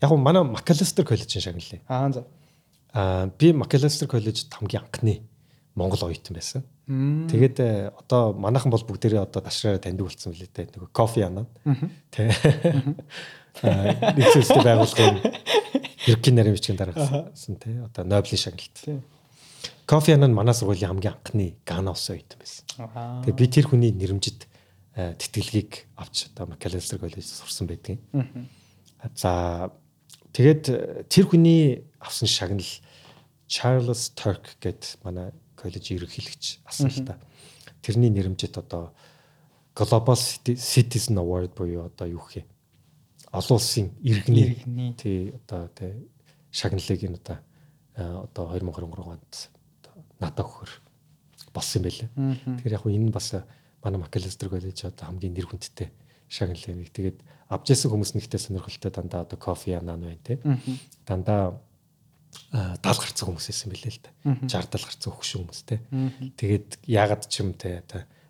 Яг 0.00 0.12
нь 0.16 0.24
манай 0.24 0.42
Макалестер 0.48 1.04
коллежийн 1.04 1.44
шагналыг. 1.44 1.82
Аа 1.88 2.08
за. 2.12 2.24
А 2.92 3.28
би 3.28 3.52
Макалестер 3.52 4.08
коллежид 4.08 4.48
хамгийн 4.48 4.88
анхны 4.88 5.20
Монгол 5.76 6.08
оюутан 6.08 6.34
байсан. 6.34 6.64
Тэгээд 6.88 7.60
э, 7.60 7.92
одоо 7.92 8.32
манайхан 8.32 8.72
бол 8.72 8.80
бүгдээрээ 8.80 9.20
одоо 9.20 9.44
ташраараа 9.44 9.78
таньдаг 9.78 10.08
болсон 10.08 10.32
билээ 10.32 10.48
те. 10.48 10.64
Нөгөө 10.72 10.88
кофе 10.88 11.28
анаа. 11.28 11.44
Тэ. 12.08 12.32
Нэг 14.16 14.26
зүйлстэй 14.32 14.64
байгуулгын 14.64 15.20
ерөнхий 16.08 16.32
нарийн 16.32 16.56
бичгийн 16.56 16.80
дараагсан 16.80 17.60
те. 17.60 17.84
Одоо 17.84 18.08
Нобелийн 18.08 18.40
шагналт. 18.40 19.04
Кофе 19.88 20.14
анаа 20.14 20.28
манай 20.28 20.52
сургуулийн 20.52 20.92
хамгийн 20.92 21.16
анхны 21.16 21.56
Гана 21.64 21.96
усан 21.96 22.20
оюутан 22.20 22.38
байсан. 22.44 22.64
Тэгээд 23.24 23.40
би 23.40 23.46
тэр 23.48 23.66
хүний 23.72 23.92
нэрмжид 23.96 24.44
э, 24.92 25.16
тэтгэлгийг 25.16 25.88
авч 25.96 26.28
одоо 26.28 26.52
Макалестер 26.52 27.00
коллежид 27.00 27.24
сурсан 27.24 27.64
байдгийн. 27.64 28.04
За 29.16 29.72
тэгээд 30.36 30.64
э, 30.68 31.08
тэр 31.08 31.24
хүний 31.32 31.88
авсан 32.04 32.28
шагнал 32.28 32.68
Charles 33.48 34.12
Turk 34.12 34.60
гэд 34.60 35.00
манай 35.08 35.32
коллеж 35.56 35.88
ерөнхийлөгч 35.88 36.68
асан 36.68 36.92
л 36.92 37.08
та. 37.08 37.16
Тэрний 37.80 38.12
нэрмжит 38.12 38.60
одоо 38.60 38.92
Global 39.72 40.20
Citizen 40.44 41.16
Award 41.16 41.56
буюу 41.56 41.88
одоо 41.88 42.12
юу 42.12 42.20
гэх 42.28 42.44
юм 42.44 42.48
олон 43.32 43.56
улсын 43.56 43.96
иргэний 44.02 44.92
тий 45.00 45.32
одоо 45.32 45.68
тий 45.72 46.08
шагналыг 46.50 47.00
энэ 47.04 47.16
одоо 47.16 47.38
одоо 48.28 48.44
2023 48.52 49.16
онд 49.16 49.50
надад 50.20 50.44
өгөхөр 50.46 50.72
болсон 51.54 51.80
юм 51.80 51.84
байлээ. 51.86 52.08
Тэгэхээр 52.62 52.76
яг 52.76 52.84
энэ 52.86 53.14
бас 53.14 53.28
манай 53.82 54.00
Макалестер 54.00 54.48
коллеж 54.50 54.84
одоо 54.84 55.06
хамгийн 55.06 55.34
нэр 55.34 55.46
хүндтэй 55.46 55.88
шагнал 56.28 56.64
юм. 56.68 56.84
Тэгээд 56.84 57.18
авч 57.48 57.66
ясан 57.72 57.90
хүмүүс 57.94 58.12
нэгтэй 58.14 58.40
сонирхолтой 58.40 58.90
дандаа 58.92 59.24
одоо 59.24 59.38
кофе 59.38 59.78
янаа 59.78 59.96
байна 59.96 60.20
тий. 60.22 60.38
Дандаа 61.06 61.56
70 62.52 62.82
гарцсан 62.82 63.26
хүмүүс 63.28 63.46
байсан 63.48 63.72
билээ 63.72 63.92
л 63.94 64.00
да. 64.04 64.10
60 64.44 64.68
70 64.68 64.84
гарцсан 64.84 65.12
хөвшин 65.14 65.40
хүмүүс 65.46 65.60
те. 65.64 65.76
Тэгээд 66.36 66.68
яагаад 66.84 67.24
ч 67.30 67.34
юм 67.40 67.54
те 67.56 67.82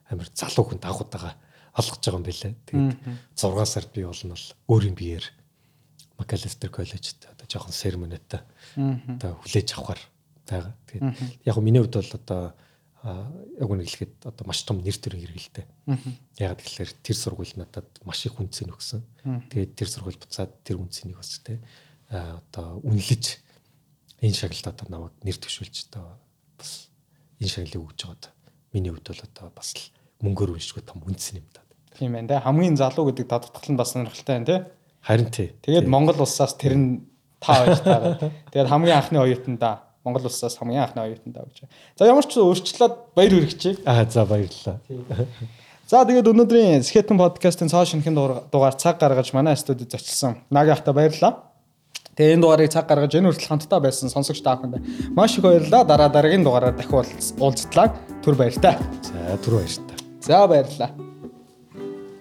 амир 0.08 0.28
залуу 0.32 0.64
хүн 0.70 0.80
дагуудаа 0.80 1.34
олгож 1.74 2.02
байгаа 2.02 2.18
юм 2.20 2.26
билээ. 2.26 2.54
Тэгээд 2.66 2.92
6 3.34 3.66
сард 3.66 3.90
би 3.92 4.06
бол 4.06 4.22
өөрийн 4.70 4.94
биеэр 4.94 5.24
Макалестер 6.18 6.70
коллежид 6.70 7.26
одоо 7.30 7.46
жоохон 7.46 7.74
сермонитаа 7.74 8.42
одоо 8.74 9.38
хүлээж 9.42 9.74
авахар 9.78 10.00
байгаа. 10.48 10.74
Тэгээд 10.88 11.44
яг 11.44 11.56
миний 11.60 11.82
хувьд 11.84 11.96
бол 12.00 12.12
одоо 12.16 12.42
яг 13.04 13.68
үнэ 13.70 13.86
хэлэхэд 13.86 14.26
одоо 14.26 14.44
маш 14.48 14.66
том 14.66 14.82
нэр 14.82 14.96
төрийн 14.98 15.22
хэрэгэлтэй. 15.22 15.66
Яг 16.42 16.58
тэгэхээр 16.58 16.90
тэр 16.98 17.16
сургууль 17.16 17.54
надад 17.54 17.86
маш 18.02 18.26
их 18.26 18.34
үнцэн 18.34 18.74
өгсөн. 18.74 19.02
Тэгээд 19.54 19.72
тэр 19.78 19.88
сургууль 19.88 20.18
буцаад 20.18 20.50
тэр 20.66 20.82
үнцнийг 20.82 21.14
бас 21.14 21.38
те 21.46 21.62
одоо 22.10 22.82
үнэлж 22.82 23.38
энэ 24.18 24.34
шагналд 24.34 24.66
одоо 24.66 24.86
намайг 24.90 25.14
нэр 25.22 25.38
төшүүлж 25.38 25.94
одоо 25.94 26.18
бас 26.58 26.90
энэ 27.38 27.52
шагналыг 27.54 27.86
өгж 27.86 27.98
байгаа 28.02 28.18
одоо 28.18 28.32
миний 28.74 28.90
хувьд 28.90 29.08
бол 29.14 29.22
одоо 29.22 29.46
бас 29.54 29.68
л 29.78 29.82
мөнгөөр 30.26 30.58
уншгүй 30.58 30.82
том 30.82 30.98
үнсэн 31.06 31.38
юм 31.38 31.46
да. 31.54 31.62
Тийм 31.94 32.18
байна 32.18 32.34
те 32.34 32.42
хамгийн 32.42 32.74
залуу 32.74 33.14
гэдэг 33.14 33.30
дадвартгал 33.30 33.70
нь 33.70 33.78
бас 33.78 33.94
сонирхолтой 33.94 34.34
байна 34.34 34.46
те. 34.50 34.58
Харин 35.06 35.30
тий. 35.30 35.54
Тэгээд 35.62 35.86
Монгол 35.86 36.18
улсаас 36.18 36.58
тэр 36.58 36.74
нь 36.74 37.06
та 37.38 37.62
хоёр 37.62 37.78
таа. 37.78 38.32
Тэгээд 38.50 38.70
хамгийн 38.74 38.98
анхны 38.98 39.22
оюутандаа 39.22 39.87
Монгол 40.08 40.24
улсаас 40.24 40.56
хамгийн 40.56 40.88
анхны 40.88 41.04
оюутандаа 41.04 41.44
гэж. 41.44 41.68
За 42.00 42.08
ямар 42.08 42.24
ч 42.24 42.40
өөрчлөлт 42.40 43.12
баяр 43.12 43.32
хүргэчихье. 43.36 43.84
Аа 43.84 44.08
за 44.08 44.24
баярлалаа. 44.24 44.80
За 45.88 46.04
тэгээд 46.04 46.28
өнөөдрийн 46.32 46.84
Skeleton 46.84 47.20
podcast-ын 47.20 47.68
цоо 47.68 47.84
шинхэн 47.84 48.16
дугаар 48.16 48.76
цаг 48.76 48.96
гаргаж 49.00 49.32
манай 49.36 49.56
студид 49.56 49.92
зочилсон. 49.92 50.40
Наги 50.52 50.72
ахта 50.72 50.92
баярлалаа. 50.92 51.48
Тэгээ 52.18 52.34
энэ 52.34 52.42
дугаарыг 52.42 52.72
цаг 52.74 52.84
гаргаж 52.90 53.14
энэ 53.14 53.30
хүртэл 53.30 53.48
хамтдаа 53.48 53.80
байсан 53.80 54.10
сонсогч 54.10 54.42
та 54.44 54.58
бүхэнд 54.58 55.14
маш 55.14 55.38
их 55.38 55.44
баярлалаа. 55.46 55.86
Дараа 55.86 56.10
дараагийн 56.10 56.44
дугаараар 56.44 56.74
дахин 56.74 56.98
уулзтлаа. 57.38 57.94
Түр 58.20 58.34
баяртай. 58.34 58.74
За 59.06 59.38
түр 59.38 59.62
баяртай. 59.62 59.96
За 60.20 60.44
баярлалаа. 60.50 60.90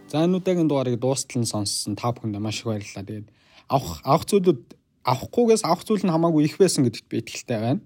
За 0.08 0.24
энэ 0.24 0.38
удаагийн 0.38 0.70
дугаарыг 0.70 1.02
дуустал 1.02 1.42
нь 1.42 1.50
сонссон 1.50 1.98
та 1.98 2.14
бүхэнд 2.14 2.38
маш 2.38 2.62
их 2.62 2.70
баярлалаа. 2.70 3.04
Тэгээд 3.10 3.28
авах 3.74 4.00
авах 4.06 4.30
зүйлүүд 4.30 4.77
авахгүйгээс 5.08 5.64
авах 5.64 5.88
зүйл 5.88 6.04
нь 6.04 6.12
хамаагүй 6.12 6.44
их 6.52 6.60
байсан 6.60 6.84
гэдэгт 6.84 7.08
би 7.08 7.24
итгэлтэй 7.24 7.60
байна. 7.64 7.82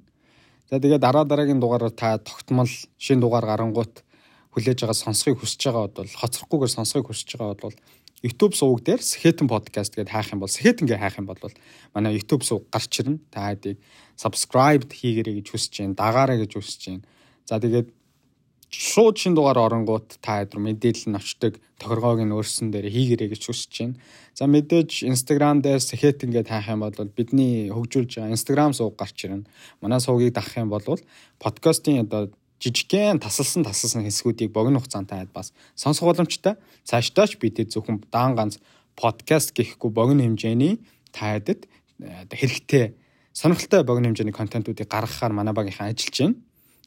За 0.70 0.82
тэгээд 0.82 1.06
дараа 1.06 1.26
дараагийн 1.30 1.62
дугаараар 1.62 1.94
та 1.94 2.18
тогтмол 2.18 2.70
шин 2.98 3.22
дугаар 3.22 3.46
гарангуут 3.46 4.02
хүлээж 4.58 4.82
байгаа 4.82 4.98
сонсхийг 4.98 5.38
хүсэж 5.38 5.70
байгаа 5.70 5.88
бол 5.94 6.10
хоцрохгүйгээр 6.18 6.76
сонсхийг 6.76 7.06
хүсэж 7.06 7.30
байгаа 7.38 7.60
бол 7.62 7.78
YouTube 8.22 8.54
суваг 8.54 8.86
дээр 8.86 9.02
Сэхэтэн 9.02 9.50
подкаст 9.50 9.98
гэдээ 9.98 10.14
хайх 10.14 10.34
юм 10.34 10.42
бол 10.42 10.54
Сэхэтэнгээ 10.54 11.00
хайх 11.02 11.18
юм 11.18 11.26
бол 11.26 11.42
манай 11.94 12.18
YouTube 12.18 12.46
суваг 12.46 12.70
гарч 12.70 12.94
ирнэ. 13.02 13.18
Та 13.34 13.50
хэдийг 13.50 13.82
subscribe 14.14 14.86
хийгээрэй 14.86 15.42
гэж 15.42 15.48
хүсэж 15.50 15.74
байна. 15.82 15.98
Дагаарай 15.98 16.38
гэж 16.46 16.52
хүсэж 16.54 16.82
байна. 16.90 17.06
За 17.50 17.58
тэгээд 17.58 17.90
шууд 18.72 19.20
шин 19.20 19.36
дугаар 19.36 19.60
оронгууд 19.60 20.18
та 20.24 20.40
хэд 20.40 20.56
мэдээлэл 20.56 21.12
нь 21.12 21.20
очдог 21.20 21.60
тохиргоог 21.76 22.24
нь 22.24 22.32
өөрсөн 22.32 22.72
дээр 22.72 22.88
хийгэрэй 22.88 23.30
гэж 23.36 23.44
хүсэж 23.52 23.72
байна. 23.84 23.96
За 24.32 24.48
мэдээж 24.48 25.04
Instagram 25.04 25.60
дээр 25.60 25.84
сэхэт 25.84 26.24
ингээд 26.24 26.48
хайх 26.48 26.72
юм 26.72 26.88
бол 26.88 26.96
бидний 27.12 27.68
хөгжүүлж 27.68 28.16
байгаа 28.16 28.32
Instagram 28.32 28.72
сууг 28.72 28.96
гарч 28.96 29.28
ирнэ. 29.28 29.44
Манай 29.84 30.00
суугийг 30.00 30.32
дагах 30.32 30.56
юм 30.56 30.72
бол 30.72 30.88
подкастын 31.38 32.08
одоо 32.08 32.32
жижигхэн 32.64 33.20
тасалсан 33.20 33.68
тасалсан 33.68 34.08
хэсгүүдийг 34.08 34.56
богино 34.56 34.80
хугацаанд 34.80 35.12
таад 35.12 35.30
бас 35.36 35.52
сонсох 35.76 36.08
боломжтой. 36.08 36.56
Цаашдаач 36.88 37.36
бид 37.44 37.60
зөвхөн 37.60 38.08
даан 38.08 38.40
ганц 38.40 38.56
подкаст 38.96 39.52
гэхгүй 39.52 39.92
богино 39.92 40.24
хэмжээний 40.24 40.80
таадад 41.12 41.68
хэрэгтэй 42.00 42.96
сонирхолтой 43.34 43.84
богино 43.84 44.08
хэмжээний 44.14 44.36
контентуудыг 44.36 44.88
гаргахаар 44.88 45.34
манай 45.34 45.54
багийнхан 45.54 45.92
ажиллаж 45.92 46.18
байна. 46.20 46.36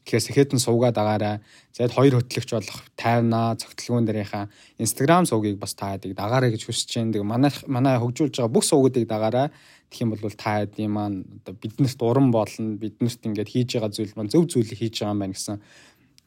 Тэгэхээр 0.05 0.21
сэхэтэн 0.21 0.61
суугаад 0.61 0.97
агаараа. 1.01 1.41
Тэгээд 1.73 1.97
хоёр 1.97 2.13
хөтлөгч 2.21 2.49
болох 2.53 2.79
тайвнаа 2.93 3.57
цогтлогуун 3.57 4.05
дээрийнхаа 4.05 4.45
Instagram 4.77 5.25
суугийг 5.25 5.57
бас 5.57 5.73
та 5.73 5.97
ядыг 5.97 6.13
дагаарай 6.13 6.53
гэж 6.53 6.69
хүсэж 6.69 7.01
байна. 7.01 7.11
Тэгээ 7.17 7.25
манай 7.25 7.51
манай 7.65 7.97
хөгжүүлж 7.97 8.37
байгаа 8.37 8.53
бүх 8.53 8.65
суугуудыг 8.69 9.09
дагаарай. 9.09 9.49
Тэгэх 9.89 10.01
юм 10.05 10.13
бол 10.13 10.37
та 10.37 10.61
ядын 10.61 10.93
маань 10.93 11.17
одоо 11.41 11.57
биднэрт 11.57 11.99
уран 12.05 12.29
болно. 12.29 12.77
Биднэрт 12.77 13.21
ингээд 13.25 13.49
хийж 13.49 13.69
байгаа 13.81 13.89
зүйл 13.89 14.13
маань 14.13 14.29
зөв 14.29 14.45
зүйлийг 14.45 14.77
хийж 14.77 15.01
байгаа 15.01 15.17
юм 15.17 15.21
байна 15.25 15.33
гэсэн 15.33 15.57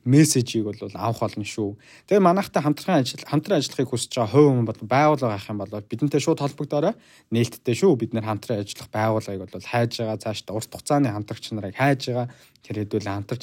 мессежийг 0.04 0.64
бол 0.64 0.78
авах 0.94 1.20
болно 1.20 1.44
шүү. 1.44 1.76
Тэгээ 2.06 2.22
манайхтай 2.22 2.62
хамтран 2.62 3.02
ажил 3.02 3.22
хамтран 3.26 3.58
ажиллахыг 3.58 3.90
хүсэж 3.90 4.12
байгаа 4.14 4.32
хувь 4.32 4.50
хүн 4.54 4.66
бол 4.66 4.80
байгууллага 4.82 5.34
авах 5.36 5.50
юм 5.50 5.58
бол 5.58 5.74
бидэнтэй 5.84 6.20
шууд 6.22 6.40
холбогдоорой. 6.40 6.94
Нээлттэй 7.34 7.74
шүү. 7.76 7.98
Бид 7.98 8.14
нэр 8.14 8.24
хамтран 8.24 8.64
ажиллах 8.64 8.88
байгууллагыг 8.88 9.42
бол 9.44 9.68
хайж 9.68 9.92
байгаа 10.00 10.18
цаашдаа 10.22 10.56
урт 10.56 10.70
хугацааны 10.72 11.12
хамтрагч 11.12 11.44
нарыг 11.52 11.76
хайж 11.76 12.00
байгаа. 12.08 12.26
Тэр 12.64 12.76
хэдүүл 12.86 13.10
хамтарч 13.12 13.42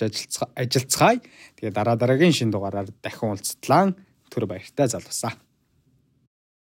ажиллацгаая. 0.57 1.19
Тэгээ 1.59 1.73
дараа 1.75 1.95
дараагийн 1.99 2.33
шин 2.33 2.49
дугаараар 2.49 2.89
дахин 3.03 3.35
уулзтлаа. 3.35 3.93
Түр 4.31 4.49
баяртай 4.49 4.89
залуусаа. 4.89 5.44